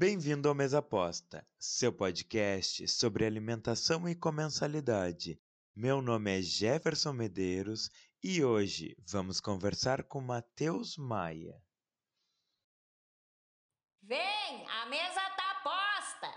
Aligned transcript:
Bem-vindo 0.00 0.48
ao 0.48 0.54
Mesa 0.54 0.78
Aposta, 0.78 1.46
seu 1.58 1.92
podcast 1.92 2.88
sobre 2.88 3.26
alimentação 3.26 4.08
e 4.08 4.14
comensalidade. 4.14 5.38
Meu 5.76 6.00
nome 6.00 6.38
é 6.38 6.40
Jefferson 6.40 7.12
Medeiros 7.12 7.90
e 8.24 8.42
hoje 8.42 8.96
vamos 9.06 9.42
conversar 9.42 10.04
com 10.04 10.22
Matheus 10.22 10.96
Maia. 10.96 11.62
Vem, 14.00 14.66
a 14.70 14.86
mesa 14.86 15.20
tá 15.36 15.60
posta! 15.62 16.32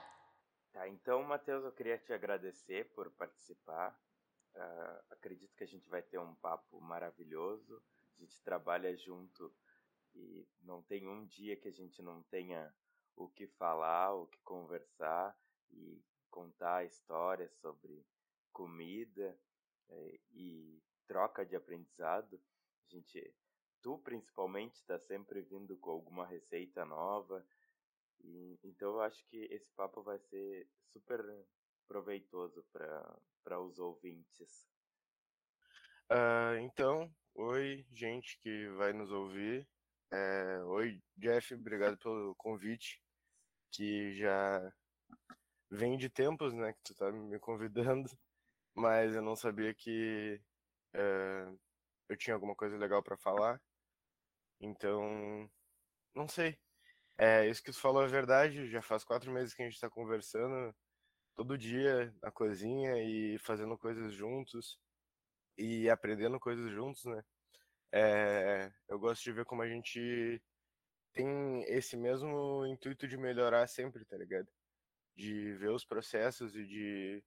Tá, 0.73 0.89
então, 0.89 1.23
Matheus, 1.23 1.63
eu 1.63 1.71
queria 1.71 1.97
te 1.97 2.11
agradecer 2.11 2.93
por 2.93 3.09
participar. 3.11 3.97
Uh, 4.53 5.03
acredito 5.09 5.55
que 5.55 5.63
a 5.63 5.67
gente 5.67 5.89
vai 5.89 6.01
ter 6.01 6.17
um 6.17 6.35
papo 6.35 6.81
maravilhoso. 6.81 7.81
A 8.17 8.19
gente 8.19 8.41
trabalha 8.41 8.93
junto 8.97 9.55
e 10.13 10.45
não 10.63 10.81
tem 10.81 11.07
um 11.07 11.25
dia 11.25 11.55
que 11.55 11.69
a 11.69 11.73
gente 11.73 12.01
não 12.01 12.21
tenha 12.23 12.69
o 13.15 13.29
que 13.29 13.47
falar, 13.47 14.13
o 14.13 14.27
que 14.27 14.39
conversar 14.41 15.37
e 15.71 16.03
contar 16.29 16.85
histórias 16.85 17.51
sobre 17.59 18.05
comida 18.51 19.37
é, 19.89 20.19
e 20.31 20.81
troca 21.07 21.45
de 21.45 21.55
aprendizado. 21.55 22.41
A 22.87 22.95
gente, 22.95 23.35
tu 23.81 23.97
principalmente, 23.99 24.75
está 24.75 24.99
sempre 24.99 25.41
vindo 25.41 25.77
com 25.77 25.91
alguma 25.91 26.25
receita 26.25 26.85
nova. 26.85 27.45
E, 28.23 28.59
então 28.63 28.93
eu 28.93 29.01
acho 29.01 29.25
que 29.27 29.37
esse 29.51 29.71
papo 29.71 30.01
vai 30.01 30.19
ser 30.19 30.67
super 30.91 31.21
proveitoso 31.87 32.63
para 32.71 33.59
os 33.59 33.77
ouvintes. 33.79 34.67
Uh, 36.11 36.57
então, 36.61 37.13
oi, 37.35 37.85
gente 37.91 38.37
que 38.39 38.67
vai 38.69 38.93
nos 38.93 39.11
ouvir. 39.11 39.67
É, 40.11 40.63
oi, 40.65 41.01
Jeff, 41.17 41.53
obrigado 41.55 41.97
pelo 41.97 42.35
convite, 42.35 43.02
que 43.73 44.13
já 44.13 44.71
vem 45.69 45.97
de 45.97 46.09
tempos, 46.09 46.53
né, 46.53 46.73
que 46.73 46.83
tu 46.83 46.95
tá 46.95 47.11
me 47.11 47.39
convidando, 47.39 48.09
mas 48.75 49.15
eu 49.15 49.21
não 49.21 49.35
sabia 49.35 49.73
que 49.73 50.41
é, 50.93 51.47
eu 52.09 52.17
tinha 52.17 52.35
alguma 52.35 52.55
coisa 52.55 52.77
legal 52.77 53.03
para 53.03 53.17
falar, 53.17 53.61
então, 54.59 55.49
não 56.15 56.27
sei. 56.27 56.57
É, 57.17 57.47
isso 57.49 57.63
que 57.63 57.71
tu 57.71 57.79
falou 57.79 58.03
é 58.03 58.07
verdade, 58.07 58.69
já 58.69 58.81
faz 58.81 59.03
quatro 59.03 59.31
meses 59.31 59.53
que 59.53 59.61
a 59.63 59.69
gente 59.69 59.79
tá 59.79 59.89
conversando 59.89 60.75
todo 61.35 61.57
dia 61.57 62.13
na 62.21 62.31
cozinha 62.31 62.95
e 63.03 63.37
fazendo 63.39 63.77
coisas 63.77 64.13
juntos 64.13 64.79
e 65.57 65.89
aprendendo 65.89 66.39
coisas 66.39 66.71
juntos, 66.71 67.05
né? 67.05 67.23
É, 67.91 68.71
eu 68.89 68.99
gosto 68.99 69.23
de 69.23 69.31
ver 69.33 69.45
como 69.45 69.61
a 69.61 69.69
gente 69.69 70.41
tem 71.13 71.63
esse 71.67 71.95
mesmo 71.97 72.65
intuito 72.65 73.07
de 73.07 73.17
melhorar 73.17 73.67
sempre, 73.67 74.05
tá 74.05 74.17
ligado? 74.17 74.47
De 75.15 75.53
ver 75.55 75.69
os 75.71 75.85
processos 75.85 76.55
e 76.55 76.65
de 76.65 77.23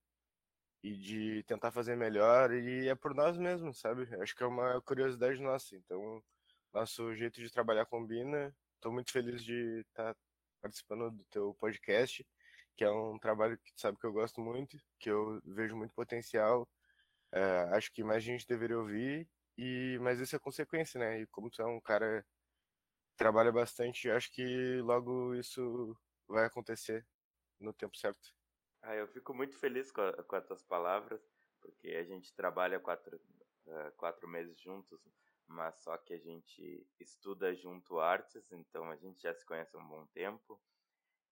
e 0.83 0.95
de 0.97 1.43
tentar 1.45 1.73
fazer 1.73 1.97
melhor 1.97 2.53
e 2.53 2.89
é 2.89 2.95
por 2.95 3.15
nós 3.15 3.37
mesmos, 3.39 3.81
sabe? 3.81 4.09
Acho 4.21 4.37
que 4.37 4.43
é 4.43 4.47
uma 4.47 4.81
curiosidade 4.83 5.41
nossa. 5.41 5.75
Então, 5.77 6.23
nosso 6.73 7.15
jeito 7.15 7.41
de 7.41 7.51
trabalhar 7.51 7.87
combina. 7.87 8.55
Estou 8.77 8.93
muito 8.93 9.11
feliz 9.11 9.43
de 9.43 9.81
estar 9.81 10.15
tá 10.15 10.21
participando 10.61 11.11
do 11.11 11.25
teu 11.25 11.55
podcast, 11.55 12.27
que 12.77 12.85
é 12.85 12.91
um 12.91 13.19
trabalho 13.19 13.59
que 13.59 13.73
tu 13.73 13.81
sabe 13.81 13.99
que 13.99 14.07
eu 14.07 14.13
gosto 14.13 14.41
muito, 14.41 14.79
que 15.01 15.11
eu 15.11 15.41
vejo 15.45 15.77
muito 15.77 15.95
potencial. 15.95 16.69
É, 17.33 17.41
acho 17.73 17.93
que 17.93 18.05
mais 18.05 18.23
gente 18.23 18.47
deveria 18.47 18.79
ouvir 18.79 19.29
e, 19.59 19.99
mas 20.01 20.21
isso 20.21 20.37
é 20.37 20.39
consequência, 20.39 20.99
né? 21.01 21.21
E 21.23 21.27
como 21.29 21.51
tu 21.51 21.63
é 21.63 21.67
um 21.67 21.81
cara 21.81 22.25
trabalha 23.17 23.51
bastante, 23.51 24.11
acho 24.11 24.31
que 24.33 24.81
logo 24.83 25.35
isso 25.35 25.97
vai 26.29 26.45
acontecer 26.45 27.07
no 27.59 27.73
tempo 27.73 27.97
certo. 27.97 28.35
Ah, 28.83 28.95
eu 28.95 29.09
fico 29.09 29.35
muito 29.35 29.57
feliz 29.57 29.91
com, 29.91 30.01
a, 30.01 30.23
com 30.23 30.37
as 30.37 30.47
tuas 30.47 30.63
palavras, 30.63 31.21
porque 31.61 31.89
a 31.89 32.05
gente 32.05 32.35
trabalha 32.35 32.79
quatro, 32.79 33.17
uh, 33.67 33.93
quatro 33.97 34.29
meses 34.29 34.61
juntos, 34.61 35.01
mas 35.47 35.77
só 35.83 35.97
que 35.97 36.15
a 36.15 36.19
gente 36.19 36.87
estuda 37.01 37.55
junto 37.55 37.99
artes, 37.99 38.53
então 38.53 38.91
a 38.91 38.97
gente 38.97 39.23
já 39.23 39.35
se 39.35 39.45
conhece 39.45 39.77
há 39.77 39.81
um 39.81 39.89
bom 39.89 40.07
tempo. 40.09 40.61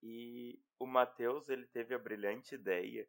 E 0.01 0.61
o 0.77 0.85
Matheus, 0.85 1.49
ele 1.49 1.65
teve 1.65 1.93
a 1.93 1.99
brilhante 1.99 2.55
ideia 2.55 3.07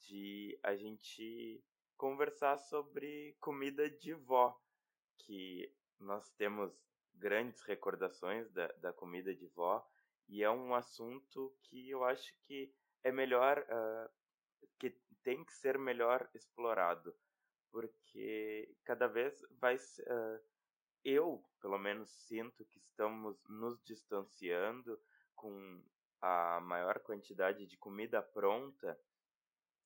de 0.00 0.58
a 0.62 0.76
gente 0.76 1.62
conversar 1.96 2.58
sobre 2.58 3.36
comida 3.40 3.90
de 3.90 4.14
vó, 4.14 4.56
que 5.18 5.74
nós 5.98 6.30
temos 6.30 6.72
grandes 7.18 7.60
recordações 7.62 8.50
da, 8.50 8.68
da 8.78 8.92
comida 8.92 9.34
de 9.34 9.46
vó, 9.48 9.86
e 10.28 10.42
é 10.42 10.50
um 10.50 10.74
assunto 10.74 11.54
que 11.62 11.88
eu 11.90 12.04
acho 12.04 12.32
que 12.46 12.72
é 13.02 13.10
melhor, 13.10 13.58
uh, 13.58 14.10
que 14.78 14.90
tem 15.22 15.44
que 15.44 15.52
ser 15.54 15.78
melhor 15.78 16.28
explorado, 16.34 17.14
porque 17.70 18.74
cada 18.84 19.06
vez 19.06 19.44
vai. 19.58 19.76
Uh, 19.76 20.40
eu, 21.04 21.44
pelo 21.60 21.78
menos, 21.78 22.10
sinto 22.26 22.64
que 22.66 22.78
estamos 22.78 23.42
nos 23.48 23.82
distanciando 23.84 25.00
com 25.34 25.82
a 26.20 26.60
maior 26.60 26.98
quantidade 27.00 27.66
de 27.66 27.76
comida 27.76 28.20
pronta 28.20 28.98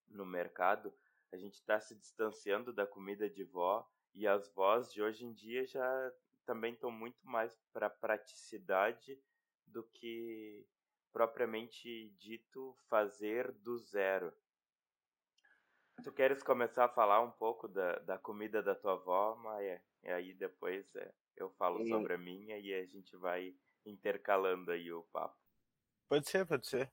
no 0.08 0.24
mercado 0.24 0.92
a 1.32 1.36
gente 1.38 1.54
está 1.54 1.80
se 1.80 1.94
distanciando 1.94 2.72
da 2.72 2.86
comida 2.86 3.28
de 3.28 3.42
vó 3.42 3.88
e 4.14 4.26
as 4.26 4.48
vós 4.50 4.92
de 4.92 5.02
hoje 5.02 5.24
em 5.24 5.32
dia 5.32 5.66
já 5.66 6.12
também 6.44 6.74
estão 6.74 6.90
muito 6.90 7.18
mais 7.26 7.54
para 7.72 7.90
praticidade 7.90 9.18
do 9.66 9.82
que 9.84 10.66
propriamente 11.12 12.10
dito 12.18 12.76
fazer 12.88 13.52
do 13.52 13.78
zero. 13.78 14.32
Tu 16.02 16.12
queres 16.12 16.42
começar 16.42 16.86
a 16.86 16.88
falar 16.88 17.20
um 17.20 17.30
pouco 17.30 17.68
da, 17.68 17.98
da 18.00 18.18
comida 18.18 18.62
da 18.62 18.74
tua 18.74 18.94
avó, 18.94 19.36
Maia? 19.36 19.82
E 20.02 20.10
aí 20.10 20.34
depois 20.34 20.94
é, 20.96 21.12
eu 21.36 21.50
falo 21.50 21.86
sobre 21.86 22.14
a 22.14 22.18
minha 22.18 22.58
e 22.58 22.74
a 22.74 22.84
gente 22.86 23.16
vai 23.16 23.54
intercalando 23.86 24.72
aí 24.72 24.92
o 24.92 25.02
papo. 25.12 25.36
Pode 26.08 26.28
ser, 26.28 26.46
pode 26.46 26.66
ser. 26.66 26.92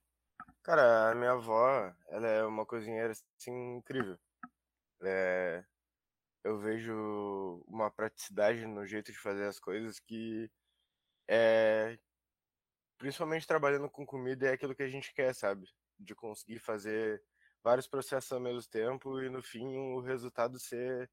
Cara, 0.64 1.12
a 1.12 1.16
minha 1.16 1.32
avó, 1.32 1.94
ela 2.10 2.28
é 2.28 2.46
uma 2.46 2.66
cozinheira 2.66 3.12
assim 3.12 3.78
incrível. 3.78 4.18
É, 5.02 5.64
eu 6.44 6.58
vejo 6.58 7.64
uma 7.68 7.92
praticidade 7.92 8.66
no 8.66 8.86
jeito 8.86 9.12
de 9.12 9.18
fazer 9.18 9.46
as 9.46 9.60
coisas 9.60 10.00
que 10.00 10.50
é 11.28 11.98
principalmente 12.98 13.48
trabalhando 13.48 13.90
com 13.90 14.06
comida 14.06 14.48
é 14.48 14.54
aquilo 14.54 14.76
que 14.76 14.84
a 14.84 14.90
gente 14.90 15.14
quer, 15.14 15.34
sabe? 15.34 15.66
De 15.98 16.14
conseguir 16.16 16.60
fazer 16.60 17.24
vários 17.64 17.88
processos 17.88 18.32
ao 18.32 18.40
mesmo 18.40 18.70
tempo 18.70 19.22
e 19.22 19.30
no 19.30 19.42
fim 19.42 19.78
o 19.78 20.02
resultado 20.02 20.60
ser 20.60 21.10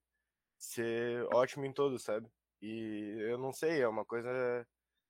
ser 0.58 1.24
ótimo 1.34 1.64
em 1.66 1.72
todos, 1.72 2.02
sabe? 2.02 2.30
E 2.62 3.16
eu 3.30 3.38
não 3.38 3.52
sei, 3.52 3.82
é 3.82 3.88
uma 3.88 4.04
coisa 4.04 4.66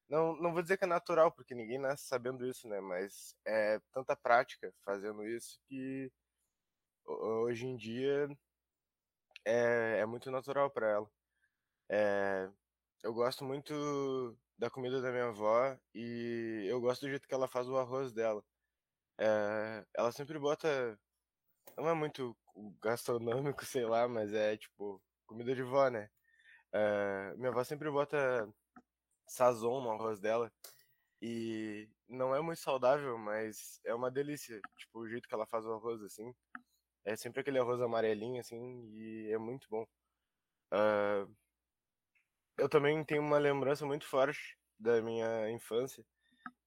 não, 0.08 0.36
não 0.36 0.52
vou 0.52 0.62
dizer 0.62 0.76
que 0.78 0.84
é 0.84 0.86
natural, 0.86 1.32
porque 1.32 1.54
ninguém 1.54 1.78
nasce 1.78 2.06
sabendo 2.06 2.46
isso, 2.46 2.68
né? 2.68 2.80
Mas 2.80 3.34
é 3.44 3.80
tanta 3.92 4.16
prática 4.16 4.72
fazendo 4.84 5.26
isso 5.26 5.58
que 5.68 6.10
hoje 7.04 7.66
em 7.66 7.76
dia 7.76 8.28
é, 9.46 10.00
é 10.00 10.06
muito 10.06 10.30
natural 10.30 10.70
para 10.70 10.90
ela. 10.90 11.10
É, 11.90 12.50
eu 13.02 13.14
gosto 13.14 13.44
muito 13.44 14.36
da 14.58 14.70
comida 14.70 15.00
da 15.00 15.10
minha 15.12 15.26
avó 15.28 15.78
e 15.94 16.66
eu 16.68 16.80
gosto 16.80 17.02
do 17.02 17.10
jeito 17.10 17.28
que 17.28 17.34
ela 17.34 17.48
faz 17.48 17.68
o 17.68 17.78
arroz 17.78 18.12
dela. 18.12 18.44
É, 19.18 19.86
ela 19.94 20.12
sempre 20.12 20.38
bota. 20.38 20.98
Não 21.78 21.88
é 21.88 21.94
muito 21.94 22.36
gastronômico, 22.82 23.64
sei 23.66 23.86
lá, 23.86 24.08
mas 24.08 24.32
é 24.34 24.56
tipo 24.56 25.02
comida 25.26 25.54
de 25.54 25.62
vó, 25.62 25.88
né? 25.90 26.10
É, 26.72 27.34
minha 27.36 27.50
avó 27.50 27.64
sempre 27.64 27.90
bota 27.90 28.48
sazon 29.26 29.82
no 29.82 29.90
arroz 29.92 30.20
dela. 30.20 30.52
E 31.22 31.88
não 32.08 32.34
é 32.34 32.40
muito 32.42 32.60
saudável, 32.60 33.18
mas 33.18 33.80
é 33.84 33.94
uma 33.94 34.10
delícia. 34.10 34.60
Tipo, 34.78 35.00
o 35.00 35.08
jeito 35.08 35.28
que 35.28 35.34
ela 35.34 35.46
faz 35.46 35.64
o 35.66 35.72
arroz, 35.74 36.02
assim. 36.02 36.34
É 37.06 37.16
sempre 37.16 37.40
aquele 37.40 37.58
arroz 37.58 37.80
amarelinho, 37.80 38.40
assim, 38.40 38.90
e 38.92 39.32
é 39.32 39.38
muito 39.38 39.68
bom. 39.70 39.86
Uh, 40.72 41.32
eu 42.58 42.68
também 42.68 43.02
tenho 43.04 43.22
uma 43.22 43.38
lembrança 43.38 43.86
muito 43.86 44.04
forte 44.06 44.58
da 44.78 45.00
minha 45.00 45.48
infância, 45.50 46.04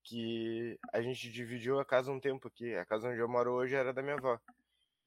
que 0.02 0.80
a 0.94 1.02
gente 1.02 1.30
dividiu 1.30 1.78
a 1.80 1.86
casa 1.86 2.12
um 2.12 2.22
tempo 2.22 2.48
aqui. 2.48 2.74
A 2.76 2.86
casa 2.86 3.10
onde 3.10 3.20
eu 3.20 3.28
moro 3.28 3.52
hoje 3.52 3.76
era 3.76 3.94
da 3.94 4.02
minha 4.02 4.16
avó. 4.16 4.40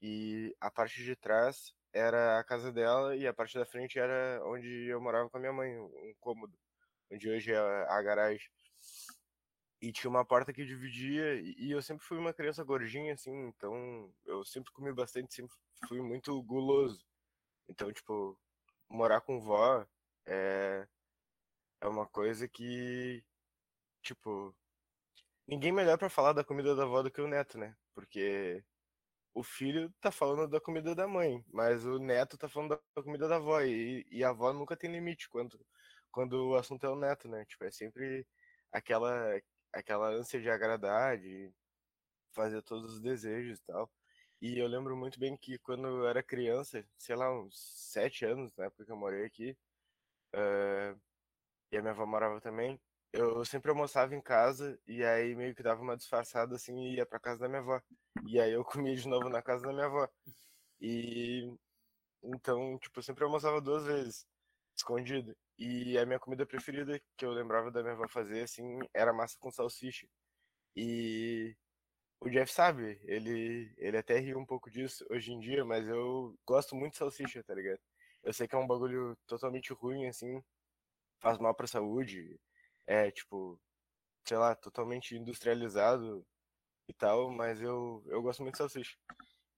E 0.01 0.55
a 0.61 0.69
parte 0.69 1.03
de 1.03 1.15
trás 1.15 1.73
era 1.91 2.39
a 2.39 2.43
casa 2.43 2.71
dela 2.71 3.15
e 3.15 3.25
a 3.25 3.33
parte 3.33 3.57
da 3.57 3.65
frente 3.65 3.97
era 3.97 4.41
onde 4.45 4.87
eu 4.87 5.01
morava 5.01 5.29
com 5.29 5.37
a 5.37 5.39
minha 5.39 5.53
mãe, 5.53 5.77
um 5.79 6.13
cômodo, 6.19 6.53
onde 7.11 7.29
hoje 7.29 7.51
é 7.51 7.57
a 7.57 8.01
garagem. 8.01 8.49
E 9.83 9.91
tinha 9.91 10.09
uma 10.09 10.23
porta 10.23 10.53
que 10.53 10.63
dividia, 10.65 11.35
e 11.41 11.69
eu 11.69 11.81
sempre 11.81 12.05
fui 12.05 12.17
uma 12.17 12.33
criança 12.33 12.63
gordinha, 12.63 13.13
assim, 13.13 13.33
então 13.47 14.09
eu 14.25 14.45
sempre 14.45 14.71
comi 14.71 14.93
bastante, 14.93 15.33
sempre 15.33 15.53
fui 15.89 16.01
muito 16.01 16.41
guloso. 16.43 17.05
Então, 17.67 17.91
tipo, 17.91 18.39
morar 18.89 19.19
com 19.21 19.41
vó 19.41 19.85
é, 20.25 20.87
é 21.81 21.87
uma 21.87 22.07
coisa 22.07 22.47
que, 22.47 23.21
tipo, 24.01 24.55
ninguém 25.47 25.71
melhor 25.73 25.97
pra 25.97 26.09
falar 26.09 26.33
da 26.33 26.43
comida 26.45 26.75
da 26.75 26.83
avó 26.83 27.03
do 27.03 27.11
que 27.11 27.21
o 27.21 27.27
neto, 27.27 27.57
né? 27.57 27.75
Porque 27.93 28.63
o 29.33 29.43
filho 29.43 29.93
tá 30.01 30.11
falando 30.11 30.47
da 30.47 30.61
comida 30.61 30.95
da 30.95 31.07
mãe, 31.07 31.43
mas 31.51 31.85
o 31.85 31.99
neto 31.99 32.37
tá 32.37 32.49
falando 32.49 32.81
da 32.95 33.03
comida 33.03 33.27
da 33.27 33.37
avó. 33.37 33.61
E, 33.61 34.05
e 34.11 34.23
a 34.23 34.29
avó 34.29 34.53
nunca 34.53 34.77
tem 34.77 34.91
limite 34.91 35.29
quando, 35.29 35.59
quando 36.11 36.51
o 36.51 36.55
assunto 36.55 36.85
é 36.85 36.89
o 36.89 36.95
neto, 36.95 37.27
né? 37.27 37.45
Tipo, 37.45 37.65
é 37.65 37.71
sempre 37.71 38.25
aquela, 38.71 39.41
aquela 39.73 40.09
ânsia 40.09 40.41
de 40.41 40.49
agradar, 40.49 41.17
de 41.17 41.51
fazer 42.33 42.61
todos 42.63 42.93
os 42.95 43.01
desejos 43.01 43.59
e 43.59 43.63
tal. 43.63 43.91
E 44.41 44.59
eu 44.59 44.67
lembro 44.67 44.95
muito 44.97 45.19
bem 45.19 45.37
que 45.37 45.57
quando 45.59 45.87
eu 45.87 46.07
era 46.07 46.21
criança, 46.23 46.85
sei 46.97 47.15
lá, 47.15 47.33
uns 47.33 47.55
sete 47.91 48.25
anos, 48.25 48.53
na 48.57 48.65
época 48.65 48.85
que 48.85 48.91
eu 48.91 48.97
morei 48.97 49.25
aqui, 49.25 49.57
uh, 50.35 50.99
e 51.71 51.77
a 51.77 51.81
minha 51.81 51.91
avó 51.91 52.05
morava 52.05 52.41
também, 52.41 52.79
eu 53.13 53.45
sempre 53.45 53.71
almoçava 53.71 54.15
em 54.15 54.21
casa 54.21 54.79
e 54.87 55.03
aí 55.03 55.35
meio 55.35 55.55
que 55.55 55.63
dava 55.63 55.81
uma 55.81 55.97
disfarçada 55.97 56.55
assim 56.55 56.75
e 56.87 56.95
ia 56.97 57.05
pra 57.05 57.19
casa 57.19 57.41
da 57.41 57.47
minha 57.49 57.61
avó. 57.61 57.81
E 58.25 58.39
aí 58.39 58.51
eu 58.53 58.65
comia 58.65 58.95
de 58.95 59.07
novo 59.07 59.29
na 59.29 59.41
casa 59.41 59.63
da 59.63 59.73
minha 59.73 59.85
avó. 59.85 60.09
E 60.81 61.51
então, 62.23 62.77
tipo, 62.79 62.99
eu 62.99 63.03
sempre 63.03 63.23
almoçava 63.23 63.61
duas 63.61 63.85
vezes, 63.85 64.27
escondido. 64.77 65.35
E 65.57 65.97
a 65.97 66.05
minha 66.05 66.19
comida 66.19 66.45
preferida 66.45 66.99
que 67.17 67.25
eu 67.25 67.31
lembrava 67.31 67.71
da 67.71 67.81
minha 67.81 67.93
avó 67.93 68.07
fazer, 68.07 68.43
assim, 68.43 68.79
era 68.93 69.13
massa 69.13 69.37
com 69.39 69.51
salsicha. 69.51 70.07
E 70.75 71.55
o 72.19 72.29
Jeff 72.29 72.51
sabe, 72.53 72.99
ele, 73.03 73.73
ele 73.77 73.97
até 73.97 74.17
riu 74.19 74.39
um 74.39 74.45
pouco 74.45 74.71
disso 74.71 75.05
hoje 75.09 75.31
em 75.33 75.39
dia, 75.39 75.65
mas 75.65 75.87
eu 75.87 76.37
gosto 76.45 76.75
muito 76.75 76.93
de 76.93 76.99
salsicha, 76.99 77.43
tá 77.43 77.53
ligado? 77.53 77.79
Eu 78.23 78.33
sei 78.33 78.47
que 78.47 78.55
é 78.55 78.57
um 78.57 78.67
bagulho 78.67 79.17
totalmente 79.27 79.73
ruim, 79.73 80.07
assim, 80.07 80.41
faz 81.19 81.37
mal 81.39 81.55
pra 81.55 81.67
saúde, 81.67 82.39
é, 82.87 83.11
tipo, 83.11 83.59
sei 84.25 84.37
lá, 84.37 84.55
totalmente 84.55 85.15
industrializado 85.15 86.25
e 86.87 86.93
tal, 86.93 87.31
mas 87.31 87.61
eu, 87.61 88.03
eu 88.07 88.21
gosto 88.21 88.41
muito 88.43 88.53
de 88.55 88.59
salsicha. 88.59 88.97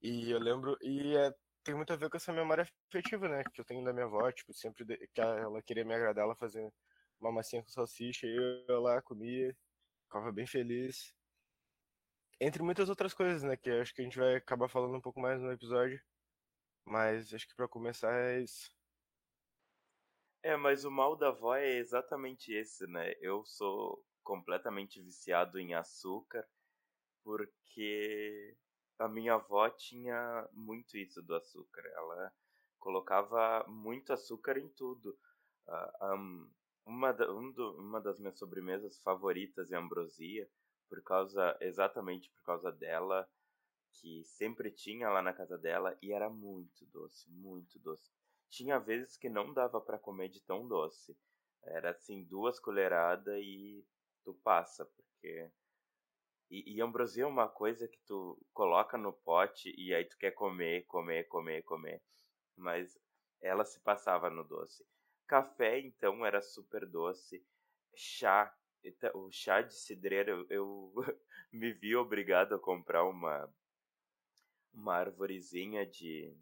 E 0.02 0.30
eu 0.30 0.38
lembro, 0.40 0.76
e 0.82 1.16
é, 1.16 1.34
tem 1.66 1.74
muito 1.74 1.92
a 1.92 1.96
ver 1.96 2.08
com 2.08 2.16
essa 2.16 2.32
memória 2.32 2.62
afetiva, 2.62 3.28
né, 3.28 3.42
que 3.52 3.60
eu 3.60 3.64
tenho 3.64 3.84
da 3.84 3.92
minha 3.92 4.06
avó, 4.06 4.30
tipo, 4.30 4.54
sempre 4.54 4.86
que 4.86 5.20
ela 5.20 5.60
queria 5.60 5.84
me 5.84 5.92
agradar, 5.92 6.24
ela 6.24 6.36
fazia 6.36 6.72
uma 7.20 7.32
massinha 7.32 7.60
com 7.60 7.68
salsicha, 7.68 8.24
eu, 8.24 8.64
eu 8.68 8.80
lá 8.80 9.02
comia, 9.02 9.54
ficava 10.04 10.30
bem 10.30 10.46
feliz. 10.46 11.12
Entre 12.40 12.62
muitas 12.62 12.88
outras 12.88 13.12
coisas, 13.12 13.42
né, 13.42 13.56
que 13.56 13.68
acho 13.68 13.92
que 13.92 14.00
a 14.00 14.04
gente 14.04 14.16
vai 14.16 14.36
acabar 14.36 14.68
falando 14.68 14.96
um 14.96 15.00
pouco 15.00 15.18
mais 15.20 15.40
no 15.40 15.50
episódio, 15.50 16.00
mas 16.84 17.34
acho 17.34 17.48
que 17.48 17.56
para 17.56 17.66
começar 17.66 18.14
é 18.14 18.42
isso. 18.42 18.70
É, 20.44 20.56
mas 20.56 20.84
o 20.84 20.90
mal 20.90 21.16
da 21.16 21.28
avó 21.28 21.56
é 21.56 21.78
exatamente 21.78 22.52
esse, 22.52 22.86
né? 22.86 23.14
Eu 23.20 23.44
sou 23.44 24.04
completamente 24.22 25.02
viciado 25.02 25.58
em 25.58 25.74
açúcar 25.74 26.46
porque 27.24 28.56
a 28.98 29.08
minha 29.08 29.34
avó 29.34 29.68
tinha 29.70 30.48
muito 30.52 30.96
isso 30.96 31.22
do 31.22 31.34
açúcar. 31.34 31.82
Ela 31.94 32.32
colocava 32.78 33.64
muito 33.68 34.12
açúcar 34.12 34.58
em 34.58 34.68
tudo. 34.70 35.18
Uh, 35.66 36.14
um, 36.14 36.50
uma, 36.86 37.12
da, 37.12 37.30
um 37.32 37.50
do, 37.50 37.76
uma 37.78 38.00
das 38.00 38.18
minhas 38.18 38.38
sobremesas 38.38 38.98
favoritas 39.02 39.72
é 39.72 39.76
ambrosia, 39.76 40.48
por 40.88 41.02
causa 41.02 41.56
exatamente 41.60 42.30
por 42.30 42.42
causa 42.44 42.70
dela, 42.70 43.28
que 43.92 44.24
sempre 44.24 44.70
tinha 44.70 45.08
lá 45.08 45.20
na 45.20 45.32
casa 45.32 45.58
dela 45.58 45.96
e 46.00 46.12
era 46.12 46.28
muito 46.30 46.86
doce, 46.86 47.28
muito 47.30 47.78
doce. 47.78 48.10
Tinha 48.48 48.78
vezes 48.78 49.16
que 49.16 49.28
não 49.28 49.52
dava 49.52 49.80
para 49.80 49.98
comer 49.98 50.28
de 50.28 50.40
tão 50.42 50.66
doce. 50.66 51.16
Era 51.64 51.90
assim, 51.90 52.22
duas 52.24 52.60
colheradas 52.60 53.36
e 53.42 53.84
tu 54.22 54.34
passa, 54.44 54.84
porque. 54.84 55.50
E, 56.50 56.76
e 56.76 56.80
ambrosia 56.80 57.24
é 57.24 57.26
uma 57.26 57.48
coisa 57.48 57.88
que 57.88 57.98
tu 58.06 58.38
coloca 58.52 58.96
no 58.96 59.12
pote 59.12 59.74
e 59.76 59.94
aí 59.94 60.04
tu 60.04 60.16
quer 60.16 60.30
comer, 60.32 60.84
comer, 60.86 61.24
comer, 61.24 61.62
comer. 61.62 62.02
Mas 62.56 62.98
ela 63.40 63.64
se 63.64 63.80
passava 63.80 64.30
no 64.30 64.44
doce. 64.44 64.84
Café, 65.26 65.80
então, 65.80 66.24
era 66.24 66.40
super 66.40 66.86
doce. 66.86 67.44
Chá, 67.94 68.54
o 69.14 69.30
chá 69.30 69.62
de 69.62 69.74
cidreira, 69.74 70.30
eu, 70.30 70.46
eu 70.48 70.92
me 71.52 71.72
vi 71.72 71.96
obrigado 71.96 72.54
a 72.54 72.60
comprar 72.60 73.04
uma, 73.04 73.52
uma 74.72 74.94
arvorezinha 74.94 75.84
de, 75.84 76.36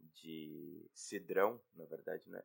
de 0.00 0.88
cidrão, 0.94 1.60
na 1.74 1.84
verdade, 1.84 2.22
né? 2.30 2.42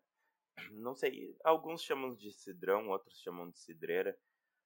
Não 0.72 0.94
sei, 0.94 1.36
alguns 1.44 1.82
chamam 1.82 2.14
de 2.14 2.32
cidrão, 2.34 2.90
outros 2.90 3.20
chamam 3.22 3.50
de 3.50 3.58
cidreira, 3.58 4.18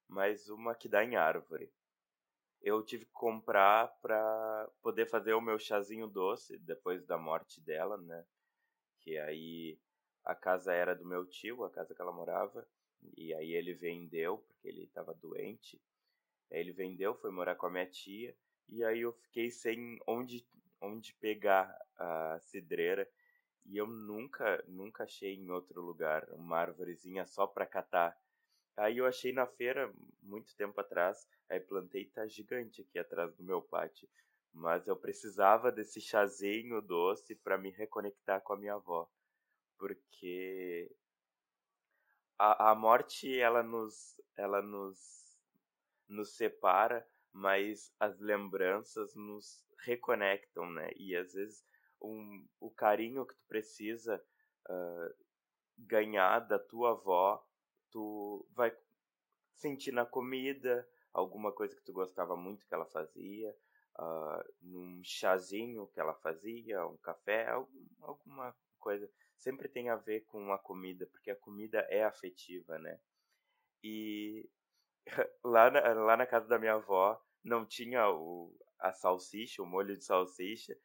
mas 0.08 0.48
uma 0.48 0.74
que 0.74 0.88
dá 0.88 1.04
em 1.04 1.16
árvore. 1.16 1.72
Eu 2.62 2.82
tive 2.82 3.04
que 3.04 3.12
comprar 3.12 3.88
para 4.00 4.70
poder 4.82 5.06
fazer 5.06 5.34
o 5.34 5.40
meu 5.40 5.58
chazinho 5.58 6.08
doce 6.08 6.58
depois 6.58 7.04
da 7.06 7.16
morte 7.16 7.60
dela, 7.60 7.96
né? 7.96 8.24
Que 9.00 9.18
aí 9.18 9.78
a 10.24 10.34
casa 10.34 10.72
era 10.72 10.94
do 10.94 11.06
meu 11.06 11.24
tio, 11.26 11.64
a 11.64 11.70
casa 11.70 11.94
que 11.94 12.02
ela 12.02 12.12
morava, 12.12 12.66
e 13.16 13.32
aí 13.34 13.52
ele 13.52 13.74
vendeu 13.74 14.38
porque 14.38 14.68
ele 14.68 14.84
estava 14.84 15.14
doente. 15.14 15.80
Aí 16.50 16.60
ele 16.60 16.72
vendeu, 16.72 17.14
foi 17.14 17.30
morar 17.30 17.54
com 17.54 17.66
a 17.66 17.70
minha 17.70 17.86
tia, 17.86 18.36
e 18.68 18.82
aí 18.84 19.00
eu 19.00 19.12
fiquei 19.12 19.50
sem 19.50 19.98
onde 20.06 20.46
onde 20.80 21.14
pegar 21.14 21.74
a 21.96 22.38
cidreira 22.40 23.08
e 23.64 23.76
eu 23.76 23.86
nunca, 23.86 24.62
nunca 24.68 25.04
achei 25.04 25.34
em 25.34 25.50
outro 25.50 25.80
lugar 25.80 26.28
uma 26.30 26.58
árvorezinha 26.58 27.26
só 27.26 27.46
para 27.46 27.66
catar. 27.66 28.16
Aí 28.76 28.98
eu 28.98 29.06
achei 29.06 29.32
na 29.32 29.46
feira 29.46 29.92
muito 30.22 30.54
tempo 30.54 30.78
atrás, 30.80 31.26
aí 31.48 31.58
plantei 31.60 32.04
tá 32.06 32.26
gigante 32.26 32.82
aqui 32.82 32.98
atrás 32.98 33.34
do 33.34 33.42
meu 33.42 33.62
pátio, 33.62 34.08
mas 34.52 34.86
eu 34.86 34.96
precisava 34.96 35.72
desse 35.72 36.00
chazinho 36.00 36.82
doce 36.82 37.34
para 37.36 37.56
me 37.56 37.70
reconectar 37.70 38.42
com 38.42 38.52
a 38.52 38.56
minha 38.56 38.74
avó, 38.74 39.10
porque 39.78 40.90
a, 42.38 42.70
a 42.70 42.74
morte 42.74 43.38
ela 43.38 43.62
nos 43.62 44.20
ela 44.36 44.60
nos 44.60 45.16
nos 46.08 46.36
separa, 46.36 47.06
mas 47.32 47.92
as 47.98 48.18
lembranças 48.20 49.14
nos 49.14 49.64
reconectam, 49.80 50.70
né? 50.70 50.90
E 50.96 51.16
às 51.16 51.32
vezes 51.32 51.64
um, 52.00 52.46
o 52.60 52.70
carinho 52.70 53.26
que 53.26 53.34
tu 53.34 53.44
precisa 53.48 54.22
uh, 54.68 55.14
ganhar 55.78 56.40
da 56.40 56.58
tua 56.58 56.92
avó, 56.92 57.44
tu 57.90 58.46
vai 58.52 58.72
sentir 59.54 59.92
na 59.92 60.04
comida, 60.04 60.86
alguma 61.12 61.52
coisa 61.52 61.74
que 61.74 61.82
tu 61.82 61.92
gostava 61.92 62.36
muito 62.36 62.66
que 62.66 62.74
ela 62.74 62.86
fazia, 62.86 63.54
uh, 63.98 64.54
num 64.60 65.00
chazinho 65.02 65.86
que 65.88 66.00
ela 66.00 66.14
fazia, 66.14 66.86
um 66.86 66.96
café, 66.98 67.48
algum, 67.48 67.86
alguma 68.00 68.54
coisa. 68.78 69.10
Sempre 69.36 69.68
tem 69.68 69.88
a 69.88 69.96
ver 69.96 70.22
com 70.26 70.52
a 70.52 70.58
comida, 70.58 71.06
porque 71.06 71.30
a 71.30 71.36
comida 71.36 71.80
é 71.90 72.04
afetiva, 72.04 72.78
né? 72.78 73.00
E 73.82 74.48
lá 75.44 75.70
na, 75.70 75.80
lá 75.94 76.16
na 76.16 76.26
casa 76.26 76.46
da 76.48 76.58
minha 76.58 76.74
avó 76.74 77.20
não 77.42 77.64
tinha 77.64 78.08
o, 78.10 78.54
a 78.78 78.92
salsicha, 78.92 79.62
o 79.62 79.66
molho 79.66 79.96
de 79.96 80.04
salsicha, 80.04 80.76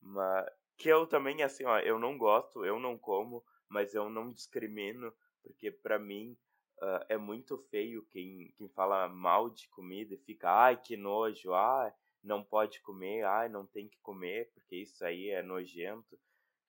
mas 0.00 0.46
que 0.76 0.88
eu 0.88 1.06
também 1.06 1.42
assim, 1.42 1.64
ó, 1.64 1.78
eu 1.78 1.98
não 1.98 2.18
gosto, 2.18 2.64
eu 2.64 2.78
não 2.78 2.98
como, 2.98 3.44
mas 3.68 3.94
eu 3.94 4.08
não 4.10 4.32
discrimino, 4.32 5.12
porque 5.42 5.70
para 5.70 5.98
mim 5.98 6.36
uh, 6.82 7.04
é 7.08 7.16
muito 7.16 7.58
feio 7.70 8.04
quem, 8.06 8.52
quem 8.56 8.68
fala 8.68 9.08
mal 9.08 9.50
de 9.50 9.68
comida 9.70 10.14
e 10.14 10.18
fica, 10.18 10.50
ai, 10.50 10.80
que 10.80 10.96
nojo, 10.96 11.52
ai, 11.52 11.92
não 12.22 12.42
pode 12.42 12.80
comer, 12.80 13.24
ai, 13.24 13.48
não 13.48 13.66
tem 13.66 13.88
que 13.88 13.98
comer, 14.00 14.50
porque 14.52 14.76
isso 14.76 15.04
aí 15.04 15.30
é 15.30 15.42
nojento. 15.42 16.18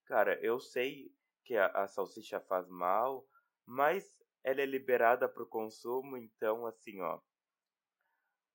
Cara, 0.06 0.40
eu 0.42 0.60
sei 0.60 1.12
que 1.44 1.56
a, 1.56 1.68
a 1.68 1.88
salsicha 1.88 2.40
faz 2.42 2.68
mal, 2.68 3.26
mas 3.66 4.16
ela 4.44 4.62
é 4.62 4.66
liberada 4.66 5.28
para 5.28 5.44
o 5.44 5.48
consumo, 5.48 6.18
então 6.18 6.66
assim, 6.66 7.02
ó, 7.02 7.20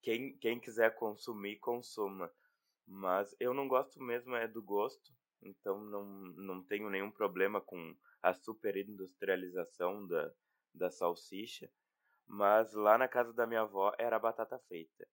quem, 0.03 0.37
quem 0.39 0.59
quiser 0.59 0.95
consumir, 0.95 1.59
consuma. 1.59 2.31
Mas 2.87 3.35
eu 3.39 3.55
não 3.55 3.69
gosto 3.69 4.03
mesmo 4.03 4.35
é 4.35 4.49
do 4.49 4.63
gosto, 4.63 5.13
então 5.41 5.81
não, 5.85 6.05
não 6.05 6.63
tenho 6.63 6.91
nenhum 6.91 7.11
problema 7.11 7.61
com 7.61 7.97
a 8.23 8.35
super 8.35 8.77
industrialização 8.77 10.07
da, 10.07 10.33
da 10.75 10.91
salsicha. 10.91 11.71
Mas 12.27 12.73
lá 12.73 12.97
na 12.97 13.09
casa 13.09 13.33
da 13.33 13.47
minha 13.47 13.63
avó 13.63 13.93
era 13.99 14.19
batata 14.19 14.59
frita. 14.59 15.07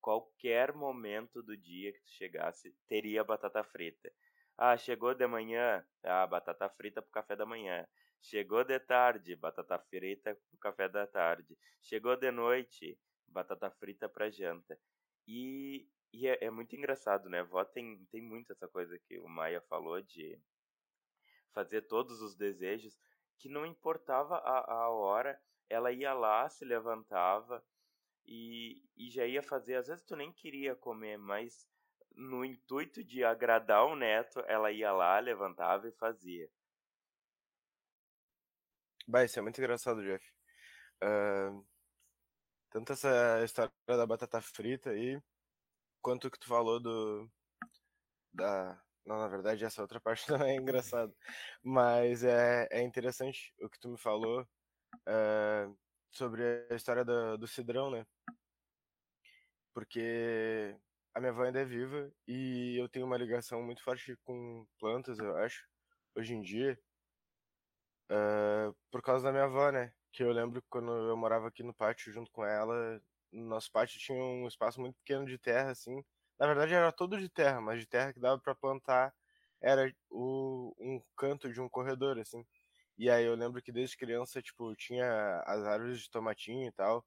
Qualquer 0.00 0.72
momento 0.74 1.42
do 1.42 1.56
dia 1.56 1.92
que 1.92 2.00
tu 2.00 2.10
chegasse, 2.10 2.74
teria 2.86 3.24
batata 3.24 3.62
frita. 3.64 4.12
Ah, 4.56 4.76
chegou 4.76 5.14
de 5.14 5.26
manhã, 5.26 5.86
ah, 6.02 6.26
batata 6.26 6.68
frita 6.68 7.00
pro 7.00 7.10
café 7.10 7.36
da 7.36 7.46
manhã. 7.46 7.86
Chegou 8.20 8.64
de 8.64 8.78
tarde, 8.80 9.36
batata 9.36 9.78
frita 9.78 10.34
pro 10.50 10.58
café 10.58 10.88
da 10.88 11.06
tarde. 11.06 11.56
Chegou 11.80 12.16
de 12.16 12.30
noite, 12.30 12.98
batata 13.28 13.70
frita 13.70 14.08
para 14.08 14.30
janta. 14.30 14.78
E, 15.26 15.88
e 16.12 16.26
é, 16.26 16.44
é, 16.44 16.50
muito 16.50 16.74
engraçado, 16.74 17.28
né? 17.28 17.42
Vó 17.42 17.64
tem, 17.64 18.04
tem 18.10 18.22
muito 18.22 18.52
essa 18.52 18.66
coisa 18.66 18.98
que 18.98 19.18
o 19.18 19.28
Maia 19.28 19.60
falou 19.68 20.00
de 20.00 20.40
fazer 21.52 21.82
todos 21.82 22.20
os 22.20 22.36
desejos, 22.36 22.98
que 23.38 23.48
não 23.48 23.64
importava 23.64 24.36
a, 24.38 24.72
a 24.72 24.88
hora, 24.90 25.40
ela 25.68 25.92
ia 25.92 26.12
lá, 26.12 26.48
se 26.48 26.64
levantava 26.64 27.64
e, 28.26 28.82
e 28.96 29.10
já 29.10 29.26
ia 29.26 29.42
fazer. 29.42 29.76
Às 29.76 29.86
vezes 29.86 30.04
tu 30.04 30.16
nem 30.16 30.32
queria 30.32 30.74
comer, 30.74 31.16
mas 31.16 31.66
no 32.14 32.44
intuito 32.44 33.02
de 33.04 33.24
agradar 33.24 33.86
o 33.86 33.94
neto, 33.94 34.40
ela 34.46 34.72
ia 34.72 34.92
lá, 34.92 35.18
levantava 35.18 35.88
e 35.88 35.92
fazia. 35.92 36.50
Bah, 39.06 39.24
isso 39.24 39.38
é 39.38 39.42
muito 39.42 39.58
engraçado, 39.58 40.02
Jeff. 40.02 40.24
Uh, 41.02 41.64
tanto 42.70 42.92
essa 42.92 43.42
história 43.44 43.72
da 43.86 44.06
batata 44.06 44.40
frita 44.42 44.90
aí, 44.90 45.22
quanto 46.02 46.30
que 46.30 46.38
tu 46.38 46.46
falou 46.46 46.78
do. 46.78 47.30
Da. 48.32 48.78
Não, 49.08 49.18
na 49.18 49.26
verdade, 49.26 49.64
essa 49.64 49.80
outra 49.80 49.98
parte 49.98 50.26
também 50.46 50.58
é 50.58 50.60
engraçada. 50.60 51.10
Mas 51.62 52.22
é, 52.22 52.68
é 52.70 52.82
interessante 52.82 53.54
o 53.58 53.68
que 53.70 53.80
tu 53.80 53.88
me 53.88 53.96
falou 53.98 54.42
uh, 54.42 55.78
sobre 56.10 56.66
a 56.70 56.74
história 56.74 57.02
do, 57.06 57.38
do 57.38 57.46
Cidrão, 57.48 57.90
né? 57.90 58.06
Porque 59.72 60.76
a 61.14 61.20
minha 61.20 61.32
avó 61.32 61.44
ainda 61.44 61.60
é 61.60 61.64
viva 61.64 62.12
e 62.26 62.76
eu 62.78 62.86
tenho 62.86 63.06
uma 63.06 63.16
ligação 63.16 63.62
muito 63.62 63.82
forte 63.82 64.14
com 64.24 64.66
plantas, 64.78 65.18
eu 65.18 65.34
acho, 65.38 65.66
hoje 66.14 66.34
em 66.34 66.42
dia, 66.42 66.78
uh, 68.10 68.76
por 68.90 69.00
causa 69.00 69.24
da 69.24 69.32
minha 69.32 69.44
avó, 69.44 69.70
né? 69.72 69.90
Que 70.12 70.22
eu 70.22 70.32
lembro 70.32 70.62
quando 70.68 70.92
eu 70.92 71.16
morava 71.16 71.48
aqui 71.48 71.62
no 71.62 71.72
pátio 71.72 72.12
junto 72.12 72.30
com 72.30 72.44
ela, 72.44 73.00
no 73.32 73.46
nosso 73.46 73.72
pátio 73.72 73.98
tinha 73.98 74.22
um 74.22 74.46
espaço 74.46 74.78
muito 74.78 74.96
pequeno 74.96 75.24
de 75.24 75.38
terra, 75.38 75.70
assim. 75.70 76.04
Na 76.38 76.46
verdade 76.46 76.74
era 76.74 76.92
todo 76.92 77.18
de 77.18 77.28
terra, 77.28 77.60
mas 77.60 77.80
de 77.80 77.86
terra 77.86 78.12
que 78.12 78.20
dava 78.20 78.40
para 78.40 78.54
plantar 78.54 79.14
era 79.60 79.92
o, 80.10 80.74
um 80.78 81.02
canto 81.16 81.52
de 81.52 81.60
um 81.60 81.68
corredor, 81.68 82.18
assim. 82.18 82.44
E 82.98 83.10
aí 83.10 83.24
eu 83.26 83.34
lembro 83.36 83.62
que 83.62 83.72
desde 83.72 83.96
criança, 83.96 84.42
tipo, 84.42 84.74
tinha 84.76 85.42
as 85.46 85.64
árvores 85.64 86.00
de 86.02 86.10
tomatinho 86.10 86.68
e 86.68 86.72
tal. 86.72 87.04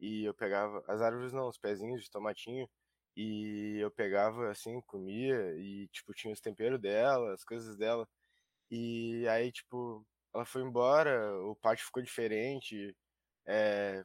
E 0.00 0.24
eu 0.24 0.34
pegava. 0.34 0.82
As 0.88 1.00
árvores 1.02 1.32
não, 1.32 1.48
os 1.48 1.58
pezinhos 1.58 2.02
de 2.04 2.10
tomatinho. 2.10 2.68
E 3.16 3.78
eu 3.80 3.90
pegava 3.90 4.50
assim, 4.50 4.80
comia. 4.82 5.54
E, 5.58 5.88
tipo, 5.88 6.14
tinha 6.14 6.32
os 6.34 6.40
temperos 6.40 6.80
dela, 6.80 7.34
as 7.34 7.44
coisas 7.44 7.76
dela. 7.76 8.08
E 8.70 9.26
aí, 9.28 9.52
tipo, 9.52 10.06
ela 10.34 10.44
foi 10.46 10.62
embora, 10.62 11.34
o 11.46 11.56
pátio 11.56 11.84
ficou 11.86 12.02
diferente. 12.02 12.96
É, 13.46 14.04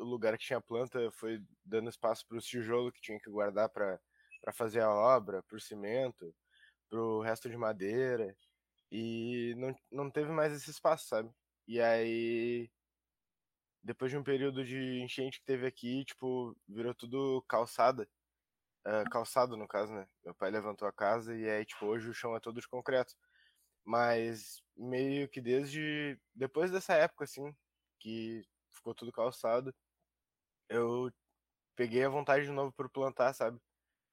o 0.00 0.04
lugar 0.04 0.36
que 0.38 0.44
tinha 0.44 0.60
planta 0.60 1.10
foi 1.12 1.42
dando 1.64 1.88
espaço 1.88 2.26
para 2.26 2.38
o 2.38 2.40
tijolo 2.40 2.92
que 2.92 3.00
tinha 3.00 3.18
que 3.18 3.30
guardar 3.30 3.68
para 3.68 4.00
fazer 4.52 4.80
a 4.80 4.90
obra, 4.90 5.42
para 5.42 5.56
o 5.56 5.60
cimento, 5.60 6.34
para 6.88 7.00
o 7.00 7.20
resto 7.20 7.48
de 7.48 7.56
madeira. 7.56 8.36
E 8.90 9.54
não, 9.56 9.76
não 9.90 10.10
teve 10.10 10.30
mais 10.30 10.52
esse 10.52 10.70
espaço, 10.70 11.08
sabe? 11.08 11.30
E 11.66 11.80
aí, 11.80 12.70
depois 13.82 14.10
de 14.10 14.16
um 14.16 14.22
período 14.22 14.64
de 14.64 15.00
enchente 15.02 15.40
que 15.40 15.44
teve 15.46 15.66
aqui, 15.66 16.04
tipo, 16.04 16.56
virou 16.68 16.94
tudo 16.94 17.42
calçada. 17.48 18.08
Uh, 18.86 19.08
calçado, 19.10 19.56
no 19.56 19.66
caso, 19.66 19.92
né? 19.94 20.06
Meu 20.24 20.34
pai 20.34 20.50
levantou 20.50 20.86
a 20.86 20.92
casa 20.92 21.34
e 21.36 21.48
aí, 21.48 21.64
tipo, 21.64 21.86
hoje 21.86 22.08
o 22.08 22.14
chão 22.14 22.36
é 22.36 22.40
todo 22.40 22.60
de 22.60 22.68
concreto. 22.68 23.14
Mas 23.84 24.62
meio 24.76 25.28
que 25.28 25.40
desde 25.40 26.18
depois 26.34 26.70
dessa 26.70 26.94
época, 26.94 27.24
assim, 27.24 27.54
que 27.98 28.42
ficou 28.70 28.94
tudo 28.94 29.12
calçado, 29.12 29.74
eu 30.68 31.10
peguei 31.76 32.04
a 32.04 32.08
vontade 32.10 32.46
de 32.46 32.52
novo 32.52 32.72
por 32.72 32.90
plantar, 32.90 33.34
sabe? 33.34 33.60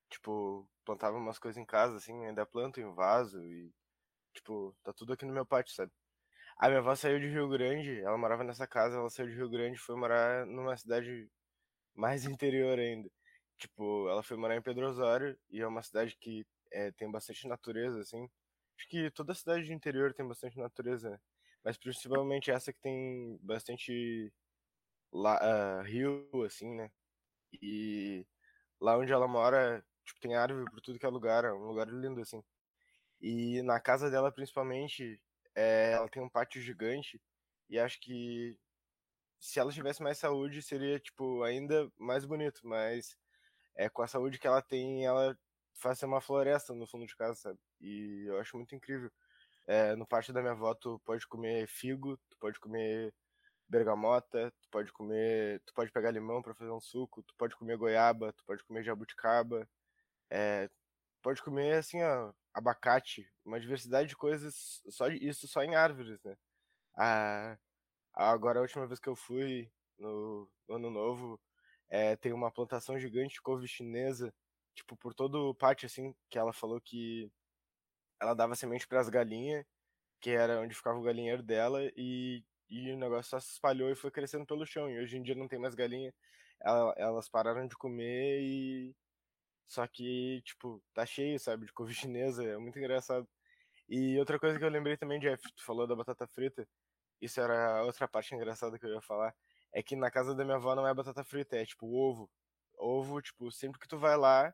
Tipo, 0.10 0.70
plantava 0.86 1.17
umas 1.17 1.39
coisas 1.39 1.58
em 1.62 1.65
casa, 1.65 1.98
assim, 1.98 2.25
ainda 2.25 2.46
planto 2.46 2.79
em 2.81 2.93
vaso 2.93 3.43
e 3.46 3.72
Tipo, 4.34 4.75
tá 4.84 4.93
tudo 4.93 5.13
aqui 5.13 5.25
no 5.25 5.34
meu 5.34 5.46
pátio, 5.46 5.74
sabe? 5.74 5.91
A 6.58 6.67
minha 6.70 6.79
avó 6.79 6.96
saiu 6.96 7.20
de 7.20 7.27
Rio 7.29 7.50
Grande, 7.50 8.01
ela 8.01 8.17
morava 8.17 8.43
nessa 8.43 8.67
casa, 8.67 8.98
ela 8.98 9.10
saiu 9.10 9.29
de 9.29 9.36
Rio 9.36 9.50
Grande 9.50 9.75
e 9.77 9.79
foi 9.81 9.96
morar 9.96 10.46
numa 10.46 10.77
cidade 10.77 11.29
mais 11.96 12.25
interior 12.25 12.79
ainda. 12.79 13.10
Tipo, 13.58 14.10
ela 14.10 14.24
foi 14.24 14.38
morar 14.38 14.58
em 14.58 14.62
Pedro 14.62 14.88
Osório 14.88 15.38
e 15.50 15.62
é 15.62 15.67
uma 15.67 15.84
cidade 15.84 16.17
que 16.20 16.46
é, 16.72 16.91
tem 16.93 17.12
bastante 17.12 17.48
natureza, 17.48 18.01
assim. 18.01 18.29
Acho 18.77 18.88
que 18.89 19.12
toda 19.12 19.36
cidade 19.36 19.65
de 19.65 19.74
interior 19.74 20.13
tem 20.13 20.27
bastante 20.27 20.58
natureza, 20.60 21.10
né? 21.12 21.20
Mas 21.63 21.77
principalmente 21.77 22.51
essa 22.51 22.74
que 22.74 22.79
tem 22.81 23.38
bastante 23.41 24.34
lá, 25.12 25.39
uh, 25.82 25.84
rio, 25.84 26.27
assim, 26.46 26.74
né? 26.75 26.91
E 27.62 28.25
lá 28.80 28.98
onde 28.98 29.12
ela 29.13 29.27
mora, 29.27 29.86
tipo, 30.06 30.20
tem 30.22 30.36
árvore 30.36 30.65
por 30.72 30.82
tudo 30.82 31.00
que 31.00 31.06
é 31.06 31.10
lugar, 31.10 31.46
é 31.46 31.53
um 31.53 31.68
lugar 31.68 31.88
lindo, 31.88 32.22
assim. 32.22 32.44
E 33.22 33.62
na 33.63 33.80
casa 33.80 34.10
dela, 34.12 34.32
principalmente, 34.32 35.22
é, 35.56 35.94
ela 35.94 36.10
tem 36.10 36.24
um 36.24 36.30
pátio 36.30 36.62
gigante. 36.62 37.22
E 37.70 37.80
acho 37.80 38.00
que 38.01 38.58
se 39.39 39.60
ela 39.60 39.72
tivesse 39.72 40.03
mais 40.03 40.18
saúde, 40.18 40.62
seria, 40.62 41.00
tipo, 41.00 41.44
ainda 41.44 41.91
mais 41.98 42.25
bonito. 42.25 42.62
Mas 42.63 43.18
é, 43.75 43.89
com 43.89 44.01
a 44.03 44.08
saúde 44.08 44.39
que 44.39 44.48
ela 44.48 44.62
tem, 44.62 45.06
ela 45.06 45.38
faz 45.74 46.01
uma 46.03 46.22
floresta 46.22 46.74
no 46.74 46.88
fundo 46.88 47.06
de 47.06 47.15
casa, 47.15 47.36
sabe? 47.36 47.60
E 47.82 48.25
eu 48.27 48.39
acho 48.39 48.58
muito 48.58 48.75
incrível. 48.75 49.12
É, 49.68 49.96
no 49.96 50.08
pátio 50.08 50.34
da 50.34 50.41
minha 50.41 50.53
avó, 50.53 50.74
tu 50.75 51.00
pode 51.06 51.27
comer 51.27 51.68
figo, 51.68 52.18
tu 52.30 52.38
pode 52.39 52.60
comer 52.60 53.13
bergamota, 53.71 54.51
tu 54.61 54.69
pode 54.69 54.91
comer, 54.91 55.61
tu 55.65 55.73
pode 55.73 55.91
pegar 55.91 56.11
limão 56.11 56.41
para 56.41 56.53
fazer 56.53 56.71
um 56.71 56.81
suco, 56.81 57.23
tu 57.23 57.33
pode 57.37 57.55
comer 57.55 57.77
goiaba, 57.77 58.33
tu 58.33 58.43
pode 58.45 58.63
comer 58.65 58.83
jabuticaba, 58.83 59.67
é, 60.29 60.69
pode 61.21 61.41
comer 61.41 61.75
assim, 61.77 62.03
ó, 62.03 62.33
abacate, 62.53 63.31
uma 63.45 63.59
diversidade 63.59 64.09
de 64.09 64.17
coisas, 64.17 64.81
só 64.89 65.07
isso 65.09 65.47
só 65.47 65.63
em 65.63 65.75
árvores, 65.75 66.21
né? 66.23 66.35
Ah, 66.97 67.57
agora 68.13 68.59
a 68.59 68.61
última 68.63 68.85
vez 68.87 68.99
que 68.99 69.09
eu 69.09 69.15
fui 69.15 69.71
no, 69.97 70.49
no 70.67 70.75
ano 70.75 70.91
novo, 70.91 71.39
é, 71.89 72.15
tem 72.17 72.33
uma 72.33 72.51
plantação 72.51 72.99
gigante 72.99 73.35
de 73.35 73.41
couve 73.41 73.67
chinesa, 73.67 74.33
tipo 74.75 74.97
por 74.97 75.13
todo 75.13 75.49
o 75.49 75.55
pátio 75.55 75.85
assim, 75.87 76.13
que 76.29 76.37
ela 76.37 76.53
falou 76.53 76.81
que 76.81 77.31
ela 78.21 78.33
dava 78.33 78.55
semente 78.55 78.87
para 78.87 78.99
as 79.01 79.09
galinhas, 79.09 79.65
que 80.21 80.31
era 80.31 80.61
onde 80.61 80.75
ficava 80.75 80.99
o 80.99 81.03
galinheiro 81.03 81.43
dela 81.43 81.81
e 81.95 82.43
e 82.71 82.91
o 82.93 82.97
negócio 82.97 83.29
só 83.31 83.39
se 83.39 83.51
espalhou 83.51 83.91
e 83.91 83.95
foi 83.95 84.09
crescendo 84.11 84.45
pelo 84.45 84.65
chão. 84.65 84.89
E 84.89 84.99
hoje 84.99 85.17
em 85.17 85.23
dia 85.23 85.35
não 85.35 85.47
tem 85.47 85.59
mais 85.59 85.75
galinha. 85.75 86.13
Elas 86.97 87.29
pararam 87.29 87.67
de 87.67 87.75
comer 87.75 88.41
e 88.41 88.95
só 89.67 89.87
que, 89.87 90.41
tipo, 90.43 90.83
tá 90.93 91.05
cheio, 91.05 91.39
sabe, 91.39 91.65
de 91.65 91.73
couve 91.73 91.93
chinesa, 91.95 92.43
é 92.43 92.57
muito 92.57 92.77
engraçado. 92.79 93.27
E 93.89 94.17
outra 94.19 94.39
coisa 94.39 94.59
que 94.59 94.65
eu 94.65 94.69
lembrei 94.69 94.97
também, 94.97 95.19
Jeff, 95.19 95.41
tu 95.55 95.63
falou 95.65 95.87
da 95.87 95.95
batata 95.95 96.27
frita, 96.27 96.67
isso 97.21 97.39
era 97.41 97.83
outra 97.83 98.07
parte 98.07 98.35
engraçada 98.35 98.77
que 98.79 98.85
eu 98.85 98.93
ia 98.93 99.01
falar, 99.01 99.33
é 99.73 99.83
que 99.83 99.95
na 99.95 100.11
casa 100.11 100.35
da 100.35 100.43
minha 100.45 100.57
avó 100.57 100.75
não 100.75 100.87
é 100.87 100.93
batata 100.93 101.23
frita, 101.23 101.57
é 101.57 101.65
tipo 101.65 101.87
ovo. 101.87 102.29
Ovo, 102.77 103.21
tipo, 103.21 103.51
sempre 103.51 103.79
que 103.79 103.87
tu 103.87 103.97
vai 103.97 104.17
lá, 104.17 104.53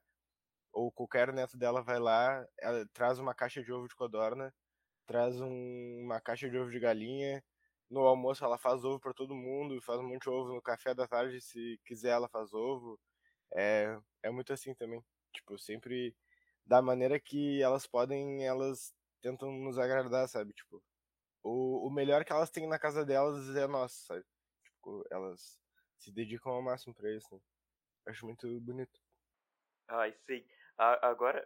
ou 0.71 0.91
qualquer 0.91 1.33
neto 1.33 1.57
dela 1.57 1.81
vai 1.81 1.99
lá, 1.99 2.45
ela 2.59 2.85
traz 2.93 3.19
uma 3.19 3.33
caixa 3.33 3.63
de 3.63 3.71
ovo 3.73 3.87
de 3.87 3.95
codorna, 3.95 4.53
traz 5.07 5.39
um, 5.41 6.03
uma 6.03 6.21
caixa 6.21 6.49
de 6.49 6.57
ovo 6.59 6.69
de 6.69 6.79
galinha, 6.79 7.43
no 7.89 8.01
almoço 8.01 8.43
ela 8.43 8.57
faz 8.57 8.83
ovo 8.83 8.99
para 8.99 9.13
todo 9.13 9.35
mundo, 9.35 9.81
faz 9.81 9.99
um 9.99 10.07
monte 10.07 10.23
de 10.23 10.29
ovo 10.29 10.53
no 10.53 10.61
café 10.61 10.93
da 10.93 11.07
tarde, 11.07 11.41
se 11.41 11.79
quiser 11.85 12.09
ela 12.11 12.27
faz 12.29 12.53
ovo 12.53 12.99
é, 13.55 13.97
é 14.23 14.29
muito 14.31 14.53
assim 14.53 14.73
também. 14.75 15.03
Tipo, 15.33 15.57
sempre 15.57 16.15
da 16.65 16.81
maneira 16.81 17.19
que 17.19 17.61
elas 17.61 17.87
podem, 17.87 18.45
elas 18.45 18.93
tentam 19.21 19.51
nos 19.51 19.77
agradar, 19.77 20.27
sabe? 20.27 20.53
Tipo, 20.53 20.83
o, 21.43 21.87
o 21.87 21.91
melhor 21.91 22.25
que 22.25 22.31
elas 22.31 22.49
têm 22.51 22.67
na 22.67 22.79
casa 22.79 23.05
delas 23.05 23.55
é 23.55 23.67
nosso, 23.67 24.05
sabe? 24.05 24.25
Tipo, 24.63 25.05
elas 25.11 25.59
se 25.97 26.11
dedicam 26.11 26.53
ao 26.53 26.61
máximo 26.61 26.93
pra 26.93 27.11
isso, 27.15 27.33
né? 27.33 27.41
Acho 28.07 28.25
muito 28.25 28.59
bonito. 28.61 28.99
Ai, 29.87 30.13
sim. 30.25 30.45
A, 30.77 31.07
agora 31.09 31.43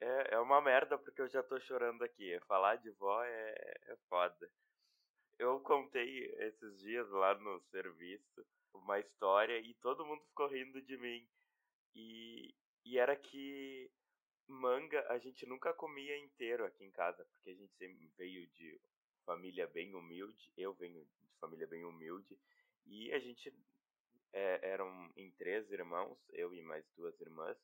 é, 0.00 0.34
é 0.34 0.38
uma 0.38 0.60
merda 0.60 0.98
porque 0.98 1.22
eu 1.22 1.28
já 1.28 1.42
tô 1.42 1.60
chorando 1.60 2.02
aqui. 2.02 2.38
Falar 2.46 2.76
de 2.76 2.90
vó 2.92 3.22
é, 3.22 3.54
é 3.88 3.96
foda. 4.08 4.50
Eu 5.38 5.60
contei 5.60 6.26
esses 6.38 6.78
dias 6.80 7.08
lá 7.10 7.34
no 7.34 7.60
serviço 7.70 8.46
uma 8.72 8.98
história 9.00 9.58
e 9.58 9.74
todo 9.74 10.04
mundo 10.04 10.22
ficou 10.26 10.46
rindo 10.46 10.80
de 10.82 10.96
mim. 10.96 11.26
E, 11.94 12.54
e 12.84 12.98
era 12.98 13.16
que 13.16 13.90
manga 14.46 15.04
a 15.08 15.18
gente 15.18 15.46
nunca 15.46 15.72
comia 15.72 16.16
inteiro 16.18 16.64
aqui 16.64 16.84
em 16.84 16.90
casa, 16.90 17.24
porque 17.24 17.50
a 17.50 17.54
gente 17.54 17.72
sempre 17.76 18.06
veio 18.16 18.46
de 18.48 18.80
família 19.24 19.66
bem 19.68 19.94
humilde, 19.94 20.52
eu 20.56 20.74
venho 20.74 21.02
de 21.04 21.32
família 21.40 21.66
bem 21.66 21.84
humilde, 21.84 22.38
e 22.86 23.10
a 23.12 23.18
gente 23.18 23.52
é, 24.32 24.68
eram 24.70 25.10
em 25.16 25.30
três 25.32 25.70
irmãos, 25.70 26.18
eu 26.30 26.52
e 26.52 26.60
mais 26.60 26.84
duas 26.94 27.18
irmãs, 27.20 27.56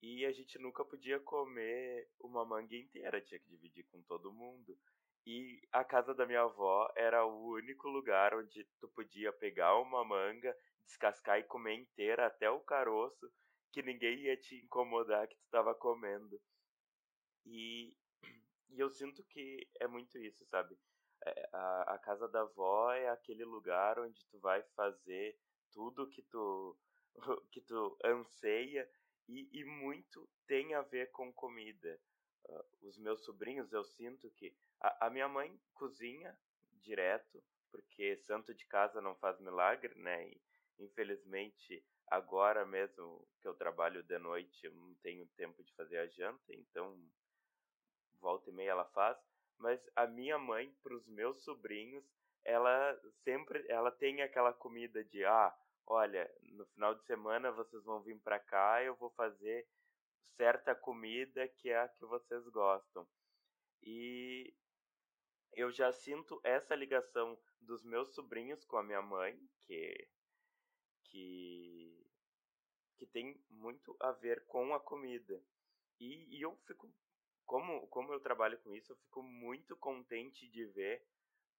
e 0.00 0.24
a 0.24 0.32
gente 0.32 0.58
nunca 0.58 0.84
podia 0.84 1.20
comer 1.20 2.08
uma 2.20 2.44
manga 2.44 2.76
inteira, 2.76 3.20
tinha 3.20 3.40
que 3.40 3.48
dividir 3.48 3.84
com 3.84 4.00
todo 4.02 4.32
mundo. 4.32 4.78
E 5.26 5.60
a 5.72 5.82
casa 5.82 6.14
da 6.14 6.24
minha 6.24 6.42
avó 6.42 6.88
era 6.94 7.26
o 7.26 7.50
único 7.50 7.88
lugar 7.88 8.32
onde 8.32 8.62
tu 8.78 8.88
podia 8.88 9.32
pegar 9.32 9.76
uma 9.76 10.04
manga, 10.04 10.56
descascar 10.84 11.40
e 11.40 11.42
comer 11.42 11.74
inteira 11.74 12.26
até 12.26 12.48
o 12.48 12.60
caroço, 12.60 13.28
que 13.72 13.82
ninguém 13.82 14.20
ia 14.20 14.36
te 14.36 14.54
incomodar 14.54 15.26
que 15.26 15.34
tu 15.34 15.44
estava 15.44 15.74
comendo. 15.74 16.40
E, 17.44 17.92
e 18.70 18.78
eu 18.78 18.88
sinto 18.88 19.24
que 19.24 19.68
é 19.80 19.88
muito 19.88 20.16
isso, 20.16 20.44
sabe? 20.46 20.78
É, 21.24 21.48
a, 21.52 21.94
a 21.94 21.98
casa 21.98 22.28
da 22.28 22.42
avó 22.42 22.92
é 22.92 23.08
aquele 23.08 23.44
lugar 23.44 23.98
onde 23.98 24.24
tu 24.26 24.38
vai 24.38 24.62
fazer 24.76 25.36
tudo 25.72 26.08
que 26.08 26.22
tu, 26.22 26.78
que 27.50 27.60
tu 27.62 27.98
anseia 28.04 28.88
e, 29.28 29.48
e 29.52 29.64
muito 29.64 30.28
tem 30.46 30.72
a 30.74 30.82
ver 30.82 31.10
com 31.10 31.32
comida. 31.32 32.00
Uh, 32.48 32.86
os 32.86 32.96
meus 32.96 33.24
sobrinhos, 33.24 33.72
eu 33.72 33.84
sinto 33.84 34.30
que 34.30 34.54
a, 35.00 35.10
minha 35.10 35.28
mãe 35.28 35.58
cozinha 35.74 36.36
direto, 36.80 37.42
porque 37.70 38.16
santo 38.18 38.54
de 38.54 38.66
casa 38.66 39.00
não 39.00 39.14
faz 39.16 39.38
milagre, 39.40 39.94
né? 39.98 40.28
E, 40.28 40.40
infelizmente, 40.78 41.84
agora 42.08 42.64
mesmo 42.64 43.26
que 43.40 43.48
eu 43.48 43.54
trabalho 43.54 44.02
de 44.02 44.18
noite, 44.18 44.66
eu 44.66 44.72
não 44.74 44.94
tenho 44.96 45.26
tempo 45.36 45.62
de 45.62 45.74
fazer 45.74 45.98
a 45.98 46.06
janta, 46.06 46.54
então 46.54 46.98
volta 48.20 48.50
e 48.50 48.52
meia 48.52 48.70
ela 48.70 48.84
faz. 48.86 49.18
Mas 49.58 49.80
a 49.96 50.06
minha 50.06 50.38
mãe, 50.38 50.74
para 50.82 50.94
os 50.94 51.06
meus 51.06 51.42
sobrinhos, 51.42 52.04
ela 52.44 52.98
sempre 53.24 53.64
ela 53.68 53.90
tem 53.90 54.22
aquela 54.22 54.52
comida 54.52 55.02
de 55.04 55.24
ah, 55.24 55.54
olha, 55.86 56.30
no 56.42 56.64
final 56.66 56.94
de 56.94 57.04
semana 57.04 57.50
vocês 57.50 57.82
vão 57.84 58.02
vir 58.02 58.18
para 58.20 58.38
cá, 58.38 58.82
eu 58.82 58.94
vou 58.96 59.10
fazer 59.10 59.66
certa 60.36 60.74
comida 60.74 61.48
que 61.48 61.70
é 61.70 61.78
a 61.78 61.88
que 61.88 62.04
vocês 62.04 62.46
gostam. 62.48 63.06
E 63.82 64.54
eu 65.52 65.70
já 65.72 65.92
sinto 65.92 66.40
essa 66.44 66.74
ligação 66.74 67.38
dos 67.60 67.82
meus 67.84 68.14
sobrinhos 68.14 68.64
com 68.64 68.76
a 68.76 68.82
minha 68.82 69.02
mãe, 69.02 69.38
que 69.66 70.08
que 71.04 72.06
que 72.98 73.06
tem 73.06 73.38
muito 73.50 73.94
a 74.00 74.10
ver 74.12 74.44
com 74.46 74.74
a 74.74 74.80
comida. 74.80 75.42
E, 76.00 76.36
e 76.36 76.42
eu 76.42 76.56
fico 76.66 76.90
como 77.44 77.86
como 77.88 78.12
eu 78.12 78.20
trabalho 78.20 78.58
com 78.60 78.74
isso, 78.74 78.92
eu 78.92 78.96
fico 78.96 79.22
muito 79.22 79.76
contente 79.76 80.48
de 80.48 80.64
ver 80.66 81.06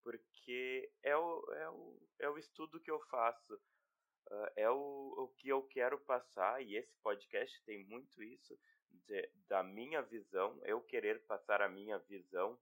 porque 0.08 0.90
é 1.04 1.18
o, 1.18 1.54
é 1.54 1.70
o, 1.70 2.02
é 2.20 2.30
o 2.30 2.38
estudo 2.38 2.80
que 2.80 2.90
eu 2.90 2.98
faço, 3.10 3.56
uh, 3.56 4.48
é 4.56 4.70
o, 4.70 5.14
o 5.18 5.28
que 5.36 5.50
eu 5.50 5.62
quero 5.64 6.00
passar, 6.00 6.64
e 6.64 6.78
esse 6.78 6.96
podcast 7.04 7.62
tem 7.66 7.86
muito 7.86 8.24
isso, 8.24 8.58
de, 8.90 9.30
da 9.50 9.62
minha 9.64 10.02
visão, 10.02 10.62
eu 10.64 10.80
querer 10.80 11.26
passar 11.26 11.62
a 11.62 11.68
minha 11.68 11.98
visão 12.00 12.58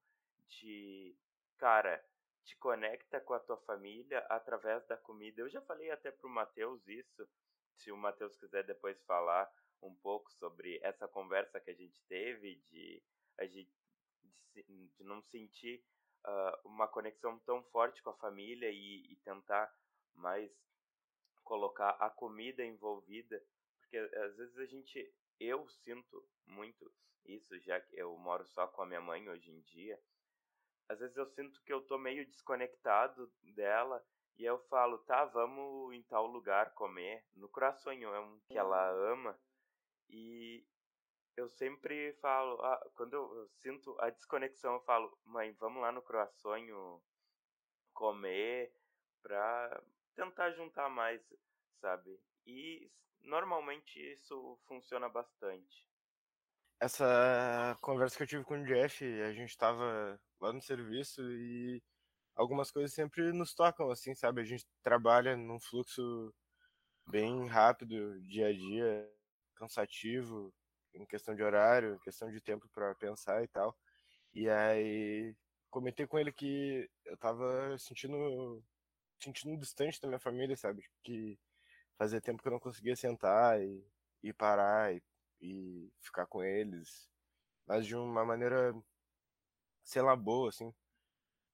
de, 0.49 1.15
cara, 1.57 2.03
te 2.43 2.55
conecta 2.57 3.19
com 3.21 3.33
a 3.33 3.39
tua 3.39 3.57
família 3.57 4.19
através 4.29 4.85
da 4.85 4.97
comida. 4.97 5.41
Eu 5.41 5.49
já 5.49 5.61
falei 5.61 5.91
até 5.91 6.11
pro 6.11 6.29
Matheus 6.29 6.87
isso, 6.87 7.27
se 7.75 7.91
o 7.91 7.97
Matheus 7.97 8.35
quiser 8.37 8.63
depois 8.63 9.01
falar 9.03 9.51
um 9.81 9.93
pouco 9.95 10.31
sobre 10.33 10.79
essa 10.81 11.07
conversa 11.07 11.59
que 11.59 11.69
a 11.69 11.73
gente 11.73 12.01
teve 12.07 12.55
de 12.69 13.03
a 13.37 13.45
gente 13.45 13.71
de, 14.53 14.63
de 14.63 15.03
não 15.03 15.21
sentir 15.23 15.83
uh, 16.25 16.67
uma 16.67 16.87
conexão 16.87 17.37
tão 17.39 17.61
forte 17.65 18.01
com 18.01 18.09
a 18.09 18.17
família 18.17 18.69
e, 18.71 19.11
e 19.11 19.15
tentar 19.17 19.73
mais 20.13 20.51
colocar 21.43 21.91
a 21.99 22.09
comida 22.09 22.63
envolvida, 22.63 23.43
porque 23.77 23.97
às 23.97 24.35
vezes 24.35 24.57
a 24.57 24.65
gente 24.65 25.13
eu 25.39 25.67
sinto 25.69 26.25
muito 26.45 26.91
isso, 27.25 27.59
já 27.59 27.79
que 27.79 27.97
eu 27.97 28.17
moro 28.17 28.45
só 28.47 28.67
com 28.67 28.83
a 28.83 28.85
minha 28.85 29.01
mãe 29.01 29.27
hoje 29.27 29.51
em 29.51 29.61
dia. 29.61 29.99
Às 30.87 30.99
vezes 30.99 31.17
eu 31.17 31.25
sinto 31.25 31.61
que 31.63 31.73
eu 31.73 31.81
tô 31.81 31.97
meio 31.97 32.25
desconectado 32.25 33.31
dela 33.41 34.03
e 34.37 34.43
eu 34.43 34.59
falo, 34.67 34.97
tá, 34.99 35.25
vamos 35.25 35.93
em 35.93 36.03
tal 36.03 36.27
lugar 36.27 36.73
comer. 36.73 37.25
No 37.35 37.49
coração 37.49 37.93
é 37.93 38.19
um 38.19 38.39
que 38.47 38.57
ela 38.57 38.89
ama. 39.11 39.39
E 40.09 40.65
eu 41.35 41.49
sempre 41.49 42.13
falo, 42.21 42.61
ah, 42.61 42.89
quando 42.95 43.13
eu, 43.13 43.49
sinto 43.57 43.95
a 43.99 44.09
desconexão, 44.09 44.73
eu 44.73 44.81
falo, 44.81 45.17
mãe, 45.23 45.51
vamos 45.53 45.81
lá 45.81 45.91
no 45.91 46.01
croissant 46.01 46.65
comer 47.93 48.73
pra 49.21 49.81
tentar 50.15 50.51
juntar 50.51 50.89
mais, 50.89 51.21
sabe? 51.79 52.19
E 52.45 52.91
normalmente 53.21 53.99
isso 53.99 54.59
funciona 54.67 55.09
bastante. 55.09 55.89
Essa 56.79 57.77
conversa 57.81 58.17
que 58.17 58.23
eu 58.23 58.27
tive 58.27 58.43
com 58.43 58.61
o 58.61 58.65
Jeff, 58.65 59.03
a 59.21 59.31
gente 59.31 59.57
tava 59.57 60.19
lá 60.39 60.53
no 60.53 60.61
serviço 60.61 61.21
e 61.31 61.81
algumas 62.35 62.71
coisas 62.71 62.93
sempre 62.93 63.31
nos 63.33 63.53
tocam, 63.53 63.89
assim, 63.91 64.13
sabe? 64.15 64.41
A 64.41 64.45
gente 64.45 64.65
trabalha 64.83 65.35
num 65.37 65.59
fluxo 65.59 66.33
bem 67.07 67.47
rápido, 67.47 68.19
dia 68.21 68.47
a 68.47 68.53
dia, 68.53 69.09
cansativo, 69.55 70.53
em 70.93 71.05
questão 71.05 71.35
de 71.35 71.43
horário, 71.43 71.95
em 71.95 71.99
questão 71.99 72.31
de 72.31 72.41
tempo 72.41 72.67
para 72.73 72.95
pensar 72.95 73.43
e 73.43 73.47
tal. 73.47 73.75
E 74.33 74.49
aí 74.49 75.35
comentei 75.69 76.07
com 76.07 76.19
ele 76.19 76.31
que 76.31 76.89
eu 77.05 77.17
tava 77.17 77.77
sentindo 77.77 78.63
sentindo 79.21 79.57
distante 79.59 79.99
da 80.01 80.07
minha 80.07 80.19
família, 80.19 80.55
sabe? 80.57 80.83
Que 81.03 81.39
fazia 81.97 82.21
tempo 82.21 82.41
que 82.41 82.47
eu 82.47 82.51
não 82.53 82.59
conseguia 82.59 82.95
sentar 82.95 83.61
e, 83.61 83.85
e 84.23 84.33
parar 84.33 84.93
e, 84.93 85.01
e 85.41 85.91
ficar 86.01 86.25
com 86.27 86.43
eles, 86.43 87.09
mas 87.67 87.85
de 87.85 87.95
uma 87.95 88.25
maneira 88.25 88.73
sei 89.85 90.01
lá 90.01 90.15
boa 90.15 90.49
assim. 90.49 90.73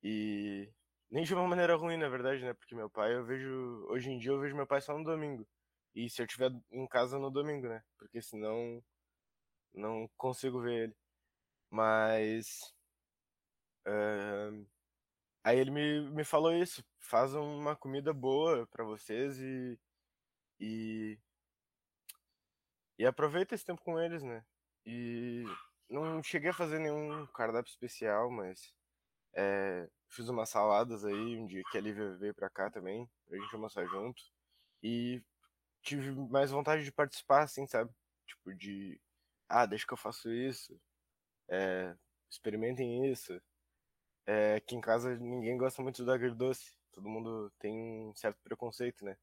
E 0.04 0.72
nem 1.12 1.24
de 1.24 1.34
uma 1.34 1.48
maneira 1.48 1.76
ruim, 1.76 1.98
na 1.98 2.10
verdade, 2.10 2.44
né? 2.44 2.54
Porque 2.54 2.76
meu 2.76 2.90
pai, 2.90 3.14
eu 3.16 3.26
vejo 3.26 3.86
hoje 3.90 4.10
em 4.10 4.18
dia 4.18 4.32
eu 4.32 4.40
vejo 4.40 4.56
meu 4.56 4.66
pai 4.68 4.82
só 4.82 4.98
no 4.98 5.04
domingo. 5.04 5.48
E 5.94 6.10
se 6.10 6.22
eu 6.22 6.26
estiver 6.26 6.52
em 6.72 6.88
casa 6.88 7.20
no 7.20 7.30
domingo, 7.30 7.68
né? 7.68 7.84
Porque 7.98 8.22
senão 8.22 8.84
não 9.74 10.10
consigo 10.18 10.62
ver 10.62 10.86
ele. 10.86 10.96
Mas. 11.70 12.74
Uh, 13.88 14.66
aí 15.44 15.60
ele 15.60 15.72
me, 15.72 16.10
me 16.12 16.24
falou 16.24 16.54
isso. 16.54 16.84
Faz 17.00 17.34
uma 17.36 17.76
comida 17.76 18.14
boa 18.14 18.68
para 18.68 18.84
vocês 18.86 19.40
e. 19.40 19.80
E. 20.60 21.20
E 22.98 23.06
aproveita 23.06 23.56
esse 23.56 23.66
tempo 23.66 23.82
com 23.82 24.00
eles, 24.00 24.24
né? 24.24 24.46
E 24.86 25.44
não 25.92 26.24
cheguei 26.24 26.50
a 26.52 26.54
fazer 26.54 26.80
nenhum 26.80 27.26
cardápio 27.28 27.70
especial, 27.70 28.30
mas 28.32 28.74
é, 29.36 29.90
fiz 30.10 30.30
umas 30.30 30.50
saladas 30.50 31.06
aí 31.06 31.38
um 31.38 31.48
dia 31.48 31.64
que 31.72 31.78
a 31.78 31.82
Lívia 31.82 32.16
veio 32.18 32.34
pra 32.36 32.50
cá 32.50 32.70
também, 32.72 33.10
pra 33.28 33.38
gente 33.38 33.56
almoçar 33.56 33.86
junto. 33.88 34.22
E 34.84 35.24
tive 35.84 36.12
mais 36.30 36.52
vontade 36.52 36.84
de 36.84 36.92
participar, 36.92 37.44
assim, 37.44 37.68
sabe? 37.68 37.92
Tipo, 38.28 38.54
de 38.56 39.00
ah, 39.50 39.66
deixa 39.66 39.86
que 39.86 39.94
eu 39.94 39.98
faço 39.98 40.32
isso, 40.32 40.80
é, 41.50 41.96
experimentem 42.32 43.12
isso. 43.12 43.42
É, 44.26 44.56
aqui 44.56 44.76
em 44.76 44.82
casa 44.82 45.16
ninguém 45.18 45.58
gosta 45.58 45.82
muito 45.82 46.06
do 46.06 46.12
agridoce, 46.12 46.74
todo 46.94 47.10
mundo 47.10 47.52
tem 47.60 47.76
um 48.10 48.16
certo 48.16 48.40
preconceito, 48.44 49.04
né? 49.06 49.18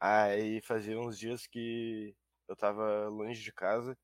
Aí 0.00 0.60
fazia 0.62 0.98
uns 1.00 1.18
dias 1.18 1.46
que 1.46 2.14
eu 2.48 2.56
tava 2.56 3.08
longe 3.08 3.42
de 3.42 3.52
casa 3.52 3.98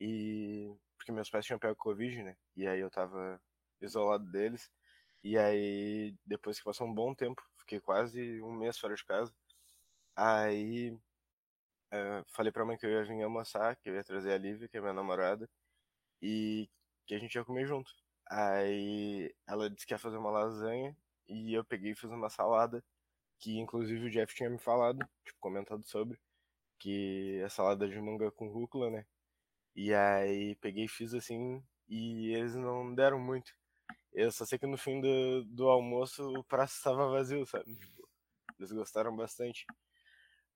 e. 0.00 0.74
Porque 0.96 1.12
meus 1.12 1.30
pais 1.30 1.44
tinham 1.46 1.58
pego 1.58 1.76
Covid, 1.76 2.22
né? 2.22 2.36
E 2.56 2.66
aí 2.66 2.80
eu 2.80 2.90
tava 2.90 3.40
isolado 3.80 4.24
deles. 4.30 4.70
E 5.22 5.36
aí, 5.38 6.14
depois 6.24 6.58
que 6.58 6.64
passou 6.64 6.86
um 6.86 6.94
bom 6.94 7.14
tempo, 7.14 7.42
fiquei 7.58 7.80
quase 7.80 8.40
um 8.42 8.52
mês 8.52 8.78
fora 8.78 8.94
de 8.94 9.04
casa. 9.04 9.34
Aí 10.16 10.96
Uh, 11.92 12.24
falei 12.32 12.50
pra 12.50 12.64
mãe 12.64 12.76
que 12.76 12.84
eu 12.84 12.90
ia 12.90 13.04
vir 13.04 13.22
almoçar, 13.22 13.76
que 13.76 13.88
eu 13.88 13.94
ia 13.94 14.02
trazer 14.04 14.32
a 14.32 14.38
Lívia, 14.38 14.68
que 14.68 14.76
é 14.76 14.80
minha 14.80 14.92
namorada, 14.92 15.48
e 16.22 16.68
que 17.06 17.14
a 17.14 17.18
gente 17.18 17.34
ia 17.36 17.44
comer 17.44 17.66
junto. 17.66 17.92
Aí 18.30 19.34
ela 19.46 19.70
disse 19.70 19.86
que 19.86 19.94
ia 19.94 19.98
fazer 19.98 20.16
uma 20.18 20.30
lasanha, 20.30 20.96
e 21.28 21.54
eu 21.54 21.64
peguei 21.64 21.92
e 21.92 21.94
fiz 21.96 22.10
uma 22.10 22.30
salada, 22.30 22.84
que 23.40 23.58
inclusive 23.58 24.06
o 24.06 24.10
Jeff 24.10 24.34
tinha 24.34 24.50
me 24.50 24.58
falado, 24.58 24.98
tipo, 25.24 25.38
comentado 25.40 25.84
sobre, 25.86 26.20
que 26.78 27.40
é 27.44 27.48
salada 27.48 27.88
de 27.88 28.00
manga 28.00 28.30
com 28.32 28.48
rúcula, 28.48 28.90
né? 28.90 29.06
E 29.76 29.92
aí 29.94 30.56
peguei 30.56 30.86
e 30.86 30.88
fiz 30.88 31.12
assim, 31.14 31.62
e 31.88 32.32
eles 32.34 32.54
não 32.54 32.94
deram 32.94 33.18
muito. 33.20 33.52
Eu 34.12 34.32
só 34.32 34.46
sei 34.46 34.58
que 34.58 34.66
no 34.66 34.78
fim 34.78 35.00
do, 35.00 35.44
do 35.44 35.68
almoço 35.68 36.22
o 36.38 36.42
prato 36.44 36.72
estava 36.72 37.10
vazio, 37.10 37.44
sabe? 37.46 37.76
Tipo, 37.76 38.08
eles 38.58 38.72
gostaram 38.72 39.14
bastante. 39.14 39.66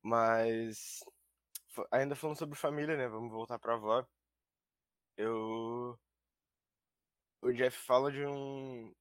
Mas 0.03 1.01
ainda 1.91 2.17
falando 2.17 2.39
sobre 2.39 2.59
família, 2.59 2.97
né? 2.97 3.09
Vamos 3.09 3.31
voltar 3.31 3.59
pra 3.59 3.75
avó. 3.75 4.07
Eu. 5.17 5.99
O 7.43 7.53
Jeff 7.53 7.77
fala 7.79 8.11
de 8.11 8.25
um. 8.25 8.93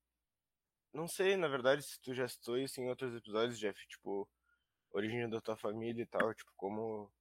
Não 0.93 1.07
sei, 1.07 1.37
na 1.37 1.47
verdade, 1.47 1.83
se 1.83 1.99
tu 2.01 2.13
já 2.13 2.27
citou 2.27 2.57
isso 2.57 2.81
em 2.81 2.89
outros 2.89 3.15
episódios, 3.15 3.59
Jeff, 3.59 3.87
tipo, 3.87 4.27
origem 4.91 5.29
da 5.29 5.39
tua 5.41 5.55
família 5.55 6.03
e 6.03 6.05
tal, 6.07 6.33
tipo, 6.33 6.51
como 6.57 7.11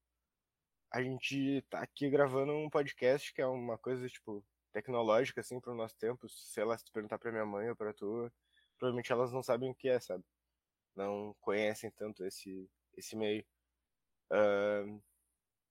a 0.91 1.03
gente 1.03 1.63
tá 1.71 1.81
aqui 1.81 2.09
gravando 2.11 2.53
um 2.53 2.71
podcast 2.71 3.33
que 3.33 3.43
é 3.43 3.47
uma 3.47 3.79
coisa, 3.79 4.09
tipo, 4.09 4.45
tecnológica, 4.73 5.41
assim, 5.41 5.61
pro 5.61 5.75
nosso 5.75 5.97
tempo. 5.99 6.29
Se 6.29 6.61
elas 6.61 6.83
te 6.83 6.93
perguntar 6.93 7.19
pra 7.19 7.33
minha 7.33 7.47
mãe 7.47 7.69
ou 7.69 7.77
pra 7.77 7.93
tu, 7.93 8.31
provavelmente 8.79 9.13
elas 9.13 9.33
não 9.33 9.43
sabem 9.43 9.71
o 9.71 9.75
que 9.75 9.89
é, 9.89 10.01
sabe? 10.01 10.25
Não 10.95 11.35
conhecem 11.41 11.91
tanto 11.91 12.25
esse, 12.25 12.71
esse 12.97 13.17
meio. 13.17 13.45
Uh, 14.31 15.03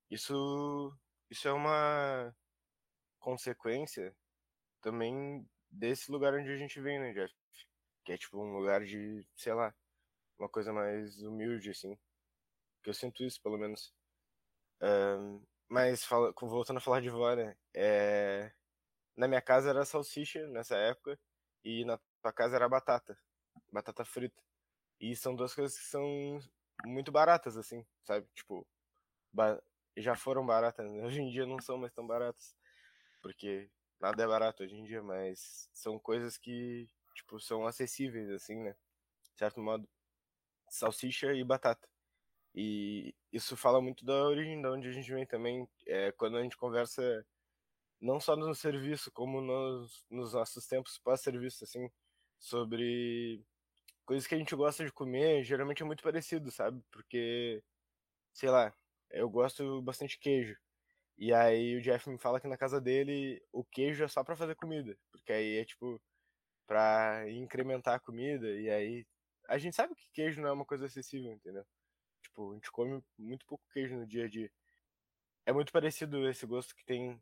isso, 0.09 0.97
isso 1.29 1.47
é 1.47 1.53
uma 1.53 2.35
consequência 3.19 4.15
também 4.81 5.45
desse 5.69 6.11
lugar 6.11 6.33
onde 6.33 6.49
a 6.49 6.57
gente 6.57 6.79
vem, 6.79 6.99
né, 6.99 7.13
Jeff? 7.13 7.33
Que 8.05 8.13
é 8.13 8.17
tipo 8.17 8.41
um 8.41 8.57
lugar 8.57 8.83
de, 8.85 9.25
sei 9.35 9.53
lá, 9.53 9.73
uma 10.39 10.47
coisa 10.47 10.71
mais 10.71 11.21
humilde, 11.23 11.71
assim. 11.71 11.97
Porque 12.75 12.89
eu 12.89 12.93
sinto 12.93 13.23
isso, 13.23 13.41
pelo 13.41 13.57
menos. 13.57 13.93
Mas 15.69 16.03
fala, 16.03 16.33
voltando 16.41 16.77
a 16.77 16.81
falar 16.81 17.01
de 17.01 17.09
vó, 17.09 17.35
né? 17.35 17.55
É, 17.73 18.51
na 19.17 19.27
minha 19.27 19.41
casa 19.41 19.69
era 19.69 19.85
salsicha 19.85 20.47
nessa 20.47 20.77
época 20.77 21.19
e 21.63 21.85
na 21.85 21.99
tua 22.21 22.33
casa 22.33 22.55
era 22.55 22.69
batata, 22.69 23.17
batata 23.71 24.05
frita. 24.05 24.41
E 24.99 25.15
são 25.15 25.35
duas 25.35 25.53
coisas 25.55 25.77
que 25.77 25.85
são 25.85 26.39
muito 26.85 27.11
baratas, 27.11 27.57
assim, 27.57 27.85
sabe? 28.05 28.27
Tipo, 28.35 28.67
já 29.95 30.15
foram 30.15 30.45
baratas, 30.45 30.89
né? 30.89 31.01
hoje 31.05 31.21
em 31.21 31.29
dia 31.29 31.45
não 31.45 31.59
são 31.61 31.77
mais 31.77 31.93
tão 31.93 32.05
baratas, 32.05 32.55
porque 33.21 33.69
nada 33.99 34.23
é 34.23 34.27
barato 34.27 34.63
hoje 34.63 34.75
em 34.75 34.83
dia, 34.83 35.01
mas 35.03 35.69
são 35.73 35.99
coisas 35.99 36.37
que, 36.37 36.89
tipo, 37.15 37.39
são 37.39 37.65
acessíveis, 37.65 38.29
assim, 38.29 38.55
né? 38.63 38.73
De 39.33 39.39
certo 39.39 39.59
modo, 39.61 39.87
salsicha 40.69 41.33
e 41.33 41.43
batata. 41.43 41.87
E 42.57 43.13
isso 43.31 43.55
fala 43.55 43.79
muito 43.79 44.03
da 44.03 44.15
origem 44.25 44.59
de 44.59 44.67
onde 44.67 44.87
a 44.89 44.91
gente 44.91 45.13
vem 45.13 45.27
também, 45.27 45.69
é, 45.85 46.11
quando 46.13 46.37
a 46.37 46.41
gente 46.43 46.57
conversa 46.57 47.23
não 48.01 48.19
só 48.19 48.35
no 48.35 48.55
serviço, 48.55 49.11
como 49.11 49.41
nos, 49.41 50.05
nos 50.09 50.33
nossos 50.33 50.65
tempos 50.67 50.97
pós-serviço, 50.99 51.63
assim, 51.63 51.89
sobre 52.39 53.43
coisas 54.05 54.27
que 54.27 54.35
a 54.35 54.39
gente 54.39 54.55
gosta 54.55 54.85
de 54.85 54.91
comer, 54.91 55.43
geralmente 55.43 55.83
é 55.83 55.85
muito 55.85 56.03
parecido, 56.03 56.51
sabe? 56.51 56.81
Porque, 56.91 57.63
sei 58.33 58.49
lá, 58.49 58.73
eu 59.11 59.29
gosto 59.29 59.81
bastante 59.83 60.11
de 60.11 60.19
queijo. 60.19 60.57
E 61.17 61.33
aí 61.33 61.77
o 61.77 61.81
Jeff 61.81 62.09
me 62.09 62.19
fala 62.19 62.41
que 62.41 62.47
na 62.47 62.57
casa 62.57 62.81
dele 62.81 63.41
o 63.51 63.63
queijo 63.65 64.03
é 64.03 64.07
só 64.07 64.23
para 64.23 64.35
fazer 64.37 64.55
comida, 64.55 64.97
porque 65.11 65.33
aí 65.33 65.57
é 65.59 65.65
tipo 65.65 66.01
para 66.67 67.29
incrementar 67.31 67.95
a 67.95 67.99
comida 67.99 68.49
e 68.49 68.69
aí 68.69 69.07
a 69.49 69.57
gente 69.59 69.75
sabe 69.75 69.95
que 69.95 70.09
queijo 70.13 70.41
não 70.41 70.49
é 70.49 70.53
uma 70.53 70.65
coisa 70.65 70.85
acessível, 70.87 71.31
entendeu? 71.33 71.65
Tipo, 72.37 72.51
a 72.51 72.53
gente 72.53 72.71
come 72.71 73.03
muito 73.17 73.45
pouco 73.47 73.63
queijo 73.73 73.95
no 73.95 74.05
dia 74.05 74.25
a 74.25 74.27
dia. 74.29 74.51
É 75.43 75.51
muito 75.51 75.71
parecido 75.71 76.29
esse 76.29 76.45
gosto 76.45 76.75
que 76.75 76.85
tem 76.85 77.19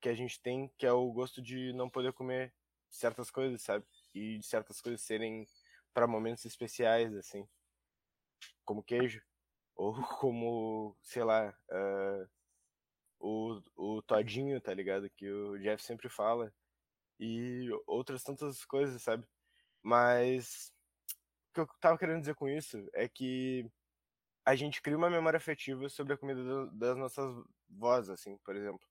que 0.00 0.08
a 0.08 0.14
gente 0.14 0.38
tem, 0.40 0.68
que 0.76 0.86
é 0.86 0.92
o 0.92 1.10
gosto 1.10 1.42
de 1.42 1.72
não 1.72 1.88
poder 1.88 2.12
comer 2.12 2.54
certas 2.90 3.30
coisas, 3.30 3.62
sabe? 3.62 3.84
E 4.14 4.38
de 4.38 4.46
certas 4.46 4.80
coisas 4.80 5.00
serem 5.00 5.46
para 5.92 6.06
momentos 6.06 6.44
especiais 6.44 7.14
assim, 7.16 7.48
como 8.64 8.82
queijo 8.82 9.22
ou 9.74 9.94
como, 10.20 10.96
sei 11.02 11.24
lá, 11.24 11.56
uh, 11.70 12.28
o, 13.18 13.62
o 13.74 14.02
todinho, 14.02 14.60
tá 14.60 14.72
ligado? 14.72 15.10
Que 15.10 15.28
o 15.28 15.58
Jeff 15.58 15.82
sempre 15.82 16.08
fala. 16.08 16.54
E 17.18 17.68
outras 17.86 18.22
tantas 18.22 18.64
coisas, 18.64 19.02
sabe? 19.02 19.26
Mas 19.82 20.72
o 21.50 21.54
que 21.54 21.60
eu 21.60 21.66
tava 21.80 21.98
querendo 21.98 22.20
dizer 22.20 22.34
com 22.36 22.48
isso 22.48 22.88
é 22.92 23.08
que 23.08 23.68
a 24.44 24.54
gente 24.54 24.82
cria 24.82 24.96
uma 24.96 25.10
memória 25.10 25.36
afetiva 25.38 25.88
sobre 25.88 26.12
a 26.14 26.16
comida 26.18 26.42
do, 26.42 26.70
das 26.72 26.96
nossas 26.96 27.34
vozes, 27.68 28.10
assim, 28.10 28.36
por 28.38 28.54
exemplo. 28.54 28.86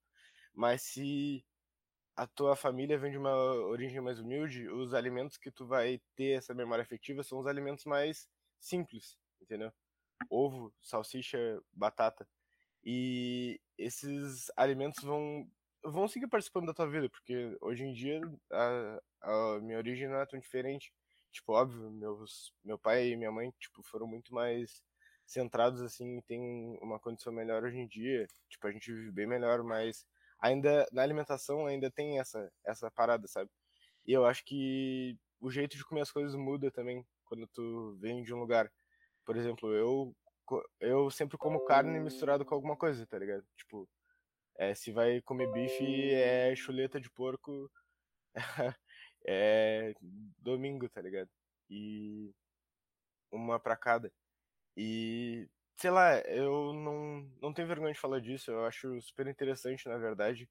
Mas 0.53 0.81
se 0.81 1.45
a 2.15 2.27
tua 2.27 2.55
família 2.55 2.97
vem 2.97 3.11
de 3.11 3.17
uma 3.17 3.33
origem 3.33 4.01
mais 4.01 4.19
humilde, 4.19 4.67
os 4.69 4.93
alimentos 4.93 5.37
que 5.37 5.51
tu 5.51 5.65
vai 5.65 6.01
ter 6.15 6.37
essa 6.37 6.53
memória 6.53 6.83
afetiva 6.83 7.23
são 7.23 7.39
os 7.39 7.47
alimentos 7.47 7.85
mais 7.85 8.27
simples, 8.59 9.17
entendeu? 9.41 9.71
Ovo, 10.29 10.73
salsicha, 10.81 11.61
batata. 11.71 12.27
E 12.83 13.59
esses 13.77 14.51
alimentos 14.55 15.03
vão 15.03 15.49
vão 15.85 16.07
seguir 16.07 16.27
participando 16.27 16.67
da 16.67 16.73
tua 16.73 16.89
vida, 16.89 17.09
porque 17.09 17.57
hoje 17.59 17.83
em 17.83 17.93
dia 17.93 18.21
a, 18.51 19.01
a 19.21 19.59
minha 19.59 19.77
origem 19.77 20.07
não 20.07 20.17
é 20.17 20.25
tão 20.25 20.39
diferente. 20.39 20.93
Tipo, 21.31 21.53
óbvio, 21.53 21.91
meus, 21.91 22.53
meu 22.63 22.77
pai 22.77 23.09
e 23.09 23.17
minha 23.17 23.31
mãe, 23.31 23.51
tipo, 23.59 23.83
foram 23.83 24.07
muito 24.07 24.33
mais 24.33 24.81
centrados, 25.25 25.81
assim, 25.81 26.21
tem 26.21 26.77
uma 26.81 26.99
condição 26.99 27.33
melhor 27.33 27.63
hoje 27.63 27.77
em 27.77 27.87
dia. 27.87 28.27
Tipo, 28.49 28.67
a 28.67 28.71
gente 28.71 28.91
vive 28.93 29.11
bem 29.11 29.27
melhor, 29.27 29.63
mas 29.63 30.05
ainda, 30.39 30.87
na 30.91 31.01
alimentação, 31.03 31.65
ainda 31.67 31.89
tem 31.91 32.19
essa, 32.19 32.51
essa 32.65 32.91
parada, 32.91 33.27
sabe? 33.27 33.49
E 34.05 34.13
eu 34.13 34.25
acho 34.25 34.43
que 34.45 35.17
o 35.39 35.51
jeito 35.51 35.77
de 35.77 35.85
comer 35.85 36.01
as 36.01 36.11
coisas 36.11 36.35
muda 36.35 36.71
também 36.71 37.05
quando 37.25 37.47
tu 37.47 37.97
vem 37.99 38.23
de 38.23 38.33
um 38.33 38.39
lugar. 38.39 38.71
Por 39.25 39.37
exemplo, 39.37 39.73
eu 39.73 40.15
eu 40.79 41.09
sempre 41.09 41.37
como 41.37 41.65
carne 41.65 41.99
misturado 41.99 42.45
com 42.45 42.53
alguma 42.55 42.75
coisa, 42.77 43.05
tá 43.07 43.17
ligado? 43.17 43.45
Tipo, 43.57 43.89
é, 44.57 44.75
se 44.75 44.91
vai 44.91 45.21
comer 45.21 45.51
bife, 45.51 46.13
é 46.13 46.55
chuleta 46.55 46.99
de 46.99 47.09
porco, 47.11 47.71
é 49.27 49.93
domingo, 50.39 50.89
tá 50.89 51.01
ligado? 51.01 51.29
E 51.69 52.33
uma 53.31 53.59
pra 53.59 53.75
cada. 53.75 54.11
E, 54.75 55.47
sei 55.75 55.91
lá, 55.91 56.19
eu 56.21 56.73
não, 56.73 57.31
não 57.41 57.53
tenho 57.53 57.67
vergonha 57.67 57.93
de 57.93 57.99
falar 57.99 58.19
disso, 58.19 58.51
eu 58.51 58.65
acho 58.65 58.99
super 59.01 59.27
interessante, 59.27 59.87
na 59.87 59.97
verdade, 59.97 60.49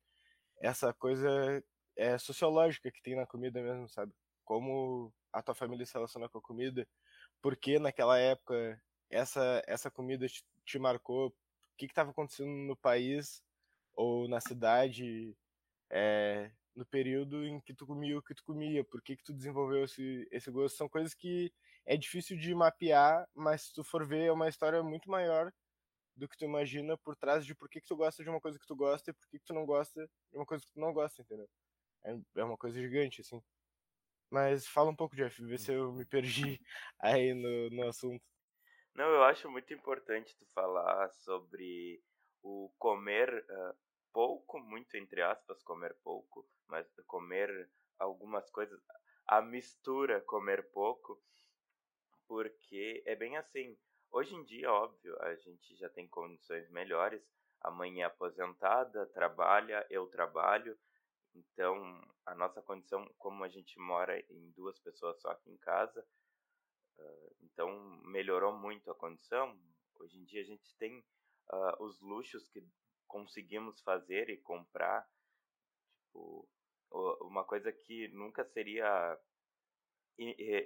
essa 0.61 0.93
coisa 0.93 1.63
é 1.97 2.17
sociológica 2.19 2.91
que 2.91 3.03
tem 3.03 3.17
na 3.17 3.27
comida 3.27 3.63
mesmo, 3.63 3.89
sabe? 3.89 4.13
Como 4.45 5.13
a 5.33 5.43
tua 5.43 5.55
família 5.55 5.85
se 5.87 5.95
relaciona 5.95 6.29
com 6.29 6.39
a 6.39 6.43
comida, 6.43 6.87
porque 7.41 7.79
naquela 7.79 8.19
época 8.19 8.81
essa, 9.11 9.63
essa 9.67 9.91
comida 9.91 10.27
te, 10.27 10.45
te 10.65 10.79
marcou? 10.79 11.29
O 11.29 11.33
que 11.77 11.87
estava 11.87 12.11
acontecendo 12.11 12.51
no 12.51 12.77
país 12.77 13.43
ou 13.95 14.29
na 14.29 14.41
cidade 14.41 15.37
é, 15.91 16.51
no 16.75 16.87
período 16.87 17.45
em 17.47 17.61
que 17.61 17.75
tu 17.75 17.87
comia 17.87 18.19
o 18.19 18.23
que 18.23 18.35
tu 18.35 18.45
comia? 18.45 18.85
Por 18.85 19.03
que, 19.03 19.17
que 19.17 19.25
tu 19.25 19.33
desenvolveu 19.33 19.85
esse, 19.85 20.27
esse 20.31 20.51
gosto? 20.51 20.77
São 20.77 20.89
coisas 20.89 21.13
que 21.15 21.53
é 21.85 21.97
difícil 21.97 22.37
de 22.37 22.55
mapear, 22.55 23.29
mas 23.35 23.63
se 23.63 23.75
tu 23.75 23.83
for 23.85 24.07
ver, 24.07 24.27
é 24.27 24.33
uma 24.33 24.49
história 24.49 24.83
muito 24.83 25.11
maior 25.11 25.53
do 26.17 26.29
que 26.29 26.37
tu 26.37 26.45
imagina 26.45 26.97
por 26.99 27.17
trás 27.17 27.45
de 27.45 27.55
por 27.55 27.69
que, 27.69 27.81
que 27.81 27.87
tu 27.87 27.97
gosta 27.97 28.23
de 28.23 28.29
uma 28.29 28.41
coisa 28.41 28.59
que 28.59 28.67
tu 28.67 28.77
gosta 28.77 29.11
e 29.11 29.15
por 29.15 29.29
que, 29.29 29.39
que 29.39 29.45
tu 29.45 29.55
não 29.55 29.65
gosta 29.65 30.07
de 30.31 30.37
uma 30.37 30.47
coisa 30.47 30.65
que 30.65 30.73
tu 30.73 30.81
não 30.81 30.93
gosta, 30.93 31.23
entendeu? 31.23 31.49
É, 32.05 32.17
é 32.37 32.45
uma 32.45 32.57
coisa 32.57 32.81
gigante, 32.81 33.21
assim. 33.21 33.43
Mas 34.31 34.67
fala 34.67 34.91
um 34.91 34.97
pouco, 34.97 35.17
Jeff, 35.17 35.43
vê 35.45 35.59
se 35.59 35.73
eu 35.73 35.93
me 35.93 36.05
perdi 36.07 36.61
aí 36.99 37.35
no, 37.35 37.71
no 37.71 37.89
assunto. 37.89 38.25
Não, 38.95 39.07
eu 39.07 39.23
acho 39.25 39.51
muito 39.51 39.73
importante 39.73 40.37
tu 40.37 40.47
falar 40.55 41.11
sobre 41.11 42.03
o 42.43 42.71
comer 42.79 43.45
uh, 43.49 43.77
pouco, 44.13 44.59
muito 44.61 44.97
entre 44.97 45.23
aspas, 45.23 45.63
comer 45.63 45.95
pouco, 46.03 46.47
mas 46.69 46.87
comer 47.07 47.71
algumas 47.99 48.51
coisas, 48.51 48.81
a 49.27 49.41
mistura 49.41 50.21
comer 50.23 50.71
pouco, 50.73 51.23
porque 52.33 53.03
é 53.05 53.15
bem 53.15 53.37
assim. 53.37 53.77
Hoje 54.11 54.35
em 54.35 54.43
dia, 54.45 54.73
óbvio, 54.73 55.15
a 55.21 55.35
gente 55.35 55.77
já 55.77 55.91
tem 55.91 56.09
condições 56.09 56.67
melhores. 56.71 57.23
A 57.61 57.71
mãe 57.71 58.01
é 58.01 58.07
aposentada, 58.07 59.05
trabalha, 59.09 59.87
eu 59.91 60.07
trabalho. 60.07 60.75
Então, 61.35 61.77
a 62.25 62.35
nossa 62.35 62.63
condição, 62.63 63.07
como 63.19 63.45
a 63.45 63.51
gente 63.51 63.79
mora 63.79 64.19
em 64.31 64.51
duas 64.53 64.79
pessoas 64.79 65.21
só 65.21 65.29
aqui 65.29 65.51
em 65.51 65.59
casa, 65.59 66.03
então 67.43 67.71
melhorou 68.07 68.57
muito 68.57 68.91
a 68.91 68.95
condição. 68.95 69.55
Hoje 69.97 70.17
em 70.17 70.25
dia 70.25 70.41
a 70.41 70.47
gente 70.47 70.75
tem 70.79 71.01
uh, 71.53 71.85
os 71.85 72.01
luxos 72.01 72.49
que 72.49 72.67
conseguimos 73.07 73.79
fazer 73.83 74.31
e 74.31 74.39
comprar. 74.39 75.07
Tipo, 76.07 76.49
uma 77.21 77.45
coisa 77.45 77.71
que 77.71 78.09
nunca 78.09 78.43
seria 78.43 79.21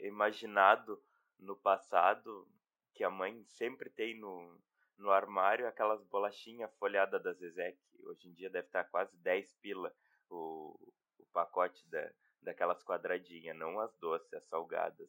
imaginado 0.04 1.02
no 1.38 1.56
passado, 1.56 2.48
que 2.94 3.04
a 3.04 3.10
mãe 3.10 3.44
sempre 3.44 3.90
tem 3.90 4.18
no, 4.18 4.60
no 4.96 5.10
armário, 5.10 5.66
aquelas 5.66 6.02
bolachinhas 6.04 6.74
folhadas 6.76 7.22
da 7.22 7.34
que 7.34 8.06
hoje 8.06 8.28
em 8.28 8.32
dia 8.32 8.50
deve 8.50 8.66
estar 8.66 8.84
quase 8.84 9.16
10 9.18 9.52
pila 9.54 9.94
o, 10.30 10.76
o 11.18 11.26
pacote 11.32 11.86
da, 11.88 12.10
daquelas 12.40 12.82
quadradinhas, 12.82 13.56
não 13.56 13.78
as 13.80 13.94
doces, 13.96 14.32
as 14.32 14.44
salgadas. 14.46 15.08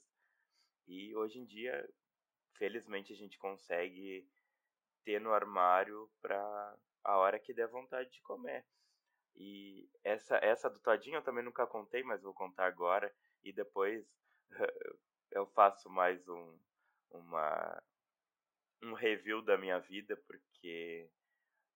E 0.88 1.16
hoje 1.16 1.40
em 1.40 1.46
dia, 1.46 1.88
felizmente, 2.54 3.14
a 3.14 3.16
gente 3.16 3.38
consegue 3.38 4.28
ter 5.04 5.20
no 5.22 5.32
armário 5.32 6.10
para 6.22 6.78
a 7.04 7.18
hora 7.18 7.40
que 7.40 7.54
der 7.54 7.68
vontade 7.68 8.12
de 8.12 8.22
comer. 8.22 8.66
E 9.36 9.90
essa, 10.04 10.38
essa 10.38 10.70
do 10.70 10.80
Todinho 10.80 11.18
eu 11.18 11.24
também 11.24 11.44
nunca 11.44 11.68
contei, 11.68 12.04
mas 12.04 12.24
vou 12.24 12.34
contar 12.34 12.66
agora. 12.66 13.14
E 13.44 13.54
depois 13.54 14.06
eu 15.32 15.46
faço 15.48 15.90
mais 15.90 16.28
um, 16.28 16.60
uma, 17.12 17.84
um 18.84 18.94
review 18.94 19.42
da 19.42 19.58
minha 19.58 19.80
vida, 19.80 20.16
porque 20.28 21.10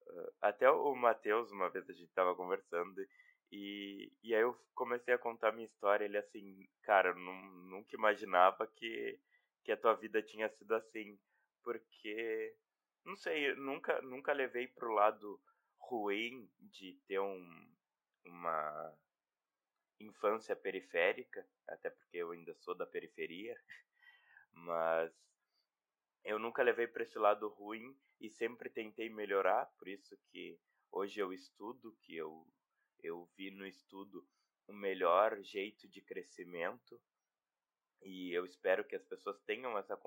uh, 0.08 0.34
até 0.42 0.70
o 0.70 0.96
Matheus, 0.96 1.52
uma 1.52 1.70
vez 1.70 1.90
a 1.90 1.94
gente 1.94 2.10
estava 2.10 2.36
conversando, 2.36 3.06
e, 3.52 4.12
e 4.24 4.34
aí 4.34 4.42
eu 4.42 4.58
comecei 4.74 5.14
a 5.14 5.20
contar 5.20 5.52
minha 5.52 5.66
história, 5.66 6.06
ele 6.06 6.18
assim, 6.18 6.68
cara, 6.84 7.14
nunca 7.14 7.96
imaginava 7.96 8.66
que, 8.68 9.20
que 9.64 9.72
a 9.72 9.78
tua 9.78 9.94
vida 9.94 10.22
tinha 10.22 10.50
sido 10.50 10.74
assim, 10.74 11.20
porque, 11.64 12.56
não 13.06 13.16
sei, 13.18 13.54
nunca, 13.56 14.02
nunca 14.02 14.32
levei 14.32 14.68
pro 14.68 14.94
lado 14.94 15.40
ruim 15.80 16.50
de 16.60 16.94
ter 17.08 17.20
um, 17.20 17.72
uma 18.26 18.98
infância 20.02 20.56
periférica, 20.56 21.48
até 21.68 21.90
porque 21.90 22.18
eu 22.18 22.32
ainda 22.32 22.54
sou 22.56 22.76
da 22.76 22.86
periferia, 22.86 23.56
mas 24.52 25.14
eu 26.24 26.38
nunca 26.38 26.64
levei 26.64 26.88
para 26.88 27.04
esse 27.04 27.18
lado 27.18 27.48
ruim 27.48 27.98
e 28.20 28.30
sempre 28.30 28.70
tentei 28.70 29.10
melhorar, 29.10 29.66
por 29.78 29.88
isso 29.88 30.18
que 30.30 30.60
hoje 30.92 31.20
eu 31.20 31.34
estudo, 31.34 31.98
que 32.02 32.16
eu 32.16 32.46
eu 33.04 33.28
vi 33.36 33.50
no 33.50 33.66
estudo 33.66 34.24
o 34.68 34.74
melhor 34.74 35.42
jeito 35.42 35.88
de 35.88 36.02
crescimento 36.02 37.02
e 38.04 38.32
eu 38.32 38.46
espero 38.46 38.86
que 38.86 38.96
as 38.96 39.04
pessoas 39.04 39.40
tenham 39.42 39.78
essa 39.78 39.98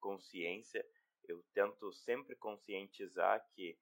consciência. 0.00 0.86
Eu 1.24 1.42
tento 1.52 1.92
sempre 1.92 2.36
conscientizar 2.36 3.44
que 3.54 3.78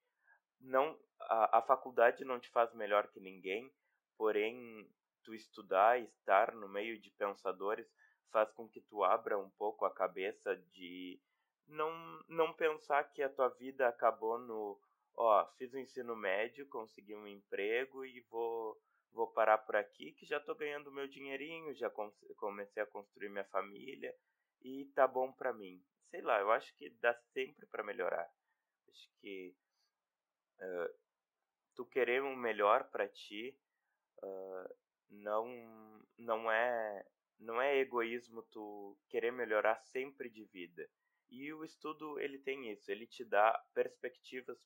não 0.61 0.99
a, 1.21 1.59
a 1.59 1.63
faculdade 1.63 2.25
não 2.25 2.41
te 2.41 2.49
faz 2.51 2.73
melhor 2.75 3.09
que 3.09 3.21
ninguém, 3.21 3.73
porém 4.17 4.89
tu 5.25 5.35
estudar 5.35 6.01
estar 6.01 6.55
no 6.55 6.69
meio 6.69 6.99
de 7.01 7.11
pensadores 7.11 7.87
faz 8.31 8.51
com 8.53 8.69
que 8.69 8.81
tu 8.81 9.03
abra 9.05 9.39
um 9.39 9.51
pouco 9.51 9.85
a 9.85 9.95
cabeça 9.95 10.57
de 10.73 11.21
não 11.67 11.91
não 12.29 12.53
pensar 12.53 13.05
que 13.13 13.23
a 13.23 13.29
tua 13.29 13.49
vida 13.49 13.89
acabou 13.89 14.39
no 14.39 14.79
ó, 15.17 15.47
fiz 15.57 15.73
o 15.73 15.79
ensino 15.79 16.15
médio, 16.17 16.69
consegui 16.69 17.15
um 17.15 17.27
emprego 17.27 18.05
e 18.05 18.21
vou 18.31 18.77
vou 19.13 19.29
parar 19.29 19.59
por 19.59 19.77
aqui 19.77 20.13
que 20.13 20.27
já 20.27 20.41
tô 20.41 20.55
ganhando 20.55 20.91
meu 20.91 21.07
dinheirinho, 21.07 21.73
já 21.75 21.91
comecei 22.37 22.83
a 22.83 22.87
construir 22.87 23.29
minha 23.29 23.45
família 23.45 24.15
e 24.61 24.87
tá 24.95 25.07
bom 25.07 25.33
para 25.33 25.53
mim. 25.53 25.81
Sei 26.11 26.21
lá, 26.21 26.41
eu 26.41 26.51
acho 26.51 26.75
que 26.77 26.91
dá 27.01 27.15
sempre 27.33 27.67
para 27.67 27.85
melhorar. 27.85 28.29
Acho 28.89 29.09
que 29.21 29.55
uh, 30.59 30.95
tu 31.75 31.87
querer 31.87 32.23
um 32.23 32.35
melhor 32.35 32.91
para 32.91 33.09
ti 33.09 33.57
uh, 34.23 34.75
não 35.23 36.05
não 36.19 36.51
é 36.51 37.05
não 37.39 37.61
é 37.61 37.77
egoísmo 37.79 38.43
tu 38.45 38.97
querer 39.09 39.33
melhorar 39.33 39.77
sempre 39.77 40.29
de 40.29 40.45
vida. 40.45 40.89
E 41.31 41.53
o 41.53 41.65
estudo 41.65 42.19
ele 42.21 42.39
tem 42.39 42.71
isso, 42.71 42.91
ele 42.91 43.07
te 43.07 43.25
dá 43.25 43.53
perspectivas 43.75 44.59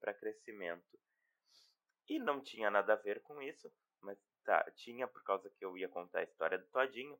para 0.00 0.14
crescimento. 0.14 0.98
E 2.08 2.18
não 2.18 2.40
tinha 2.40 2.70
nada 2.70 2.94
a 2.94 2.96
ver 2.96 3.22
com 3.22 3.40
isso, 3.40 3.72
mas 4.00 4.18
tá, 4.44 4.68
tinha 4.72 5.06
por 5.06 5.22
causa 5.22 5.48
que 5.50 5.64
eu 5.64 5.78
ia 5.78 5.88
contar 5.88 6.20
a 6.20 6.24
história 6.24 6.58
do 6.58 6.66
Todinho. 6.66 7.18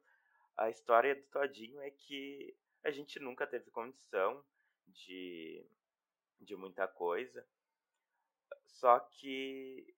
A 0.57 0.69
história 0.69 1.15
do 1.15 1.23
Todinho 1.29 1.81
é 1.81 1.91
que 1.91 2.57
a 2.83 2.91
gente 2.91 3.21
nunca 3.21 3.47
teve 3.47 3.71
condição 3.71 4.45
de, 4.89 5.65
de 6.41 6.57
muita 6.57 6.89
coisa. 6.89 7.47
Só 8.65 8.99
que 8.99 9.95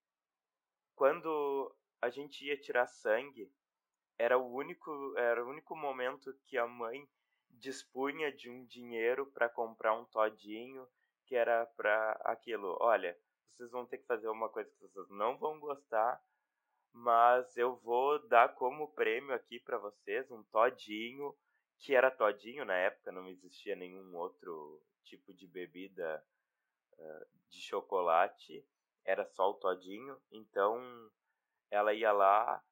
quando 0.94 1.74
a 2.02 2.10
gente 2.10 2.44
ia 2.44 2.56
tirar 2.56 2.88
sangue, 2.88 3.50
era 4.18 4.36
o 4.36 4.52
único, 4.52 5.16
era 5.16 5.44
o 5.44 5.48
único 5.48 5.76
momento 5.76 6.36
que 6.46 6.58
a 6.58 6.66
mãe 6.66 7.08
dispunha 7.48 8.32
de 8.32 8.50
um 8.50 8.64
dinheiro 8.64 9.26
para 9.26 9.48
comprar 9.48 9.94
um 9.94 10.04
todinho, 10.06 10.86
que 11.24 11.36
era 11.36 11.64
para 11.64 12.12
aquilo, 12.24 12.76
olha, 12.80 13.16
vocês 13.52 13.70
vão 13.70 13.86
ter 13.86 13.98
que 13.98 14.06
fazer 14.06 14.28
uma 14.28 14.48
coisa 14.48 14.70
que 14.70 14.80
vocês 14.80 15.08
não 15.10 15.38
vão 15.38 15.60
gostar, 15.60 16.20
mas 16.92 17.56
eu 17.56 17.76
vou 17.76 18.18
dar 18.26 18.54
como 18.54 18.92
prêmio 18.92 19.32
aqui 19.32 19.60
para 19.60 19.78
vocês 19.78 20.30
um 20.30 20.42
todinho, 20.44 21.34
que 21.78 21.94
era 21.94 22.10
todinho 22.10 22.64
na 22.64 22.74
época, 22.74 23.12
não 23.12 23.28
existia 23.28 23.76
nenhum 23.76 24.14
outro 24.16 24.82
tipo 25.04 25.32
de 25.32 25.46
bebida 25.46 26.24
uh, 26.98 27.26
de 27.48 27.60
chocolate, 27.60 28.66
era 29.04 29.24
só 29.24 29.50
o 29.50 29.54
todinho, 29.54 30.20
então 30.30 31.10
ela 31.72 31.94
ia 31.94 32.12
lá, 32.12 32.62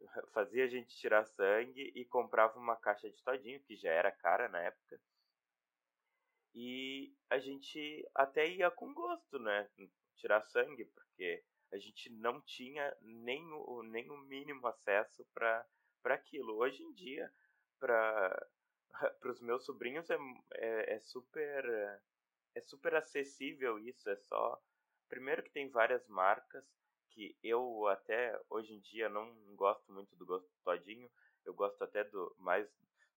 fazia 0.34 0.64
a 0.64 0.68
gente 0.68 0.94
tirar 0.96 1.24
sangue 1.24 1.90
e 1.94 2.04
comprava 2.04 2.58
uma 2.58 2.76
caixa 2.76 3.10
de 3.10 3.22
todinho, 3.22 3.62
que 3.62 3.74
já 3.74 3.90
era 3.90 4.12
cara 4.12 4.48
na 4.50 4.60
época. 4.60 5.00
E 6.54 7.14
a 7.30 7.38
gente 7.38 8.06
até 8.14 8.46
ia 8.46 8.70
com 8.70 8.92
gosto, 8.92 9.38
né? 9.38 9.68
Tirar 10.16 10.42
sangue, 10.42 10.84
porque 10.84 11.42
a 11.72 11.78
gente 11.78 12.10
não 12.10 12.40
tinha 12.42 12.94
nem 13.00 13.50
o, 13.52 13.82
nem 13.82 14.10
o 14.10 14.18
mínimo 14.18 14.66
acesso 14.66 15.24
para 15.32 15.66
aquilo. 16.04 16.56
Hoje 16.56 16.82
em 16.82 16.92
dia, 16.92 17.32
para 17.78 18.48
os 19.24 19.40
meus 19.40 19.64
sobrinhos 19.64 20.10
é, 20.10 20.18
é, 20.54 20.94
é, 20.96 21.00
super 21.00 21.64
é 22.54 22.60
super 22.60 22.94
acessível 22.94 23.78
isso, 23.78 24.10
é 24.10 24.16
só 24.16 24.60
primeiro 25.08 25.42
que 25.42 25.50
tem 25.50 25.70
várias 25.70 26.06
marcas 26.08 26.64
que 27.10 27.36
eu 27.42 27.86
até 27.88 28.40
hoje 28.48 28.74
em 28.74 28.80
dia 28.80 29.08
não 29.08 29.34
gosto 29.54 29.92
muito 29.92 30.14
do 30.16 30.24
gosto 30.24 30.50
todinho, 30.64 31.10
eu 31.44 31.52
gosto 31.54 31.82
até 31.82 32.04
do 32.04 32.34
mais 32.38 32.68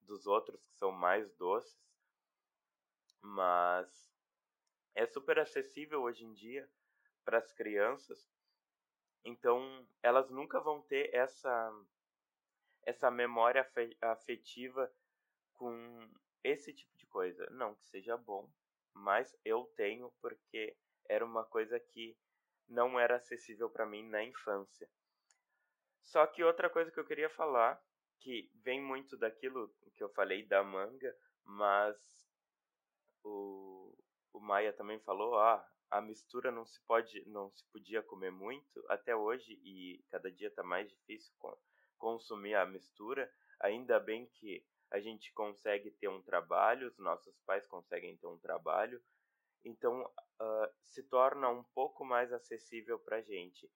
dos 0.01 0.27
outros 0.27 0.63
que 0.65 0.73
são 0.75 0.91
mais 0.91 1.33
doces, 1.35 1.79
mas 3.21 4.13
é 4.95 5.05
super 5.05 5.39
acessível 5.39 6.01
hoje 6.01 6.25
em 6.25 6.33
dia 6.33 6.69
para 7.23 7.37
as 7.37 7.51
crianças. 7.51 8.29
Então, 9.23 9.87
elas 10.01 10.29
nunca 10.29 10.59
vão 10.59 10.81
ter 10.81 11.13
essa 11.15 11.71
essa 12.85 13.09
memória 13.09 13.65
afetiva 14.01 14.93
com 15.53 16.09
esse 16.43 16.73
tipo 16.73 16.97
de 16.97 17.05
coisa. 17.07 17.49
Não 17.49 17.73
que 17.75 17.85
seja 17.85 18.17
bom, 18.17 18.51
mas 18.93 19.33
eu 19.45 19.65
tenho 19.77 20.11
porque 20.19 20.75
era 21.07 21.25
uma 21.25 21.45
coisa 21.45 21.79
que 21.79 22.17
não 22.67 22.99
era 22.99 23.15
acessível 23.15 23.69
para 23.69 23.85
mim 23.85 24.07
na 24.09 24.23
infância. 24.23 24.89
Só 26.01 26.25
que 26.27 26.43
outra 26.43 26.69
coisa 26.69 26.91
que 26.91 26.99
eu 26.99 27.05
queria 27.05 27.29
falar, 27.29 27.81
que 28.19 28.49
vem 28.63 28.81
muito 28.81 29.17
daquilo 29.17 29.73
que 29.95 30.03
eu 30.03 30.09
falei 30.09 30.45
da 30.45 30.63
manga, 30.63 31.15
mas 31.43 31.97
o, 33.23 33.95
o 34.33 34.39
Maia 34.39 34.71
também 34.73 34.99
falou, 34.99 35.37
ah, 35.37 35.65
a 35.89 36.01
mistura 36.01 36.51
não 36.51 36.65
se 36.65 36.79
pode, 36.81 37.23
não 37.27 37.51
se 37.51 37.63
podia 37.71 38.01
comer 38.01 38.31
muito 38.31 38.83
até 38.89 39.15
hoje 39.15 39.59
e 39.63 40.03
cada 40.09 40.31
dia 40.31 40.47
está 40.47 40.63
mais 40.63 40.89
difícil 40.89 41.33
consumir 41.97 42.55
a 42.55 42.65
mistura. 42.65 43.31
Ainda 43.59 43.99
bem 43.99 44.25
que 44.25 44.65
a 44.91 44.99
gente 44.99 45.31
consegue 45.33 45.91
ter 45.91 46.07
um 46.07 46.21
trabalho, 46.21 46.87
os 46.87 46.97
nossos 46.97 47.39
pais 47.41 47.65
conseguem 47.67 48.17
ter 48.17 48.27
um 48.27 48.37
trabalho, 48.37 49.01
então 49.63 50.03
uh, 50.03 50.73
se 50.81 51.03
torna 51.03 51.49
um 51.49 51.63
pouco 51.63 52.03
mais 52.03 52.31
acessível 52.31 52.99
para 52.99 53.21
gente. 53.21 53.69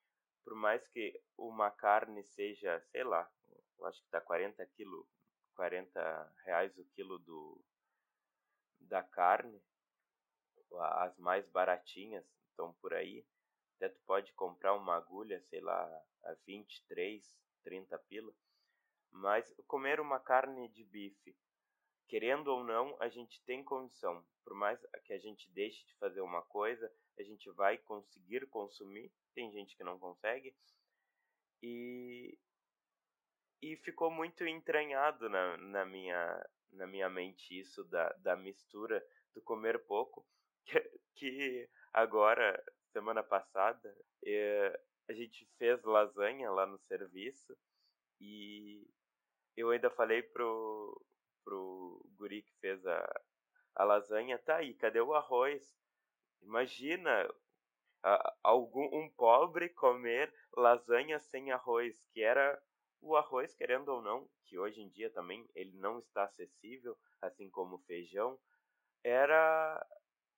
Por 0.44 0.56
mais 0.56 0.86
que 0.88 1.22
uma 1.38 1.70
carne 1.72 2.24
seja, 2.24 2.80
sei 2.92 3.04
lá, 3.04 3.30
eu 3.78 3.86
acho 3.86 4.00
que 4.00 4.08
está 4.08 4.22
40 4.22 4.66
quilo, 4.68 5.08
40 5.56 6.34
reais 6.46 6.78
o 6.78 6.86
quilo 6.86 7.20
do, 7.20 7.62
da 8.80 9.04
carne, 9.04 9.62
as 10.80 11.18
mais 11.18 11.48
baratinhas 11.50 12.26
estão 12.50 12.74
por 12.74 12.94
aí. 12.94 13.26
Até 13.76 13.90
tu 13.90 14.00
pode 14.06 14.34
comprar 14.34 14.74
uma 14.74 14.96
agulha, 14.96 15.40
sei 15.50 15.62
lá, 15.62 15.84
a 16.24 16.34
23, 16.46 17.24
30 17.64 18.00
pila. 18.00 18.34
Mas 19.12 19.54
comer 19.68 20.00
uma 20.00 20.20
carne 20.20 20.68
de 20.70 20.84
bife 20.84 21.36
querendo 22.08 22.48
ou 22.48 22.64
não, 22.64 22.96
a 23.00 23.10
gente 23.10 23.42
tem 23.44 23.64
condição. 23.64 24.26
Por 24.44 24.54
mais 24.54 24.80
que 25.06 25.14
a 25.14 25.18
gente 25.18 25.50
deixe 25.52 25.86
de 25.86 25.96
fazer 25.96 26.22
uma 26.22 26.42
coisa, 26.44 26.92
a 27.20 27.24
gente 27.24 27.50
vai 27.52 27.78
conseguir 27.78 28.48
consumir. 28.48 29.12
Tem 29.36 29.52
gente 29.52 29.76
que 29.76 29.84
não 29.84 30.00
consegue. 30.00 30.56
E, 31.62 32.38
e 33.62 33.76
ficou 33.78 34.10
muito 34.10 34.46
entranhado 34.46 35.30
na, 35.30 35.58
na, 35.58 35.86
minha, 35.86 36.50
na 36.72 36.88
minha 36.88 37.10
mente 37.10 37.60
isso 37.60 37.84
da, 37.86 38.10
da 38.20 38.36
mistura 38.36 39.06
do 39.34 39.42
comer 39.42 39.86
pouco. 39.86 40.26
Que, 40.70 40.82
que 41.16 41.70
agora, 41.94 42.62
semana 42.92 43.24
passada, 43.24 43.96
é, 44.26 44.82
a 45.10 45.14
gente 45.14 45.46
fez 45.58 45.82
lasanha 45.84 46.52
lá 46.52 46.66
no 46.66 46.78
serviço 46.80 47.58
e 48.20 48.86
eu 49.56 49.70
ainda 49.70 49.90
falei 49.90 50.22
pro, 50.22 51.02
pro 51.48 52.06
guri 52.18 52.42
que 52.42 52.54
fez 52.56 52.86
a, 52.86 53.22
a 53.76 53.86
lasanha, 53.86 54.38
tá 54.38 54.58
aí, 54.58 54.74
cadê 54.74 55.00
o 55.00 55.14
arroz? 55.14 55.74
Imagina 56.42 57.34
a, 58.04 58.36
algum 58.44 58.84
um 58.94 59.10
pobre 59.10 59.70
comer 59.70 60.34
lasanha 60.58 61.18
sem 61.20 61.54
arroz, 61.54 62.04
que 62.12 62.22
era 62.22 62.62
o 63.00 63.16
arroz, 63.16 63.56
querendo 63.56 63.88
ou 63.88 64.02
não, 64.02 64.30
que 64.44 64.60
hoje 64.60 64.82
em 64.82 64.90
dia 64.90 65.10
também 65.10 65.50
ele 65.56 65.72
não 65.78 66.00
está 66.00 66.26
acessível, 66.26 66.98
assim 67.22 67.50
como 67.50 67.76
o 67.76 67.84
feijão, 67.86 68.38
era 69.02 69.88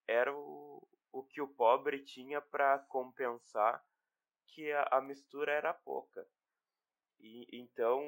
era 0.07 0.35
o, 0.35 0.87
o 1.11 1.23
que 1.23 1.41
o 1.41 1.47
pobre 1.47 2.03
tinha 2.03 2.39
para 2.39 2.77
compensar 2.77 3.83
que 4.47 4.71
a, 4.71 4.83
a 4.91 5.01
mistura 5.01 5.51
era 5.51 5.73
pouca. 5.73 6.27
E 7.19 7.47
então 7.51 8.03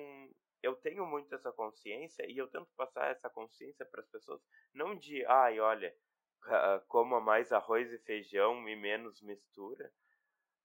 eu 0.62 0.76
tenho 0.76 1.06
muito 1.06 1.34
essa 1.34 1.52
consciência 1.52 2.26
e 2.30 2.38
eu 2.38 2.48
tento 2.48 2.70
passar 2.76 3.12
essa 3.12 3.30
consciência 3.30 3.86
para 3.86 4.02
as 4.02 4.08
pessoas, 4.10 4.42
não 4.74 4.96
de, 4.96 5.26
ai, 5.26 5.60
olha, 5.60 5.96
coma 6.88 7.20
mais 7.20 7.52
arroz 7.52 7.92
e 7.92 8.00
feijão 8.00 8.68
e 8.68 8.76
menos 8.76 9.22
mistura, 9.22 9.92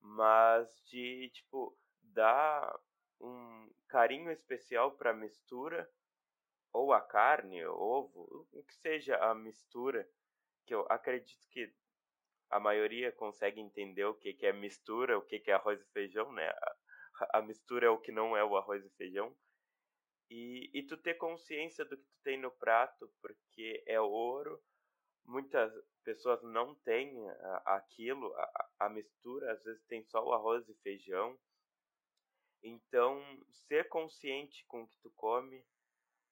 mas 0.00 0.68
de, 0.86 1.30
tipo, 1.30 1.78
dar 2.02 2.78
um 3.20 3.70
carinho 3.88 4.30
especial 4.30 4.92
para 4.96 5.10
a 5.10 5.14
mistura 5.14 5.88
ou 6.72 6.92
a 6.92 7.00
carne, 7.00 7.64
ovo, 7.66 8.46
o 8.52 8.62
que 8.64 8.74
seja 8.74 9.16
a 9.16 9.34
mistura, 9.34 10.06
que 10.66 10.74
eu 10.74 10.86
acredito 10.90 11.48
que 11.50 11.72
a 12.50 12.60
maioria 12.60 13.10
consegue 13.12 13.60
entender 13.60 14.04
o 14.04 14.14
que, 14.14 14.34
que 14.34 14.46
é 14.46 14.52
mistura, 14.52 15.18
o 15.18 15.22
que, 15.22 15.38
que 15.38 15.50
é 15.50 15.54
arroz 15.54 15.80
e 15.80 15.92
feijão, 15.92 16.30
né? 16.32 16.48
A, 16.48 17.38
a 17.38 17.42
mistura 17.42 17.86
é 17.86 17.90
o 17.90 17.98
que 17.98 18.12
não 18.12 18.36
é 18.36 18.44
o 18.44 18.56
arroz 18.56 18.84
e 18.84 18.90
feijão. 18.90 19.34
E, 20.30 20.70
e 20.74 20.82
tu 20.82 20.96
ter 20.96 21.14
consciência 21.14 21.84
do 21.84 21.96
que 21.96 22.04
tu 22.04 22.18
tem 22.22 22.40
no 22.40 22.50
prato, 22.50 23.12
porque 23.20 23.82
é 23.86 24.00
ouro. 24.00 24.62
Muitas 25.24 25.72
pessoas 26.04 26.42
não 26.42 26.74
têm 26.76 27.16
aquilo, 27.64 28.32
a, 28.36 28.70
a 28.80 28.88
mistura, 28.88 29.52
às 29.52 29.62
vezes 29.64 29.82
tem 29.86 30.04
só 30.04 30.24
o 30.24 30.32
arroz 30.32 30.68
e 30.68 30.74
feijão. 30.76 31.38
Então, 32.62 33.20
ser 33.50 33.88
consciente 33.88 34.64
com 34.66 34.82
o 34.82 34.88
que 34.88 34.98
tu 34.98 35.10
come 35.10 35.64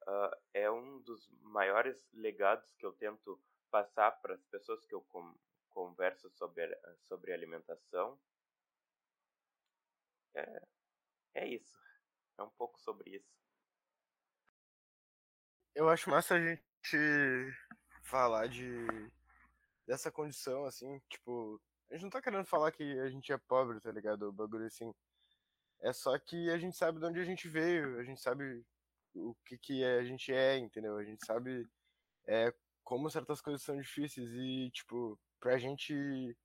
uh, 0.07 0.37
é 0.52 0.70
um 0.70 1.00
dos 1.00 1.28
maiores 1.42 2.09
legados 2.12 2.72
que 2.74 2.87
eu 2.87 2.92
tento 2.92 3.40
passar 3.70 4.12
para 4.20 4.35
as 4.35 4.44
pessoas 4.44 4.85
que 4.85 4.94
eu 4.94 5.02
com, 5.02 5.35
converso 5.70 6.30
sobre, 6.30 6.68
sobre 7.02 7.33
alimentação. 7.33 8.18
É, 10.35 10.62
é 11.35 11.48
isso. 11.48 11.78
É 12.38 12.42
um 12.42 12.50
pouco 12.50 12.80
sobre 12.80 13.11
isso. 13.11 13.43
Eu 15.74 15.88
acho 15.88 16.08
massa 16.08 16.37
a 16.37 16.40
gente 16.40 17.52
falar 18.04 18.46
de 18.46 18.87
dessa 19.87 20.10
condição, 20.10 20.64
assim, 20.64 21.00
tipo, 21.10 21.60
a 21.90 21.94
gente 21.94 22.04
não 22.04 22.10
tá 22.10 22.22
querendo 22.22 22.44
falar 22.46 22.70
que 22.70 22.82
a 23.00 23.08
gente 23.08 23.32
é 23.32 23.37
pobre, 23.37 23.80
tá 23.80 23.90
ligado? 23.90 24.28
O 24.28 24.32
bagulho 24.32 24.66
assim. 24.66 24.94
É 25.82 25.92
só 25.92 26.18
que 26.18 26.48
a 26.50 26.58
gente 26.58 26.76
sabe 26.76 27.00
de 27.00 27.06
onde 27.06 27.20
a 27.20 27.24
gente 27.24 27.48
veio, 27.48 27.98
a 27.98 28.04
gente 28.04 28.20
sabe 28.20 28.64
o 29.14 29.34
que 29.44 29.58
que 29.58 29.84
a 29.84 30.04
gente 30.04 30.32
é, 30.32 30.56
entendeu? 30.56 30.96
A 30.96 31.04
gente 31.04 31.24
sabe 31.26 31.68
é, 32.26 32.54
como 32.84 33.10
certas 33.10 33.40
coisas 33.40 33.62
são 33.62 33.76
difíceis 33.76 34.30
e, 34.32 34.70
tipo, 34.70 35.18
pra 35.40 35.58
gente. 35.58 36.37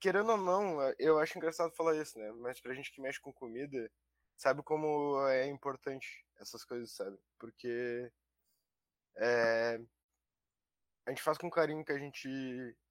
Querendo 0.00 0.30
ou 0.32 0.38
não, 0.38 0.80
eu 0.98 1.18
acho 1.18 1.36
engraçado 1.36 1.74
falar 1.74 1.96
isso, 1.96 2.18
né? 2.18 2.32
Mas 2.38 2.60
pra 2.60 2.74
gente 2.74 2.92
que 2.92 3.00
mexe 3.00 3.20
com 3.20 3.32
comida, 3.32 3.90
sabe 4.36 4.62
como 4.62 5.18
é 5.28 5.46
importante 5.46 6.24
essas 6.42 6.64
coisas, 6.64 6.92
sabe? 6.92 7.18
Porque 7.38 8.10
é, 9.16 9.80
a 11.06 11.10
gente 11.10 11.22
faz 11.22 11.38
com 11.38 11.50
carinho 11.50 11.84
que 11.84 11.92
a 11.92 11.98
gente. 11.98 12.28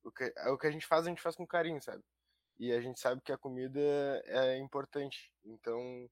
O 0.03 0.11
que, 0.11 0.33
o 0.49 0.57
que 0.57 0.67
a 0.67 0.71
gente 0.71 0.87
faz, 0.87 1.05
a 1.05 1.09
gente 1.09 1.21
faz 1.21 1.35
com 1.35 1.45
carinho, 1.45 1.81
sabe? 1.81 2.03
E 2.59 2.71
a 2.71 2.81
gente 2.81 2.99
sabe 2.99 3.21
que 3.21 3.31
a 3.31 3.37
comida 3.37 3.79
é 4.25 4.57
importante. 4.57 5.31
Então, 5.43 6.09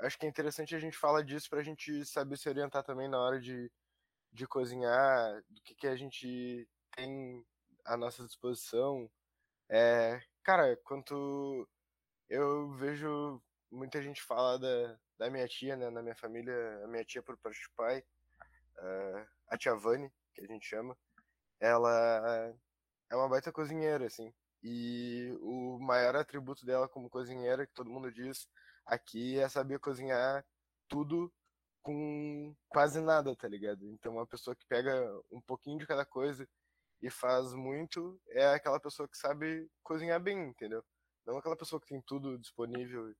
acho 0.00 0.18
que 0.18 0.26
é 0.26 0.28
interessante 0.28 0.74
a 0.74 0.78
gente 0.78 0.96
falar 0.96 1.22
disso 1.22 1.48
pra 1.50 1.62
gente 1.62 2.04
saber 2.04 2.36
se 2.36 2.48
orientar 2.48 2.84
também 2.84 3.08
na 3.08 3.18
hora 3.20 3.40
de, 3.40 3.70
de 4.32 4.46
cozinhar, 4.46 5.42
do 5.48 5.62
que, 5.62 5.74
que 5.74 5.86
a 5.86 5.96
gente 5.96 6.68
tem 6.94 7.44
à 7.84 7.96
nossa 7.96 8.24
disposição. 8.24 9.10
É, 9.68 10.22
cara, 10.42 10.76
quanto 10.84 11.68
eu 12.28 12.70
vejo 12.72 13.42
muita 13.70 14.02
gente 14.02 14.22
falar 14.22 14.58
da, 14.58 15.00
da 15.18 15.30
minha 15.30 15.46
tia, 15.46 15.76
né, 15.76 15.90
na 15.90 16.02
minha 16.02 16.16
família, 16.16 16.54
a 16.84 16.88
minha 16.88 17.04
tia 17.04 17.22
por 17.22 17.36
parte 17.38 17.60
de 17.60 17.74
pai, 17.76 17.98
uh, 18.78 19.26
a 19.48 19.58
tia 19.58 19.74
Vani, 19.74 20.10
que 20.34 20.42
a 20.42 20.46
gente 20.46 20.66
chama, 20.66 20.96
ela 21.60 22.54
é 23.10 23.16
uma 23.16 23.28
baita 23.28 23.52
cozinheira, 23.52 24.06
assim. 24.06 24.32
E 24.62 25.36
o 25.40 25.78
maior 25.80 26.16
atributo 26.16 26.64
dela 26.64 26.88
como 26.88 27.10
cozinheira, 27.10 27.66
que 27.66 27.74
todo 27.74 27.90
mundo 27.90 28.12
diz 28.12 28.46
aqui, 28.86 29.38
é 29.38 29.48
saber 29.48 29.78
cozinhar 29.78 30.44
tudo 30.88 31.32
com 31.82 32.54
quase 32.68 33.00
nada, 33.00 33.34
tá 33.36 33.48
ligado? 33.48 33.84
Então, 33.86 34.14
uma 34.14 34.26
pessoa 34.26 34.54
que 34.54 34.64
pega 34.66 34.92
um 35.30 35.40
pouquinho 35.40 35.78
de 35.78 35.86
cada 35.86 36.04
coisa 36.04 36.48
e 37.02 37.10
faz 37.10 37.52
muito 37.54 38.20
é 38.30 38.46
aquela 38.46 38.78
pessoa 38.78 39.08
que 39.08 39.16
sabe 39.16 39.68
cozinhar 39.82 40.20
bem, 40.20 40.48
entendeu? 40.48 40.84
Não 41.26 41.36
aquela 41.36 41.56
pessoa 41.56 41.80
que 41.80 41.88
tem 41.88 42.00
tudo 42.06 42.38
disponível. 42.38 43.12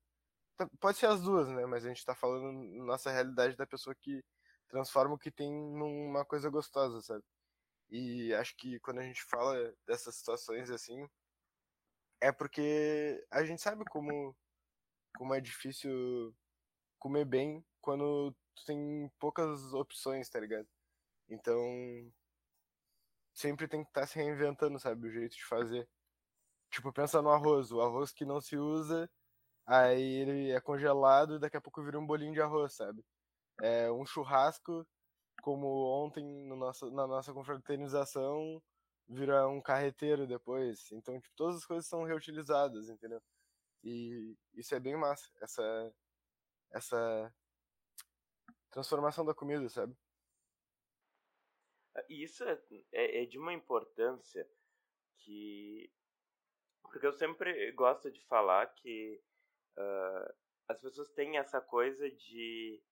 Pode 0.81 0.99
ser 0.99 1.07
as 1.07 1.23
duas, 1.23 1.49
né? 1.49 1.67
Mas 1.67 1.85
a 1.85 1.89
gente 1.89 2.05
tá 2.05 2.15
falando 2.15 2.53
nossa 2.85 3.11
realidade 3.11 3.57
da 3.57 3.67
pessoa 3.67 3.95
que 3.95 4.23
transforma 4.69 5.15
o 5.15 5.19
que 5.19 5.31
tem 5.31 5.53
numa 5.53 6.25
coisa 6.25 6.49
gostosa, 6.51 7.01
sabe? 7.03 7.25
E 7.91 8.33
acho 8.35 8.57
que 8.57 8.81
quando 8.81 9.01
a 9.01 9.05
gente 9.05 9.23
fala 9.25 9.75
dessas 9.87 10.17
situações 10.17 10.71
assim, 10.71 11.07
é 12.21 12.33
porque 12.33 13.23
a 13.31 13.45
gente 13.45 13.61
sabe 13.61 13.85
como, 13.91 14.35
como 15.17 15.35
é 15.35 15.41
difícil 15.41 16.35
comer 16.99 17.25
bem 17.25 17.65
quando 17.81 18.35
tu 18.55 18.65
tem 18.65 19.11
poucas 19.19 19.75
opções, 19.75 20.29
tá 20.31 20.41
ligado? 20.41 20.69
Então, 21.29 21.59
sempre 23.35 23.69
tem 23.69 23.83
que 23.83 23.91
estar 23.91 24.03
tá 24.03 24.07
se 24.07 24.17
reinventando, 24.17 24.79
sabe? 24.79 25.09
O 25.09 25.11
jeito 25.11 25.35
de 25.37 25.45
fazer. 25.45 25.89
Tipo, 26.71 26.93
pensa 26.93 27.21
no 27.21 27.31
arroz. 27.31 27.73
O 27.73 27.81
arroz 27.81 28.13
que 28.13 28.25
não 28.25 28.41
se 28.41 28.57
usa, 28.57 29.11
aí 29.67 30.03
ele 30.03 30.51
é 30.51 30.61
congelado 30.61 31.37
e 31.37 31.39
daqui 31.39 31.57
a 31.57 31.61
pouco 31.61 31.83
vira 31.83 31.99
um 31.99 32.07
bolinho 32.07 32.33
de 32.33 32.41
arroz, 32.41 32.75
sabe? 32.75 33.05
É 33.61 33.91
um 33.91 34.05
churrasco, 34.05 34.87
como 35.43 35.67
ontem 36.05 36.25
no 36.47 36.57
nosso, 36.57 36.91
na 36.91 37.07
nossa 37.07 37.33
confraternização, 37.33 38.63
vira 39.09 39.47
um 39.49 39.61
carreteiro 39.61 40.27
depois. 40.27 40.91
Então, 40.93 41.21
tipo, 41.21 41.35
todas 41.37 41.57
as 41.57 41.65
coisas 41.65 41.87
são 41.87 42.05
reutilizadas, 42.05 42.89
entendeu? 42.89 43.23
E 43.85 44.37
isso 44.55 44.75
é 44.75 44.81
bem 44.81 44.97
massa, 44.97 45.29
essa, 45.41 45.95
essa 46.71 47.35
transformação 48.71 49.25
da 49.25 49.35
comida, 49.35 49.69
sabe? 49.69 49.97
Isso 52.09 52.43
é, 52.45 52.59
é, 52.93 53.23
é, 53.23 53.27
de 53.27 53.39
uma 53.39 53.53
importância 53.53 54.49
que. 55.19 55.93
Porque 56.83 57.07
eu 57.07 57.13
sempre 57.13 57.73
gosto 57.73 58.11
de 58.11 58.23
falar 58.27 58.67
que 58.75 59.23
uh, 59.79 60.35
as 60.69 60.81
pessoas 60.81 61.11
têm 61.11 61.39
essa 61.39 61.61
coisa 61.61 62.11
de 62.11 62.83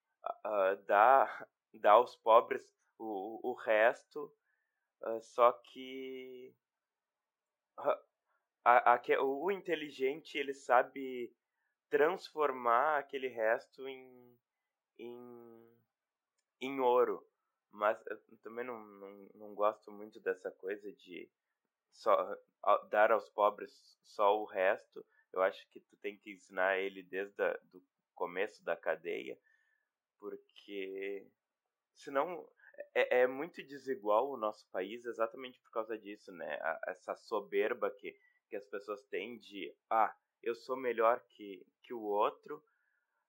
uh, 0.45 0.77
dar, 0.87 1.49
dar 1.75 1.93
aos 1.93 2.17
pobres 2.17 2.75
o, 2.99 3.51
o 3.51 3.55
resto, 3.55 4.33
uh, 5.03 5.21
só 5.21 5.53
que. 5.53 6.55
A, 8.63 8.95
a, 8.95 9.23
o 9.23 9.51
inteligente 9.51 10.37
ele 10.37 10.53
sabe 10.53 11.35
transformar 11.89 12.99
aquele 12.99 13.29
resto 13.29 13.89
em, 13.89 14.39
em, 14.99 15.77
em 16.61 16.79
ouro. 16.79 17.27
Mas 17.73 18.05
eu 18.07 18.19
também 18.43 18.65
não, 18.65 18.79
não, 18.79 19.31
não 19.35 19.55
gosto 19.55 19.91
muito 19.91 20.21
dessa 20.21 20.51
coisa 20.51 20.93
de 20.93 21.31
só 21.93 22.37
dar 22.91 23.13
aos 23.13 23.29
pobres 23.31 23.99
só 24.05 24.39
o 24.41 24.45
resto. 24.45 25.05
Eu 25.33 25.43
acho 25.43 25.69
que 25.71 25.81
tu 25.81 25.97
tem 25.97 26.17
que 26.17 26.33
ensinar 26.33 26.79
ele 26.79 27.03
desde 27.03 27.43
o 27.43 27.59
do 27.65 27.83
começo 28.15 28.63
da 28.65 28.77
cadeia, 28.77 29.39
porque 30.19 31.27
senão 31.95 32.47
é, 32.95 33.21
é, 33.21 33.27
muito 33.27 33.63
desigual 33.63 34.31
o 34.31 34.37
nosso 34.37 34.69
país 34.71 35.05
exatamente 35.05 35.59
por 35.61 35.71
causa 35.71 35.99
disso, 35.99 36.33
né? 36.33 36.55
A, 36.61 36.81
essa 36.89 37.15
soberba 37.17 37.91
que, 37.91 38.19
que 38.49 38.57
as 38.57 38.67
pessoas 38.67 39.03
têm 39.05 39.39
de 39.39 39.75
ah, 39.89 40.15
eu 40.43 40.55
sou 40.55 40.77
melhor 40.77 41.21
que, 41.29 41.67
que 41.83 41.93
o 41.93 42.03
outro, 42.03 42.63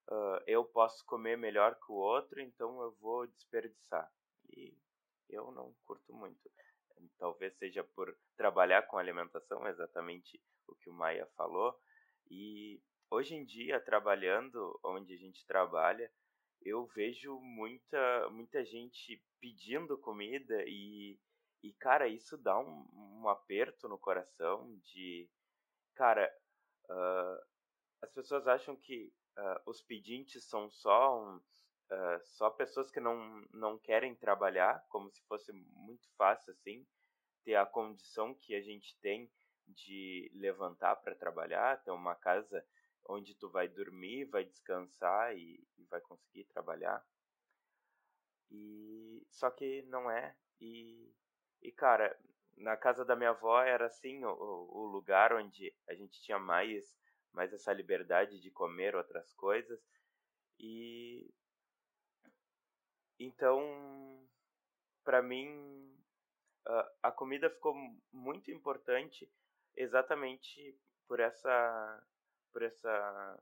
uh, 0.10 0.42
eu 0.48 0.64
posso 0.64 1.06
comer 1.06 1.38
melhor 1.38 1.76
que 1.76 1.92
o 1.92 1.96
outro, 1.96 2.40
então 2.40 2.82
eu 2.82 2.92
vou 2.94 3.28
desperdiçar 3.28 4.10
e 4.50 4.78
eu 5.30 5.52
não 5.52 5.74
curto 5.86 6.14
muito. 6.14 6.50
Talvez 7.18 7.56
seja 7.58 7.84
por 7.84 8.16
trabalhar 8.36 8.84
com 8.84 8.98
alimentação, 8.98 9.68
exatamente 9.68 10.42
o 10.68 10.76
que 10.76 10.90
o 10.90 10.94
Maia 10.94 11.26
falou. 11.36 11.80
E 12.32 12.82
hoje 13.10 13.36
em 13.36 13.44
dia, 13.44 13.78
trabalhando 13.82 14.80
onde 14.86 15.14
a 15.14 15.18
gente 15.18 15.46
trabalha, 15.46 16.10
eu 16.62 16.86
vejo 16.96 17.38
muita, 17.42 18.30
muita 18.30 18.64
gente 18.64 19.22
pedindo 19.42 19.98
comida 19.98 20.64
e, 20.66 21.20
e 21.62 21.74
cara, 21.74 22.08
isso 22.08 22.38
dá 22.38 22.58
um, 22.58 22.88
um 22.94 23.28
aperto 23.28 23.90
no 23.90 24.00
coração 24.00 24.80
de, 24.86 25.30
cara, 25.94 26.34
uh, 26.90 27.46
as 28.02 28.14
pessoas 28.14 28.48
acham 28.48 28.78
que 28.78 29.12
uh, 29.38 29.70
os 29.70 29.82
pedintes 29.82 30.48
são 30.48 30.70
só 30.70 31.22
um, 31.22 31.36
uh, 31.36 32.22
só 32.24 32.50
pessoas 32.50 32.90
que 32.90 33.02
não, 33.02 33.46
não 33.52 33.78
querem 33.78 34.16
trabalhar, 34.16 34.82
como 34.88 35.12
se 35.12 35.22
fosse 35.24 35.52
muito 35.52 36.08
fácil 36.16 36.54
assim, 36.54 36.88
ter 37.44 37.56
a 37.56 37.66
condição 37.66 38.34
que 38.34 38.56
a 38.56 38.62
gente 38.62 38.98
tem 39.02 39.30
de 39.72 40.32
levantar 40.34 40.96
para 40.98 41.16
trabalhar, 41.16 41.82
ter 41.84 41.92
uma 41.92 42.16
casa 42.16 42.66
onde 43.08 43.36
tu 43.36 43.50
vai 43.50 43.68
dormir, 43.68 44.26
vai 44.26 44.44
descansar 44.44 45.36
e, 45.36 45.64
e, 45.78 45.86
vai 45.86 46.00
conseguir 46.02 46.46
trabalhar. 46.46 47.04
E 48.50 49.26
só 49.30 49.50
que 49.50 49.82
não 49.84 50.10
é. 50.10 50.36
E, 50.60 51.14
e 51.62 51.72
cara, 51.72 52.18
na 52.58 52.78
casa 52.78 53.04
da 53.04 53.16
minha 53.16 53.32
avó 53.32 53.62
era 53.62 53.88
assim 53.88 54.24
o, 54.24 54.30
o 54.30 54.86
lugar 54.86 55.34
onde 55.34 55.74
a 55.88 55.94
gente 55.94 56.22
tinha 56.22 56.40
mais 56.40 57.00
mais 57.34 57.54
essa 57.54 57.72
liberdade 57.72 58.42
de 58.42 58.52
comer 58.52 58.96
outras 58.96 59.34
coisas. 59.34 59.80
E 60.60 61.34
então, 63.18 64.28
para 65.04 65.22
mim, 65.22 65.96
a 67.02 67.12
comida 67.12 67.50
ficou 67.50 67.74
muito 68.12 68.52
importante 68.52 69.32
exatamente 69.76 70.78
por 71.08 71.20
essa 71.20 72.04
por 72.52 72.62
essa 72.64 73.40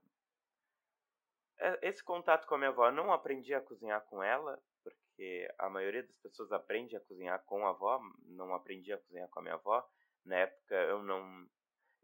é, 1.59 1.89
esse 1.89 2.03
contato 2.03 2.47
com 2.47 2.55
a 2.55 2.57
minha 2.57 2.69
avó. 2.69 2.87
Eu 2.87 2.91
não 2.93 3.11
aprendi 3.11 3.53
a 3.53 3.61
cozinhar 3.61 4.01
com 4.05 4.23
ela, 4.23 4.61
porque 4.83 5.47
a 5.57 5.69
maioria 5.69 6.03
das 6.03 6.17
pessoas 6.17 6.51
aprende 6.51 6.95
a 6.95 7.01
cozinhar 7.01 7.43
com 7.45 7.65
a 7.65 7.71
avó, 7.71 8.01
não 8.25 8.53
aprendi 8.53 8.93
a 8.93 8.97
cozinhar 8.97 9.27
com 9.29 9.39
a 9.39 9.43
minha 9.43 9.55
avó. 9.55 9.87
Na 10.25 10.37
época 10.37 10.75
eu 10.75 11.03
não 11.03 11.47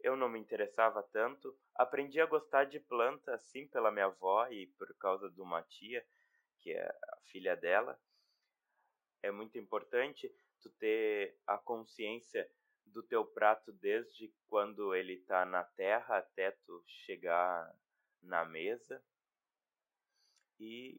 eu 0.00 0.16
não 0.16 0.28
me 0.28 0.38
interessava 0.38 1.02
tanto. 1.02 1.56
Aprendi 1.74 2.20
a 2.20 2.26
gostar 2.26 2.64
de 2.64 2.78
planta 2.78 3.34
assim 3.34 3.66
pela 3.66 3.90
minha 3.90 4.06
avó 4.06 4.46
e 4.48 4.66
por 4.78 4.94
causa 4.98 5.30
de 5.30 5.40
uma 5.40 5.62
tia, 5.62 6.06
que 6.60 6.72
é 6.72 6.84
a 6.84 7.16
filha 7.24 7.56
dela. 7.56 7.98
É 9.22 9.30
muito 9.30 9.58
importante 9.58 10.32
tu 10.60 10.70
ter 10.70 11.38
a 11.46 11.58
consciência 11.58 12.48
do 12.96 13.02
teu 13.02 13.26
prato 13.26 13.74
desde 13.74 14.32
quando 14.48 14.94
ele 14.94 15.12
está 15.12 15.44
na 15.44 15.62
terra 15.62 16.16
até 16.16 16.50
tu 16.50 16.82
chegar 16.86 17.70
na 18.22 18.42
mesa. 18.42 19.04
E 20.58 20.98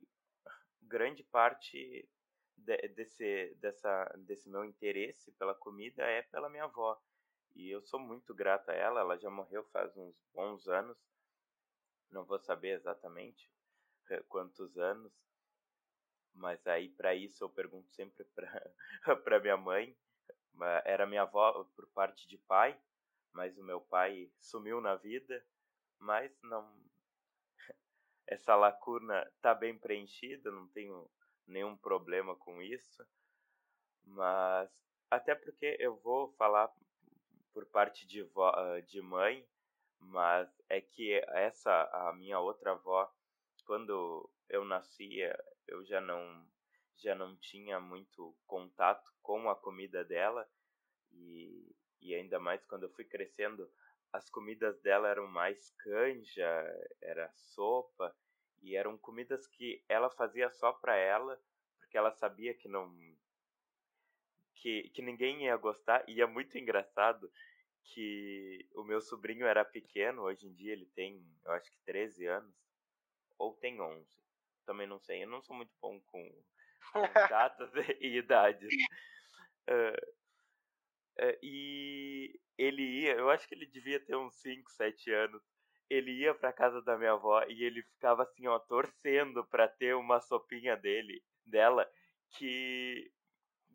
grande 0.80 1.24
parte 1.24 2.08
de, 2.56 2.78
desse, 2.90 3.56
dessa, 3.56 4.06
desse 4.20 4.48
meu 4.48 4.64
interesse 4.64 5.32
pela 5.40 5.56
comida 5.56 6.04
é 6.04 6.22
pela 6.22 6.52
minha 6.52 6.66
avó. 6.66 7.02
E 7.56 7.68
eu 7.72 7.82
sou 7.82 8.00
muito 8.00 8.32
grato 8.32 8.70
a 8.70 8.76
ela, 8.76 9.00
ela 9.00 9.18
já 9.18 9.32
morreu 9.32 9.64
faz 9.72 9.98
uns 9.98 10.16
bons 10.36 10.68
anos. 10.68 11.00
Não 12.12 12.24
vou 12.24 12.38
saber 12.38 12.76
exatamente 12.76 13.52
eh, 14.12 14.24
quantos 14.30 14.78
anos, 14.78 15.12
mas 16.32 16.66
aí 16.68 16.90
para 16.90 17.16
isso 17.16 17.44
eu 17.44 17.50
pergunto 17.50 17.90
sempre 17.90 18.24
para 18.24 19.40
minha 19.42 19.58
mãe. 19.58 19.98
Era 20.86 21.06
minha 21.06 21.24
avó 21.24 21.64
por 21.76 21.88
parte 21.88 22.28
de 22.28 22.38
pai, 22.38 22.80
mas 23.34 23.58
o 23.58 23.64
meu 23.64 23.82
pai 23.82 24.32
sumiu 24.40 24.82
na 24.82 24.96
vida, 24.96 25.44
mas 26.00 26.32
não 26.42 26.68
essa 28.28 28.56
lacuna 28.56 29.32
tá 29.42 29.54
bem 29.54 29.78
preenchida, 29.78 30.52
não 30.52 30.68
tenho 30.70 31.10
nenhum 31.46 31.78
problema 31.78 32.36
com 32.36 32.62
isso. 32.62 33.06
Mas 34.04 34.70
até 35.10 35.36
porque 35.36 35.78
eu 35.80 35.96
vou 35.98 36.32
falar 36.34 36.74
por 37.54 37.66
parte 37.66 38.06
de, 38.06 38.24
vó, 38.24 38.54
de 38.86 39.02
mãe, 39.02 39.48
mas 40.00 40.50
é 40.70 40.80
que 40.80 41.14
essa 41.30 41.90
a 41.92 42.14
minha 42.14 42.40
outra 42.40 42.72
avó, 42.72 43.12
quando 43.66 44.30
eu 44.50 44.64
nascia, 44.64 45.38
eu 45.68 45.84
já 45.86 46.00
não 46.00 46.46
já 46.98 47.16
não 47.16 47.36
tinha 47.38 47.80
muito 47.80 48.36
contato 48.46 49.14
com 49.22 49.50
a 49.50 49.56
comida 49.56 50.04
dela 50.04 50.48
e, 51.12 51.76
e 52.02 52.14
ainda 52.16 52.40
mais 52.40 52.66
quando 52.66 52.84
eu 52.84 52.90
fui 52.90 53.06
crescendo 53.06 53.70
as 54.12 54.30
comidas 54.30 54.80
dela 54.82 55.10
eram 55.10 55.28
mais 55.28 55.70
canja, 55.78 56.48
era 57.02 57.30
sopa 57.34 58.16
e 58.62 58.76
eram 58.76 58.98
comidas 58.98 59.48
que 59.48 59.84
ela 59.88 60.10
fazia 60.10 60.50
só 60.50 60.72
para 60.72 60.96
ela, 60.96 61.40
porque 61.80 61.98
ela 61.98 62.12
sabia 62.12 62.54
que 62.54 62.68
não 62.68 62.96
que, 64.56 64.90
que 64.90 65.02
ninguém 65.02 65.46
ia 65.46 65.56
gostar 65.58 66.04
e 66.08 66.22
é 66.22 66.26
muito 66.26 66.58
engraçado 66.58 67.32
que 67.84 68.68
o 68.74 68.84
meu 68.84 69.00
sobrinho 69.00 69.46
era 69.46 69.64
pequeno, 69.64 70.24
hoje 70.24 70.48
em 70.48 70.54
dia 70.54 70.74
ele 70.74 70.88
tem, 70.88 71.24
eu 71.46 71.52
acho 71.52 71.72
que 71.72 71.80
13 71.86 72.26
anos 72.26 72.56
ou 73.38 73.54
tem 73.54 73.80
11 73.80 74.28
também 74.68 74.86
não 74.86 75.00
sei. 75.00 75.24
Eu 75.24 75.30
não 75.30 75.42
sou 75.42 75.56
muito 75.56 75.72
bom 75.82 76.00
com, 76.02 76.30
com 76.92 77.02
datas 77.30 77.72
e 78.00 78.18
idades. 78.18 78.70
Uh, 79.70 81.24
uh, 81.24 81.38
e 81.42 82.40
ele 82.58 82.84
ia, 83.02 83.14
eu 83.16 83.30
acho 83.30 83.48
que 83.48 83.56
ele 83.56 83.66
devia 83.66 84.00
ter 84.00 84.16
uns 84.16 84.36
5, 84.36 84.72
7 84.72 85.12
anos. 85.12 85.42
Ele 85.90 86.12
ia 86.12 86.34
pra 86.34 86.52
casa 86.52 86.82
da 86.82 86.98
minha 86.98 87.14
avó 87.14 87.44
e 87.48 87.64
ele 87.64 87.82
ficava 87.82 88.24
assim, 88.24 88.48
ó, 88.48 88.60
torcendo 88.60 89.46
pra 89.46 89.68
ter 89.68 89.96
uma 89.96 90.20
sopinha 90.20 90.76
dele, 90.76 91.24
dela, 91.46 91.90
que 92.32 93.10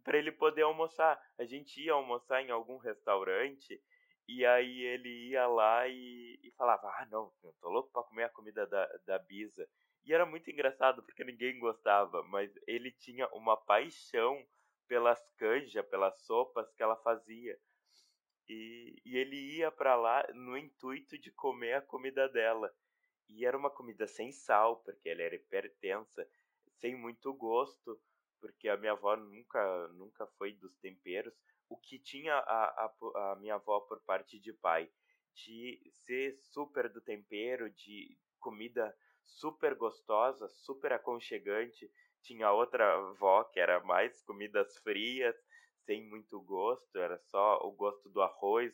para 0.03 0.19
ele 0.19 0.33
poder 0.33 0.63
almoçar. 0.63 1.21
A 1.39 1.45
gente 1.45 1.81
ia 1.81 1.93
almoçar 1.93 2.43
em 2.43 2.51
algum 2.51 2.77
restaurante 2.77 3.81
e 4.29 4.45
aí 4.45 4.83
ele 4.83 5.31
ia 5.31 5.47
lá 5.47 5.87
e, 5.89 6.39
e 6.43 6.51
falava: 6.53 6.89
Ah, 6.89 7.07
não, 7.11 7.33
eu 7.43 7.53
tô 7.61 7.69
louco 7.69 7.91
pra 7.93 8.03
comer 8.03 8.25
a 8.25 8.29
comida 8.29 8.67
da, 8.67 8.87
da 9.07 9.19
Bisa. 9.19 9.69
E 10.05 10.13
era 10.13 10.27
muito 10.27 10.51
engraçado 10.51 11.03
porque 11.03 11.25
ninguém 11.25 11.59
gostava, 11.59 12.23
mas 12.25 12.53
ele 12.67 12.91
tinha 12.91 13.29
uma 13.29 13.57
paixão 13.57 14.45
pelas 14.89 15.21
canjas, 15.37 15.87
pelas 15.87 16.19
sopas 16.21 16.71
que 16.73 16.83
ela 16.83 16.97
fazia. 16.97 17.59
E, 18.49 19.01
e 19.05 19.17
ele 19.17 19.37
ia 19.57 19.71
para 19.71 19.95
lá 19.95 20.27
no 20.35 20.57
intuito 20.57 21.17
de 21.17 21.31
comer 21.31 21.75
a 21.75 21.83
comida 21.83 22.29
dela. 22.29 22.75
E 23.29 23.47
era 23.47 23.57
uma 23.57 23.71
comida 23.71 24.07
sem 24.07 24.33
sal, 24.33 24.83
porque 24.83 25.09
ela 25.09 25.23
era 25.23 25.37
hipertensa, 25.37 26.29
sem 26.81 26.97
muito 26.97 27.33
gosto, 27.33 27.99
porque 28.41 28.69
a 28.69 28.77
minha 28.77 28.93
avó 28.93 29.17
nunca, 29.17 29.89
nunca 29.89 30.27
foi 30.37 30.53
dos 30.53 30.77
temperos. 30.79 31.33
O 31.69 31.77
que 31.79 31.99
tinha 31.99 32.35
a, 32.35 32.65
a, 32.85 33.33
a 33.33 33.37
minha 33.37 33.55
avó 33.55 33.81
por 33.81 34.01
parte 34.01 34.39
de 34.39 34.53
pai, 34.53 34.91
de 35.33 35.81
ser 36.05 36.35
super 36.35 36.89
do 36.91 37.01
tempero, 37.01 37.71
de 37.71 38.19
comida 38.39 38.95
super 39.25 39.75
gostosa, 39.75 40.49
super 40.49 40.93
aconchegante. 40.93 41.91
Tinha 42.23 42.53
outra 42.53 42.95
avó 42.95 43.45
que 43.45 43.59
era 43.59 43.81
mais 43.81 44.23
comidas 44.23 44.77
frias, 44.79 45.37
sem 45.85 46.09
muito 46.09 46.41
gosto, 46.41 46.97
era 46.97 47.19
só 47.19 47.59
o 47.65 47.73
gosto 47.73 48.09
do 48.09 48.23
arroz, 48.23 48.73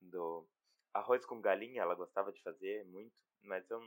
do 0.00 0.48
arroz 0.94 1.24
com 1.26 1.40
galinha, 1.40 1.82
ela 1.82 1.94
gostava 1.94 2.32
de 2.32 2.42
fazer 2.42 2.84
muito, 2.86 3.14
mas 3.42 3.68
eu 3.70 3.80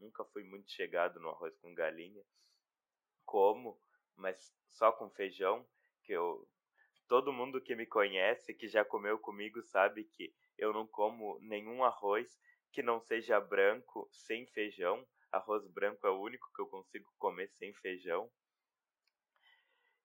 nunca 0.00 0.24
fui 0.24 0.42
muito 0.42 0.70
chegado 0.70 1.20
no 1.20 1.30
arroz 1.30 1.56
com 1.58 1.72
galinha. 1.74 2.24
Como, 3.24 3.80
mas 4.16 4.52
só 4.68 4.90
com 4.90 5.08
feijão, 5.10 5.64
que 6.02 6.12
eu 6.12 6.48
todo 7.08 7.32
mundo 7.32 7.60
que 7.60 7.76
me 7.76 7.86
conhece, 7.86 8.54
que 8.54 8.66
já 8.68 8.84
comeu 8.84 9.18
comigo, 9.18 9.62
sabe 9.62 10.04
que 10.04 10.34
eu 10.58 10.72
não 10.72 10.86
como 10.86 11.38
nenhum 11.40 11.84
arroz 11.84 12.38
que 12.72 12.82
não 12.82 13.00
seja 13.00 13.38
branco 13.38 14.08
sem 14.10 14.46
feijão. 14.46 15.06
Arroz 15.32 15.66
branco 15.68 16.06
é 16.06 16.10
o 16.10 16.20
único 16.20 16.52
que 16.54 16.60
eu 16.60 16.66
consigo 16.66 17.10
comer 17.18 17.48
sem 17.48 17.72
feijão. 17.74 18.30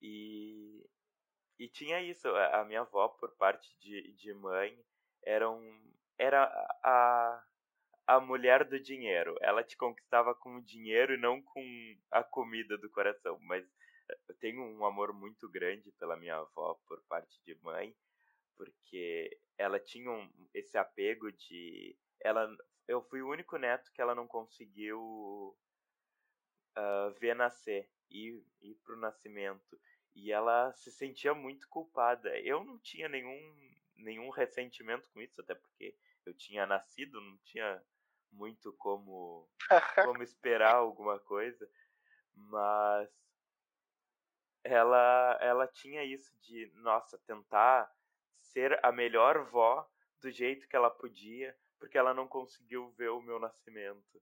E, 0.02 0.86
e 1.60 1.68
tinha 1.68 2.02
isso, 2.02 2.28
a 2.30 2.64
minha 2.66 2.82
avó, 2.82 3.10
por 3.10 3.36
parte 3.36 3.68
de, 3.80 4.14
de 4.14 4.34
mãe, 4.34 4.80
era, 5.24 5.50
um, 5.50 5.94
era 6.18 6.44
a, 6.84 7.44
a 8.08 8.20
mulher 8.22 8.64
do 8.64 8.80
dinheiro. 8.80 9.36
Ela 9.42 9.64
te 9.64 9.76
conquistava 9.76 10.34
com 10.34 10.56
o 10.56 10.64
dinheiro 10.64 11.14
e 11.14 11.18
não 11.18 11.42
com 11.42 11.98
a 12.12 12.24
comida 12.24 12.78
do 12.78 12.90
coração. 12.90 13.38
Mas 13.42 13.66
eu 14.30 14.36
tenho 14.36 14.62
um 14.62 14.86
amor 14.86 15.12
muito 15.14 15.50
grande 15.50 15.92
pela 16.00 16.16
minha 16.16 16.38
avó 16.38 16.80
por 16.88 17.02
parte 17.10 17.42
de 17.44 17.56
mãe, 17.62 17.94
porque 18.56 19.38
ela 19.58 19.80
tinha 19.80 20.10
um, 20.10 20.30
esse 20.54 20.78
apego 20.78 21.32
de. 21.32 21.98
Ela 22.22 22.50
eu 22.88 23.02
fui 23.02 23.22
o 23.22 23.30
único 23.30 23.58
neto 23.58 23.92
que 23.92 24.02
ela 24.02 24.16
não 24.16 24.26
conseguiu 24.26 25.56
uh, 26.78 27.12
ver 27.20 27.36
nascer 27.36 27.90
e 28.10 28.42
ir 28.62 28.76
pro 28.84 28.98
nascimento. 28.98 29.80
E 30.16 30.32
ela 30.32 30.72
se 30.74 30.92
sentia 30.92 31.34
muito 31.34 31.68
culpada. 31.68 32.40
Eu 32.40 32.64
não 32.64 32.80
tinha 32.80 33.10
nenhum, 33.10 33.76
nenhum 33.96 34.30
ressentimento 34.30 35.10
com 35.10 35.22
isso, 35.22 35.42
até 35.42 35.54
porque 35.54 35.96
eu 36.26 36.34
tinha 36.34 36.66
nascido, 36.66 37.20
não 37.22 37.38
tinha 37.40 37.84
muito 38.32 38.74
como, 38.74 39.48
como 40.06 40.24
esperar 40.24 40.76
alguma 40.76 41.20
coisa. 41.20 41.70
Mas 42.34 43.10
ela, 44.64 45.38
ela 45.42 45.68
tinha 45.68 46.04
isso 46.04 46.36
de, 46.40 46.72
nossa, 46.76 47.18
tentar 47.20 47.92
ser 48.40 48.80
a 48.84 48.92
melhor 48.92 49.44
vó 49.44 49.88
do 50.22 50.32
jeito 50.32 50.68
que 50.68 50.76
ela 50.76 50.90
podia 50.90 51.56
porque 51.80 51.98
ela 51.98 52.14
não 52.14 52.28
conseguiu 52.28 52.92
ver 52.92 53.10
o 53.10 53.22
meu 53.22 53.40
nascimento. 53.40 54.22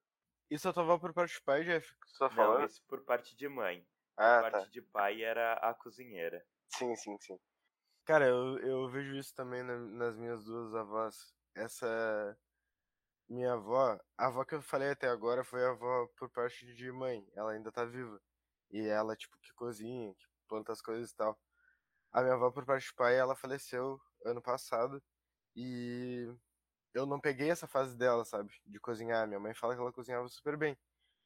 Isso 0.50 0.70
a 0.70 0.74
tua 0.74 0.84
avó 0.84 0.98
por 0.98 1.14
parte 1.14 1.34
de 1.34 1.42
pai, 1.42 1.64
Jeff? 1.64 1.96
Só 2.06 2.30
tá 2.30 2.36
não, 2.36 2.64
isso 2.64 2.84
por 2.88 3.04
parte 3.04 3.36
de 3.36 3.48
mãe. 3.48 3.86
Ah, 4.18 4.42
por 4.42 4.52
parte 4.52 4.66
tá. 4.66 4.72
de 4.72 4.82
pai 4.82 5.24
era 5.24 5.54
a 5.54 5.74
cozinheira. 5.74 6.46
Sim, 6.70 6.96
sim, 6.96 7.18
sim. 7.20 7.40
Cara, 8.06 8.28
eu, 8.28 8.60
eu 8.60 8.88
vejo 8.88 9.16
isso 9.16 9.34
também 9.34 9.64
na, 9.64 9.78
nas 9.78 10.16
minhas 10.16 10.44
duas 10.46 10.76
avós. 10.76 11.34
Essa 11.56 12.38
minha 13.28 13.54
avó, 13.54 14.00
a 14.18 14.28
avó 14.28 14.46
que 14.46 14.54
eu 14.54 14.62
falei 14.62 14.92
até 14.92 15.08
agora 15.08 15.44
foi 15.44 15.66
a 15.66 15.72
avó 15.72 16.08
por 16.16 16.30
parte 16.30 16.66
de 16.76 16.92
mãe. 16.92 17.28
Ela 17.34 17.54
ainda 17.54 17.72
tá 17.72 17.84
viva. 17.84 18.22
E 18.70 18.86
ela, 18.88 19.16
tipo, 19.16 19.38
que 19.40 19.54
cozinha, 19.54 20.14
que 20.14 20.26
planta 20.48 20.72
as 20.72 20.82
coisas 20.82 21.12
e 21.12 21.16
tal. 21.16 21.40
A 22.12 22.22
minha 22.22 22.36
avó 22.36 22.52
por 22.52 22.66
parte 22.66 22.88
de 22.88 22.94
pai, 22.94 23.18
ela 23.18 23.36
faleceu 23.36 24.00
ano 24.24 24.42
passado. 24.42 25.02
E 25.56 26.32
eu 26.96 27.06
não 27.06 27.20
peguei 27.20 27.52
essa 27.52 27.68
fase 27.68 27.96
dela, 27.98 28.26
sabe? 28.26 28.54
De 28.66 28.80
cozinhar. 28.80 29.28
Minha 29.28 29.40
mãe 29.40 29.54
fala 29.54 29.76
que 29.76 29.82
ela 29.82 29.92
cozinhava 29.92 30.28
super 30.30 30.58
bem. 30.58 30.78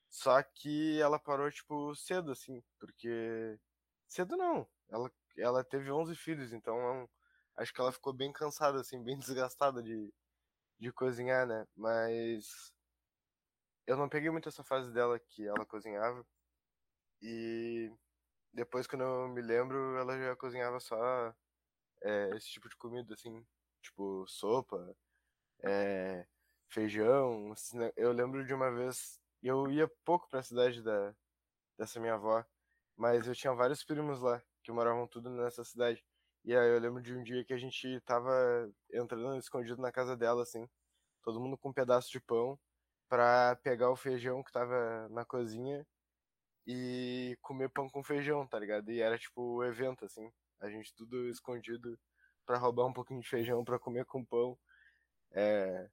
Só 0.10 0.42
que 0.44 1.00
ela 1.02 1.20
parou, 1.20 1.52
tipo, 1.52 1.96
cedo, 1.96 2.32
assim, 2.32 2.64
porque. 2.80 3.60
Cedo 4.08 4.36
não. 4.38 4.68
Ela, 4.90 5.12
ela 5.38 5.64
teve 5.64 5.92
11 5.92 6.16
filhos, 6.16 6.54
então 6.54 7.08
acho 7.58 7.74
que 7.74 7.82
ela 7.82 7.92
ficou 7.92 8.14
bem 8.14 8.34
cansada, 8.34 8.82
assim, 8.82 9.04
bem 9.04 9.18
desgastada 9.20 9.84
de, 9.84 10.12
de 10.80 10.92
cozinhar, 10.94 11.48
né? 11.48 11.68
Mas. 11.76 12.74
Eu 13.88 13.98
não 13.98 14.10
peguei 14.10 14.30
muito 14.32 14.50
essa 14.50 14.64
fase 14.64 14.92
dela 14.94 15.20
que 15.20 15.48
ela 15.48 15.66
cozinhava. 15.66 16.26
E 17.22 17.92
depois, 18.54 18.88
quando 18.88 19.04
eu 19.04 19.28
me 19.30 19.42
lembro, 19.42 19.98
ela 19.98 20.18
já 20.18 20.36
cozinhava 20.36 20.80
só 20.80 21.34
é, 22.04 22.32
esse 22.36 22.50
tipo 22.50 22.70
de 22.70 22.76
comida, 22.78 23.14
assim, 23.14 23.46
tipo 23.82 24.26
sopa, 24.28 24.96
é, 25.64 26.26
feijão. 26.70 27.54
Eu 27.96 28.12
lembro 28.12 28.46
de 28.46 28.54
uma 28.54 28.72
vez, 28.72 29.20
eu 29.44 29.72
ia 29.72 29.88
pouco 30.06 30.30
pra 30.30 30.44
cidade 30.44 30.82
da, 30.82 31.14
dessa 31.78 32.00
minha 32.00 32.16
avó, 32.16 32.46
mas 32.98 33.28
eu 33.28 33.36
tinha 33.36 33.54
vários 33.54 33.84
primos 33.84 34.22
lá, 34.22 34.42
que 34.64 34.72
moravam 34.72 35.08
tudo 35.08 35.30
nessa 35.30 35.64
cidade. 35.64 36.04
E 36.46 36.56
aí 36.56 36.70
eu 36.70 36.80
lembro 36.80 37.02
de 37.02 37.16
um 37.16 37.24
dia 37.24 37.44
que 37.46 37.54
a 37.54 37.58
gente 37.58 38.00
tava 38.02 38.32
entrando 38.94 39.38
escondido 39.38 39.82
na 39.82 39.92
casa 39.92 40.16
dela, 40.18 40.44
assim, 40.44 40.68
todo 41.24 41.40
mundo 41.40 41.58
com 41.58 41.70
um 41.70 41.74
pedaço 41.74 42.10
de 42.12 42.20
pão, 42.22 42.60
pra 43.10 43.56
pegar 43.64 43.92
o 43.92 43.96
feijão 43.96 44.44
que 44.44 44.52
tava 44.52 45.10
na 45.10 45.26
cozinha 45.26 45.86
e 46.68 47.38
comer 47.42 47.70
pão 47.70 47.90
com 47.90 48.04
feijão, 48.04 48.48
tá 48.48 48.60
ligado? 48.60 48.92
E 48.92 49.02
era 49.02 49.18
tipo 49.18 49.42
o 49.42 49.64
evento, 49.64 50.06
assim. 50.06 50.32
A 50.62 50.70
gente 50.70 50.94
tudo 50.96 51.28
escondido 51.30 52.00
para 52.46 52.58
roubar 52.58 52.86
um 52.86 52.94
pouquinho 52.94 53.22
de 53.22 53.28
feijão 53.30 53.64
para 53.64 53.80
comer 53.80 54.06
com 54.06 54.24
pão. 54.24 54.58
É. 55.32 55.90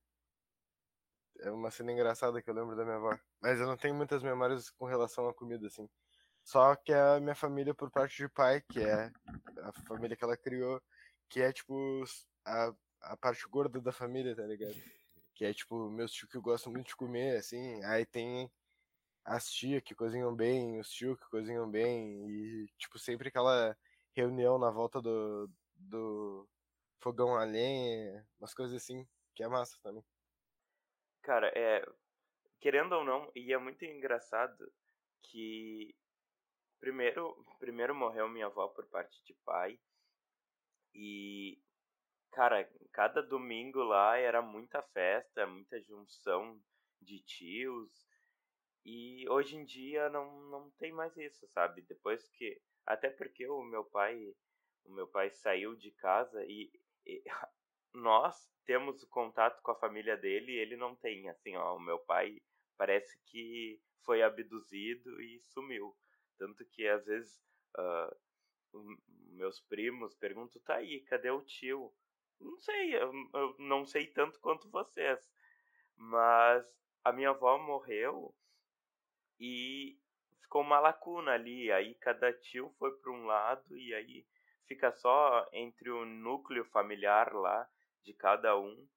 É 1.41 1.51
uma 1.51 1.71
cena 1.71 1.93
engraçada 1.93 2.41
que 2.41 2.49
eu 2.49 2.55
lembro 2.55 2.75
da 2.75 2.85
minha 2.85 2.97
avó. 2.97 3.19
Mas 3.41 3.61
eu 3.61 3.67
não 3.67 3.77
tenho 3.77 3.95
muitas 3.95 4.23
memórias 4.23 4.71
com 4.71 4.87
relação 4.87 5.29
à 5.29 5.35
comida, 5.35 5.67
assim. 5.67 5.89
Só 6.43 6.75
que 6.77 6.93
a 6.93 7.21
minha 7.21 7.35
família, 7.35 7.75
por 7.75 7.91
parte 7.91 8.17
de 8.17 8.29
pai, 8.29 8.63
que 8.71 8.81
é 8.81 9.11
a 9.63 9.73
família 9.87 10.17
que 10.17 10.25
ela 10.25 10.37
criou, 10.37 10.81
que 11.29 11.43
é 11.43 11.53
tipo 11.53 12.05
a, 12.45 12.73
a 13.03 13.17
parte 13.17 13.47
gorda 13.49 13.81
da 13.81 13.93
família, 13.93 14.35
tá 14.35 14.45
ligado? 14.45 14.77
Que 15.35 15.45
é 15.45 15.53
tipo 15.53 15.91
meus 15.91 16.13
tios 16.13 16.31
que 16.31 16.39
gostam 16.39 16.73
muito 16.73 16.89
de 16.89 16.97
comer, 16.97 17.37
assim. 17.37 17.83
Aí 17.85 18.07
tem 18.07 18.51
as 19.25 19.51
tias 19.51 19.83
que 19.83 19.95
cozinham 19.95 20.35
bem, 20.35 20.79
os 20.79 20.89
tios 20.89 21.19
que 21.19 21.29
cozinham 21.29 21.69
bem, 21.69 22.31
e 22.31 22.69
tipo, 22.79 22.97
sempre 22.97 23.29
aquela 23.29 23.77
reunião 24.15 24.57
na 24.57 24.71
volta 24.71 25.03
do, 25.03 25.51
do 25.75 26.49
fogão 27.01 27.35
a 27.37 27.45
lenha, 27.45 28.25
umas 28.39 28.55
coisas 28.55 28.77
assim, 28.77 29.07
que 29.37 29.45
é 29.45 29.49
massa 29.49 29.79
também. 29.83 30.03
Cara, 31.23 31.53
é. 31.55 31.87
Querendo 32.59 32.93
ou 32.95 33.05
não, 33.05 33.31
e 33.35 33.53
é 33.53 33.59
muito 33.59 33.85
engraçado 33.85 34.73
que 35.23 35.95
primeiro, 36.81 37.45
primeiro 37.61 37.95
morreu 37.95 38.29
minha 38.29 38.47
avó 38.47 38.67
por 38.69 38.87
parte 38.87 39.23
de 39.25 39.35
pai. 39.45 39.79
E 40.95 41.61
cara, 42.33 42.69
cada 42.93 43.23
domingo 43.23 43.83
lá 43.83 44.17
era 44.17 44.41
muita 44.41 44.81
festa, 44.81 45.47
muita 45.47 45.81
junção 45.83 46.59
de 47.01 47.21
tios. 47.21 48.07
E 48.85 49.29
hoje 49.29 49.57
em 49.57 49.65
dia 49.65 50.09
não, 50.09 50.41
não 50.49 50.71
tem 50.73 50.93
mais 50.93 51.15
isso, 51.17 51.47
sabe? 51.49 51.83
Depois 51.83 52.27
que 52.31 52.61
até 52.87 53.11
porque 53.11 53.47
o 53.49 53.63
meu 53.63 53.85
pai, 53.85 54.35
o 54.85 54.93
meu 54.93 55.07
pai 55.09 55.31
saiu 55.31 55.75
de 55.77 55.91
casa 55.91 56.43
e, 56.47 56.71
e 57.05 57.23
nós 57.93 58.56
temos 58.67 59.05
contato 59.05 59.63
com 59.63 59.71
a 59.71 59.79
família 59.79 60.17
dele 60.17 60.53
e 60.53 60.59
ele 60.59 60.77
não 60.77 60.95
tem. 60.97 61.29
Assim, 61.29 61.57
ó, 61.57 61.77
o 61.77 61.81
meu 61.81 61.99
pai 62.01 62.41
parece 62.77 63.19
que 63.27 63.81
foi 64.05 64.23
abduzido 64.23 65.21
e 65.23 65.41
sumiu. 65.41 65.97
Tanto 66.37 66.65
que 66.67 66.87
às 66.87 67.07
vezes 67.07 67.41
uh, 67.79 68.17
meus 69.33 69.61
primos 69.61 70.15
perguntam, 70.15 70.61
tá 70.63 70.77
aí, 70.77 71.01
cadê 71.03 71.31
o 71.31 71.43
tio? 71.43 71.93
Não 72.39 72.59
sei, 72.59 72.95
eu, 72.97 73.13
eu 73.35 73.57
não 73.59 73.87
sei 73.87 74.07
tanto 74.09 74.39
quanto 74.41 74.71
vocês. 74.71 75.19
Mas 75.97 76.67
a 77.05 77.13
minha 77.13 77.31
avó 77.31 77.57
morreu 77.59 78.35
e 79.41 79.99
ficou 80.43 80.63
uma 80.63 80.81
lacuna 80.81 81.33
ali. 81.33 81.71
Aí 81.73 81.95
cada 81.95 82.33
tio 82.33 82.71
foi 82.79 82.95
para 82.99 83.13
um 83.13 83.25
lado 83.27 83.79
e 83.79 83.95
aí 83.95 84.27
fica 84.67 84.93
só 84.93 85.49
entre 85.53 85.89
o 85.91 86.05
núcleo 86.05 86.65
familiar 86.65 87.33
lá 87.33 87.69
de 88.07 88.15
cada 88.15 88.57
um. 88.57 88.89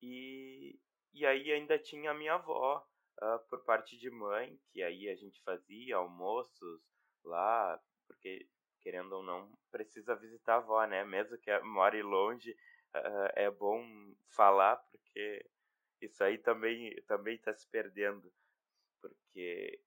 E, 0.00 0.78
e 1.12 1.26
aí 1.26 1.52
ainda 1.52 1.76
tinha 1.78 2.12
a 2.12 2.14
minha 2.14 2.34
avó 2.34 2.86
uh, 3.20 3.38
por 3.50 3.64
parte 3.64 3.98
de 3.98 4.08
mãe, 4.08 4.56
que 4.70 4.80
aí 4.82 5.08
a 5.08 5.16
gente 5.16 5.42
fazia 5.42 5.96
almoços 5.96 6.80
lá, 7.24 7.78
porque 8.06 8.48
querendo 8.80 9.12
ou 9.12 9.22
não, 9.24 9.52
precisa 9.72 10.14
visitar 10.14 10.54
a 10.54 10.56
avó, 10.58 10.84
né? 10.86 11.04
Mesmo 11.04 11.36
que 11.38 11.58
more 11.60 12.00
longe, 12.00 12.52
uh, 12.94 13.32
é 13.34 13.50
bom 13.50 13.84
falar, 14.28 14.76
porque 14.76 15.44
isso 16.00 16.22
aí 16.22 16.38
também 16.38 16.94
também 17.06 17.34
está 17.34 17.52
se 17.52 17.68
perdendo. 17.68 18.32
Porque 19.00 19.82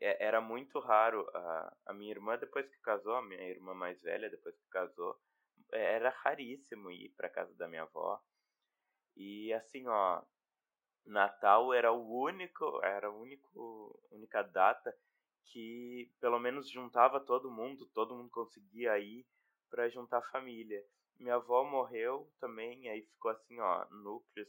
é, 0.00 0.26
era 0.26 0.40
muito 0.40 0.80
raro. 0.80 1.28
A, 1.34 1.76
a 1.86 1.92
minha 1.94 2.10
irmã, 2.10 2.36
depois 2.36 2.68
que 2.68 2.80
casou, 2.80 3.14
a 3.14 3.22
minha 3.22 3.48
irmã 3.48 3.74
mais 3.74 4.00
velha, 4.02 4.28
depois 4.28 4.56
que 4.56 4.68
casou, 4.68 5.16
era 5.72 6.10
raríssimo 6.10 6.90
ir 6.90 7.10
para 7.16 7.28
casa 7.28 7.54
da 7.54 7.68
minha 7.68 7.82
avó. 7.82 8.20
E 9.16 9.52
assim, 9.52 9.86
ó, 9.86 10.22
Natal 11.04 11.72
era 11.74 11.92
o 11.92 12.22
único, 12.22 12.80
era 12.84 13.08
a 13.08 13.10
único, 13.10 14.00
única 14.10 14.42
data 14.42 14.96
que 15.46 16.10
pelo 16.20 16.38
menos 16.38 16.70
juntava 16.70 17.20
todo 17.20 17.50
mundo, 17.50 17.86
todo 17.86 18.14
mundo 18.14 18.30
conseguia 18.30 18.98
ir 18.98 19.26
para 19.68 19.88
juntar 19.88 20.18
a 20.18 20.30
família. 20.30 20.82
Minha 21.18 21.34
avó 21.34 21.64
morreu 21.64 22.30
também, 22.40 22.88
aí 22.88 23.02
ficou 23.02 23.30
assim, 23.30 23.58
ó, 23.60 23.86
núcleos, 23.90 24.48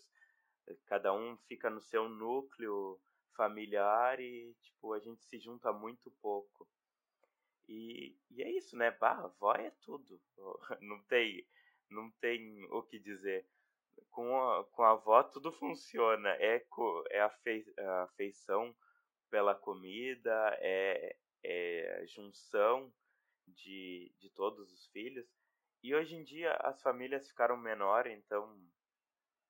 cada 0.86 1.14
um 1.14 1.38
fica 1.48 1.70
no 1.70 1.82
seu 1.82 2.08
núcleo 2.08 3.00
familiar 3.36 4.20
e, 4.20 4.56
tipo, 4.62 4.94
a 4.94 5.00
gente 5.00 5.24
se 5.24 5.40
junta 5.40 5.74
muito 5.74 6.12
pouco. 6.22 6.68
E, 7.74 8.16
e 8.30 8.44
é 8.44 8.52
isso, 8.52 8.78
né? 8.78 8.92
Bah, 8.92 9.24
avó 9.24 9.54
é 9.54 9.72
tudo. 9.82 10.22
Não 10.82 11.02
tem, 11.06 11.44
não 11.90 12.12
tem 12.22 12.64
o 12.66 12.84
que 12.84 13.00
dizer. 13.00 13.48
Com 14.12 14.40
a, 14.40 14.64
com 14.66 14.84
a 14.84 14.92
avó 14.92 15.24
tudo 15.24 15.52
funciona. 15.52 16.30
É, 16.36 16.64
é 17.10 17.20
a, 17.20 17.30
fei, 17.32 17.66
a 17.80 18.08
pela 19.30 19.56
comida, 19.56 20.56
é, 20.60 21.16
é 21.44 22.06
junção 22.06 22.94
de, 23.48 24.14
de 24.20 24.30
todos 24.30 24.72
os 24.72 24.88
filhos. 24.90 25.28
E 25.82 25.96
hoje 25.96 26.16
em 26.16 26.24
dia 26.24 26.54
as 26.62 26.80
famílias 26.82 27.28
ficaram 27.28 27.58
menores, 27.58 28.16
então 28.16 28.56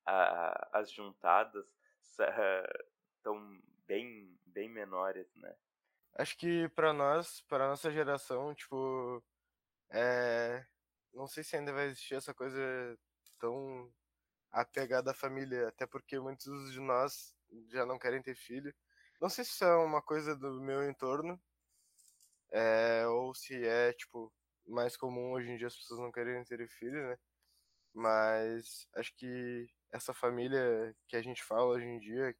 a, 0.06 0.78
as 0.78 0.90
juntadas 0.90 1.66
estão 2.00 3.62
bem, 3.86 4.38
bem 4.46 4.68
menores, 4.68 5.34
né? 5.36 5.54
Acho 6.16 6.36
que 6.36 6.68
para 6.70 6.92
nós, 6.92 7.40
para 7.48 7.68
nossa 7.68 7.90
geração, 7.90 8.54
tipo, 8.54 9.22
é... 9.90 10.64
não 11.12 11.26
sei 11.26 11.42
se 11.42 11.56
ainda 11.56 11.72
vai 11.72 11.86
existir 11.86 12.14
essa 12.14 12.32
coisa 12.32 12.60
tão 13.38 13.92
apegada 14.52 15.10
à 15.10 15.14
família, 15.14 15.68
até 15.68 15.86
porque 15.86 16.18
muitos 16.20 16.72
de 16.72 16.80
nós 16.80 17.34
já 17.70 17.84
não 17.84 17.98
querem 17.98 18.22
ter 18.22 18.36
filho. 18.36 18.72
Não 19.20 19.28
sei 19.28 19.44
se 19.44 19.52
isso 19.52 19.64
é 19.64 19.76
uma 19.76 20.02
coisa 20.02 20.36
do 20.36 20.60
meu 20.62 20.88
entorno, 20.88 21.40
é... 22.52 23.06
ou 23.08 23.34
se 23.34 23.54
é, 23.66 23.92
tipo, 23.92 24.32
mais 24.66 24.96
comum 24.96 25.32
hoje 25.32 25.50
em 25.50 25.56
dia 25.56 25.66
as 25.66 25.76
pessoas 25.76 26.00
não 26.00 26.12
querem 26.12 26.44
ter 26.44 26.66
filho, 26.68 27.08
né? 27.08 27.18
Mas 27.92 28.88
acho 28.96 29.14
que 29.16 29.68
essa 29.92 30.14
família 30.14 30.94
que 31.08 31.16
a 31.16 31.22
gente 31.22 31.42
fala 31.44 31.66
hoje 31.66 31.86
em 31.86 31.98
dia, 31.98 32.36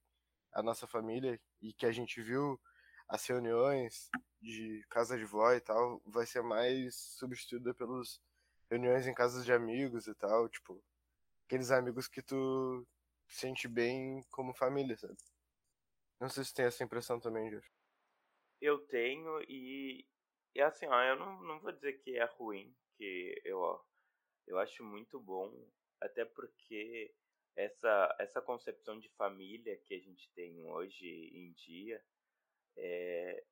a 0.53 0.62
nossa 0.62 0.87
família 0.87 1.41
e 1.62 1.72
que 1.72 1.87
a 1.87 1.93
gente 1.93 2.22
viu 2.22 2.61
as 3.09 3.27
reuniões 3.27 4.11
de 4.41 4.85
casa 4.89 5.17
de 5.17 5.25
vó 5.25 5.53
e 5.53 5.61
tal, 5.61 6.01
vai 6.05 6.27
ser 6.27 6.43
mais 6.43 6.95
substituída 6.95 7.73
pelos 7.75 8.21
reuniões 8.71 9.07
em 9.07 9.15
casas 9.15 9.45
de 9.45 9.53
amigos 9.53 10.07
e 10.07 10.15
tal, 10.15 10.49
tipo, 10.49 10.83
aqueles 11.47 11.71
amigos 11.71 12.09
que 12.09 12.23
tu 12.23 12.87
sente 13.27 13.69
bem 13.69 14.23
como 14.31 14.55
família, 14.55 14.97
sabe? 14.97 15.17
Não 16.21 16.29
sei 16.29 16.45
se 16.45 16.55
tem 16.55 16.65
essa 16.65 16.85
impressão 16.85 17.21
também, 17.21 17.51
Jeff. 17.51 17.69
Eu 18.61 18.79
tenho 18.87 19.43
e, 19.49 20.07
e 20.55 20.61
assim, 20.61 20.87
ó, 20.87 21.03
eu 21.03 21.17
não, 21.17 21.43
não 21.43 21.61
vou 21.61 21.73
dizer 21.73 21.95
que 21.95 22.17
é 22.17 22.25
ruim, 22.25 22.75
que 22.97 23.41
eu, 23.45 23.59
ó, 23.59 23.83
eu 24.47 24.59
acho 24.59 24.83
muito 24.85 25.21
bom, 25.21 25.53
até 26.01 26.25
porque 26.25 27.15
essa, 27.57 28.17
essa 28.19 28.41
concepção 28.41 28.99
de 28.99 29.09
família 29.11 29.77
que 29.85 29.95
a 29.95 29.99
gente 29.99 30.31
tem 30.33 30.65
hoje 30.67 31.07
em 31.07 31.53
dia, 31.53 32.03
é, 32.77 33.45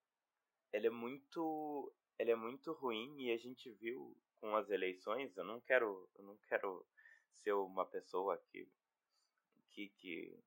ela 0.73 0.87
é 0.87 0.91
muito 0.91 1.93
ela 2.19 2.31
é 2.31 2.37
muito 2.37 2.73
ruim 2.73 3.21
e 3.21 3.33
a 3.33 3.37
gente 3.37 3.71
viu 3.73 4.17
com 4.41 4.55
as 4.57 4.71
eleições 4.71 5.37
eu 5.37 5.45
não 5.45 5.61
quero 5.61 6.09
eu 6.17 6.25
não 6.25 6.37
quero 6.49 6.87
ser 7.35 7.53
uma 7.53 7.87
pessoa 7.87 8.39
que 8.51 8.69
que 9.71 9.89
que, 9.99 10.39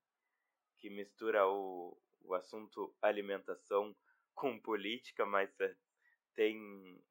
que 0.77 0.89
mistura 0.89 1.47
o, 1.47 1.97
o 2.21 2.33
assunto 2.33 2.95
alimentação 3.01 3.95
com 4.33 4.59
política, 4.59 5.25
mas 5.25 5.49
é, 5.59 5.75
tem 6.33 7.01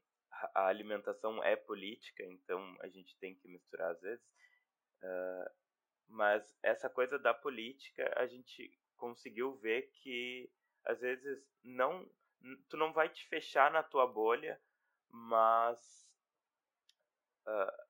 a 0.55 0.67
alimentação 0.67 1.43
é 1.43 1.57
política, 1.57 2.25
então 2.25 2.77
a 2.81 2.89
gente 2.89 3.17
tem 3.19 3.35
que 3.35 3.49
misturar 3.49 3.93
às 3.93 4.01
vezes. 4.01 4.25
Uh, 5.03 5.51
mas 6.09 6.57
essa 6.63 6.91
coisa 6.91 7.19
da 7.19 7.33
política 7.33 8.13
a 8.17 8.27
gente 8.27 8.77
conseguiu 8.97 9.57
ver 9.57 9.91
que 9.93 10.51
às 10.85 11.01
vezes 11.01 11.47
não 11.63 12.09
tu 12.69 12.77
não 12.77 12.93
vai 12.93 13.09
te 13.09 13.27
fechar 13.27 13.71
na 13.71 13.83
tua 13.83 14.07
bolha, 14.07 14.61
mas 15.11 16.07
uh, 17.47 17.85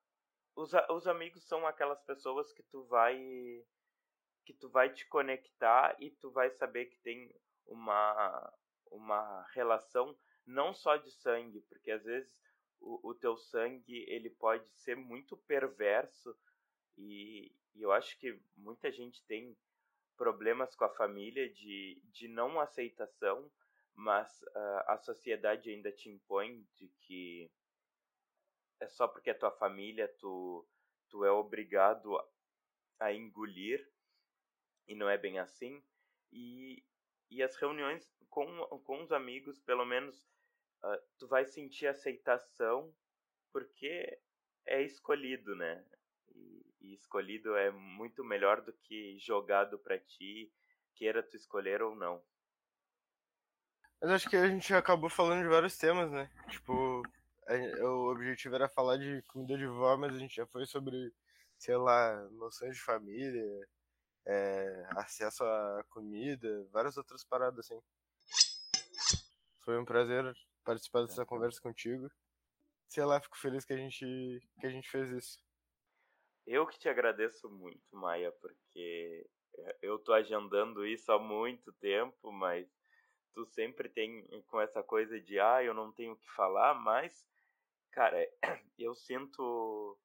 os, 0.55 0.71
os 0.89 1.07
amigos 1.07 1.43
são 1.43 1.67
aquelas 1.67 2.01
pessoas 2.03 2.51
que 2.53 2.63
tu 2.63 2.83
vai 2.85 3.65
que 4.45 4.53
tu 4.53 4.69
vai 4.69 4.93
te 4.93 5.05
conectar 5.07 5.95
e 5.99 6.11
tu 6.11 6.31
vai 6.31 6.49
saber 6.51 6.85
que 6.85 6.97
tem 6.99 7.33
uma 7.65 8.53
uma 8.91 9.45
relação 9.53 10.17
não 10.45 10.73
só 10.73 10.95
de 10.95 11.11
sangue, 11.11 11.61
porque 11.61 11.91
às 11.91 12.03
vezes 12.03 12.31
o, 12.79 13.09
o 13.09 13.15
teu 13.15 13.35
sangue 13.35 14.05
ele 14.07 14.29
pode 14.29 14.69
ser 14.73 14.95
muito 14.95 15.35
perverso 15.35 16.37
e, 16.97 17.51
e 17.73 17.81
eu 17.81 17.91
acho 17.91 18.17
que 18.19 18.39
muita 18.55 18.91
gente 18.91 19.23
tem 19.25 19.57
problemas 20.15 20.75
com 20.75 20.85
a 20.85 20.95
família 20.95 21.49
de, 21.51 22.01
de 22.11 22.27
não 22.27 22.59
aceitação, 22.59 23.51
mas 23.93 24.41
uh, 24.41 24.83
a 24.87 24.97
sociedade 24.97 25.69
ainda 25.69 25.91
te 25.91 26.09
impõe 26.09 26.63
de 26.75 26.89
que 27.01 27.51
é 28.79 28.87
só 28.87 29.07
porque 29.07 29.29
é 29.29 29.33
tua 29.33 29.51
família 29.51 30.07
tu, 30.19 30.67
tu 31.09 31.23
é 31.23 31.31
obrigado 31.31 32.17
a 32.99 33.13
engolir 33.13 33.89
e 34.87 34.95
não 34.95 35.09
é 35.09 35.17
bem 35.17 35.39
assim. 35.39 35.83
E, 36.31 36.83
e 37.29 37.41
as 37.41 37.55
reuniões 37.55 38.09
com, 38.29 38.45
com 38.83 39.01
os 39.01 39.11
amigos, 39.11 39.61
pelo 39.61 39.85
menos, 39.85 40.27
uh, 40.83 41.01
tu 41.17 41.27
vai 41.27 41.45
sentir 41.45 41.87
aceitação 41.87 42.93
porque 43.51 44.19
é 44.65 44.81
escolhido, 44.81 45.55
né? 45.55 45.85
E, 46.85 46.93
escolhido 46.93 47.55
é 47.55 47.71
muito 47.71 48.23
melhor 48.23 48.61
do 48.61 48.73
que 48.73 49.17
jogado 49.19 49.79
para 49.79 49.99
ti, 49.99 50.51
queira 50.95 51.23
tu 51.23 51.35
escolher 51.35 51.81
ou 51.81 51.95
não. 51.95 52.21
Mas 54.01 54.11
acho 54.11 54.29
que 54.29 54.35
a 54.35 54.47
gente 54.47 54.73
acabou 54.73 55.09
falando 55.09 55.41
de 55.41 55.49
vários 55.49 55.77
temas, 55.77 56.11
né? 56.11 56.29
Tipo, 56.49 57.01
o 57.81 58.11
objetivo 58.11 58.55
era 58.55 58.69
falar 58.69 58.97
de 58.97 59.21
comida 59.23 59.57
de 59.57 59.65
vó, 59.65 59.97
mas 59.97 60.15
a 60.15 60.19
gente 60.19 60.35
já 60.35 60.45
foi 60.45 60.65
sobre, 60.65 61.13
sei 61.57 61.75
lá, 61.75 62.15
noções 62.31 62.75
de 62.75 62.81
família, 62.81 63.67
é, 64.25 64.87
acesso 64.91 65.43
à 65.43 65.83
comida, 65.89 66.67
várias 66.71 66.97
outras 66.97 67.23
paradas 67.23 67.59
assim. 67.59 67.81
Foi 69.61 69.79
um 69.79 69.85
prazer 69.85 70.35
participar 70.63 71.05
dessa 71.05 71.25
conversa 71.25 71.59
contigo. 71.61 72.09
Sei 72.89 73.03
lá, 73.03 73.19
fico 73.19 73.37
feliz 73.37 73.65
que 73.65 73.73
a 73.73 73.77
gente 73.77 74.39
que 74.59 74.67
a 74.67 74.69
gente 74.69 74.89
fez 74.89 75.09
isso. 75.09 75.44
Eu 76.45 76.67
que 76.67 76.77
te 76.77 76.87
agradeço 76.87 77.49
muito, 77.49 77.95
Maia, 77.95 78.31
porque 78.33 79.27
eu 79.81 79.97
tô 79.97 80.13
agendando 80.13 80.85
isso 80.85 81.11
há 81.11 81.17
muito 81.17 81.73
tempo, 81.73 82.31
mas 82.31 82.67
tu 83.33 83.45
sempre 83.45 83.89
tem 83.89 84.25
com 84.47 84.61
essa 84.61 84.83
coisa 84.83 85.19
de 85.19 85.39
ah, 85.39 85.63
eu 85.63 85.73
não 85.73 85.91
tenho 85.91 86.13
o 86.13 86.17
que 86.17 86.29
falar, 86.31 86.75
mas 86.75 87.25
cara, 87.91 88.17
eu 88.77 88.93
sinto 88.93 89.97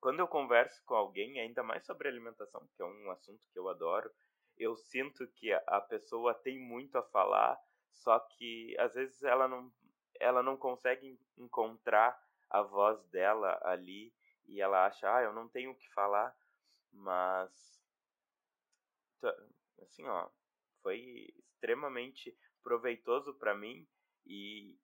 quando 0.00 0.20
eu 0.20 0.28
converso 0.28 0.80
com 0.84 0.94
alguém, 0.94 1.40
ainda 1.40 1.62
mais 1.62 1.84
sobre 1.84 2.08
alimentação, 2.08 2.68
que 2.76 2.82
é 2.82 2.84
um 2.84 3.10
assunto 3.10 3.42
que 3.52 3.58
eu 3.58 3.68
adoro, 3.68 4.08
eu 4.56 4.76
sinto 4.76 5.26
que 5.26 5.52
a 5.52 5.80
pessoa 5.80 6.32
tem 6.32 6.60
muito 6.60 6.96
a 6.96 7.02
falar, 7.02 7.58
só 7.92 8.18
que 8.20 8.76
às 8.78 8.94
vezes 8.94 9.22
ela 9.22 9.48
não 9.48 9.72
ela 10.20 10.42
não 10.42 10.56
consegue 10.56 11.18
encontrar 11.36 12.20
a 12.50 12.62
voz 12.62 13.04
dela 13.06 13.58
ali 13.62 14.12
e 14.48 14.60
ela 14.60 14.86
acha, 14.86 15.14
ah, 15.14 15.22
eu 15.22 15.32
não 15.32 15.48
tenho 15.48 15.70
o 15.70 15.76
que 15.76 15.88
falar, 15.92 16.34
mas 16.90 17.78
assim, 19.82 20.04
ó, 20.04 20.28
foi 20.82 21.28
extremamente 21.36 22.36
proveitoso 22.62 23.34
para 23.34 23.54
mim 23.54 23.86
e 24.26 24.76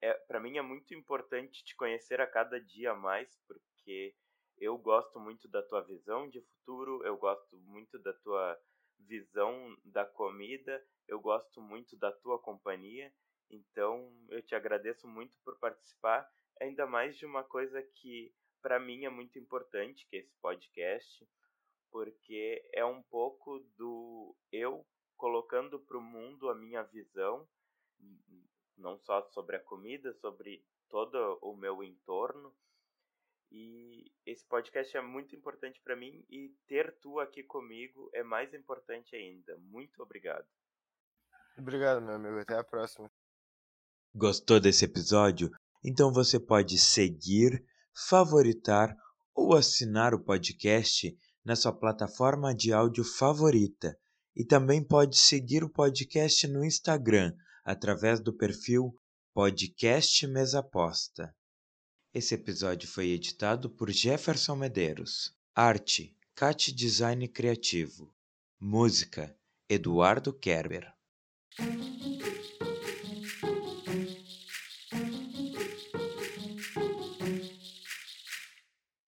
é, 0.00 0.12
para 0.12 0.40
mim 0.40 0.58
é 0.58 0.62
muito 0.62 0.94
importante 0.94 1.64
te 1.64 1.74
conhecer 1.74 2.20
a 2.20 2.26
cada 2.26 2.60
dia 2.60 2.94
mais, 2.94 3.36
porque 3.46 4.14
eu 4.58 4.76
gosto 4.78 5.18
muito 5.18 5.48
da 5.48 5.62
tua 5.62 5.82
visão 5.82 6.28
de 6.28 6.40
futuro, 6.40 7.04
eu 7.04 7.16
gosto 7.16 7.56
muito 7.58 7.98
da 7.98 8.12
tua 8.12 8.58
visão 8.98 9.76
da 9.84 10.04
comida, 10.04 10.84
eu 11.06 11.20
gosto 11.20 11.60
muito 11.60 11.96
da 11.96 12.10
tua 12.10 12.38
companhia. 12.38 13.12
Então, 13.50 14.12
eu 14.28 14.42
te 14.42 14.54
agradeço 14.54 15.06
muito 15.06 15.36
por 15.44 15.58
participar, 15.58 16.28
ainda 16.60 16.86
mais 16.86 17.16
de 17.16 17.26
uma 17.26 17.44
coisa 17.44 17.82
que 17.82 18.34
para 18.66 18.80
mim 18.80 19.04
é 19.04 19.08
muito 19.08 19.38
importante, 19.38 20.04
que 20.10 20.16
esse 20.16 20.34
podcast, 20.42 21.24
porque 21.88 22.68
é 22.74 22.84
um 22.84 23.00
pouco 23.00 23.60
do 23.78 24.36
eu 24.50 24.84
colocando 25.16 25.78
para 25.78 25.96
o 25.96 26.02
mundo 26.02 26.50
a 26.50 26.54
minha 26.56 26.82
visão, 26.82 27.48
não 28.76 28.98
só 28.98 29.22
sobre 29.30 29.54
a 29.54 29.62
comida, 29.62 30.12
sobre 30.14 30.66
todo 30.90 31.38
o 31.42 31.54
meu 31.54 31.80
entorno. 31.84 32.52
E 33.52 34.10
esse 34.26 34.44
podcast 34.44 34.96
é 34.96 35.00
muito 35.00 35.36
importante 35.36 35.80
para 35.80 35.94
mim 35.94 36.26
e 36.28 36.52
ter 36.66 36.98
tu 36.98 37.20
aqui 37.20 37.44
comigo 37.44 38.10
é 38.12 38.24
mais 38.24 38.52
importante 38.52 39.14
ainda. 39.14 39.56
Muito 39.58 40.02
obrigado. 40.02 40.48
Obrigado, 41.56 42.02
meu 42.02 42.16
amigo. 42.16 42.40
Até 42.40 42.58
a 42.58 42.64
próxima. 42.64 43.08
Gostou 44.12 44.58
desse 44.58 44.84
episódio? 44.84 45.52
Então 45.84 46.12
você 46.12 46.40
pode 46.40 46.76
seguir, 46.78 47.64
favoritar 48.08 48.94
ou 49.34 49.54
assinar 49.54 50.14
o 50.14 50.22
podcast 50.22 51.16
na 51.44 51.56
sua 51.56 51.72
plataforma 51.72 52.54
de 52.54 52.72
áudio 52.72 53.04
favorita. 53.04 53.96
E 54.34 54.44
também 54.44 54.82
pode 54.82 55.16
seguir 55.16 55.64
o 55.64 55.70
podcast 55.70 56.46
no 56.46 56.64
Instagram 56.64 57.32
através 57.64 58.20
do 58.20 58.32
perfil 58.32 58.94
Podcast 59.32 60.26
Mesaposta. 60.26 61.34
Esse 62.12 62.34
episódio 62.34 62.88
foi 62.88 63.08
editado 63.08 63.70
por 63.70 63.90
Jefferson 63.90 64.56
Medeiros. 64.56 65.34
Arte, 65.54 66.16
Cat 66.34 66.72
Design 66.72 67.28
Criativo. 67.28 68.14
Música, 68.60 69.34
Eduardo 69.68 70.32
Kerber. 70.32 70.92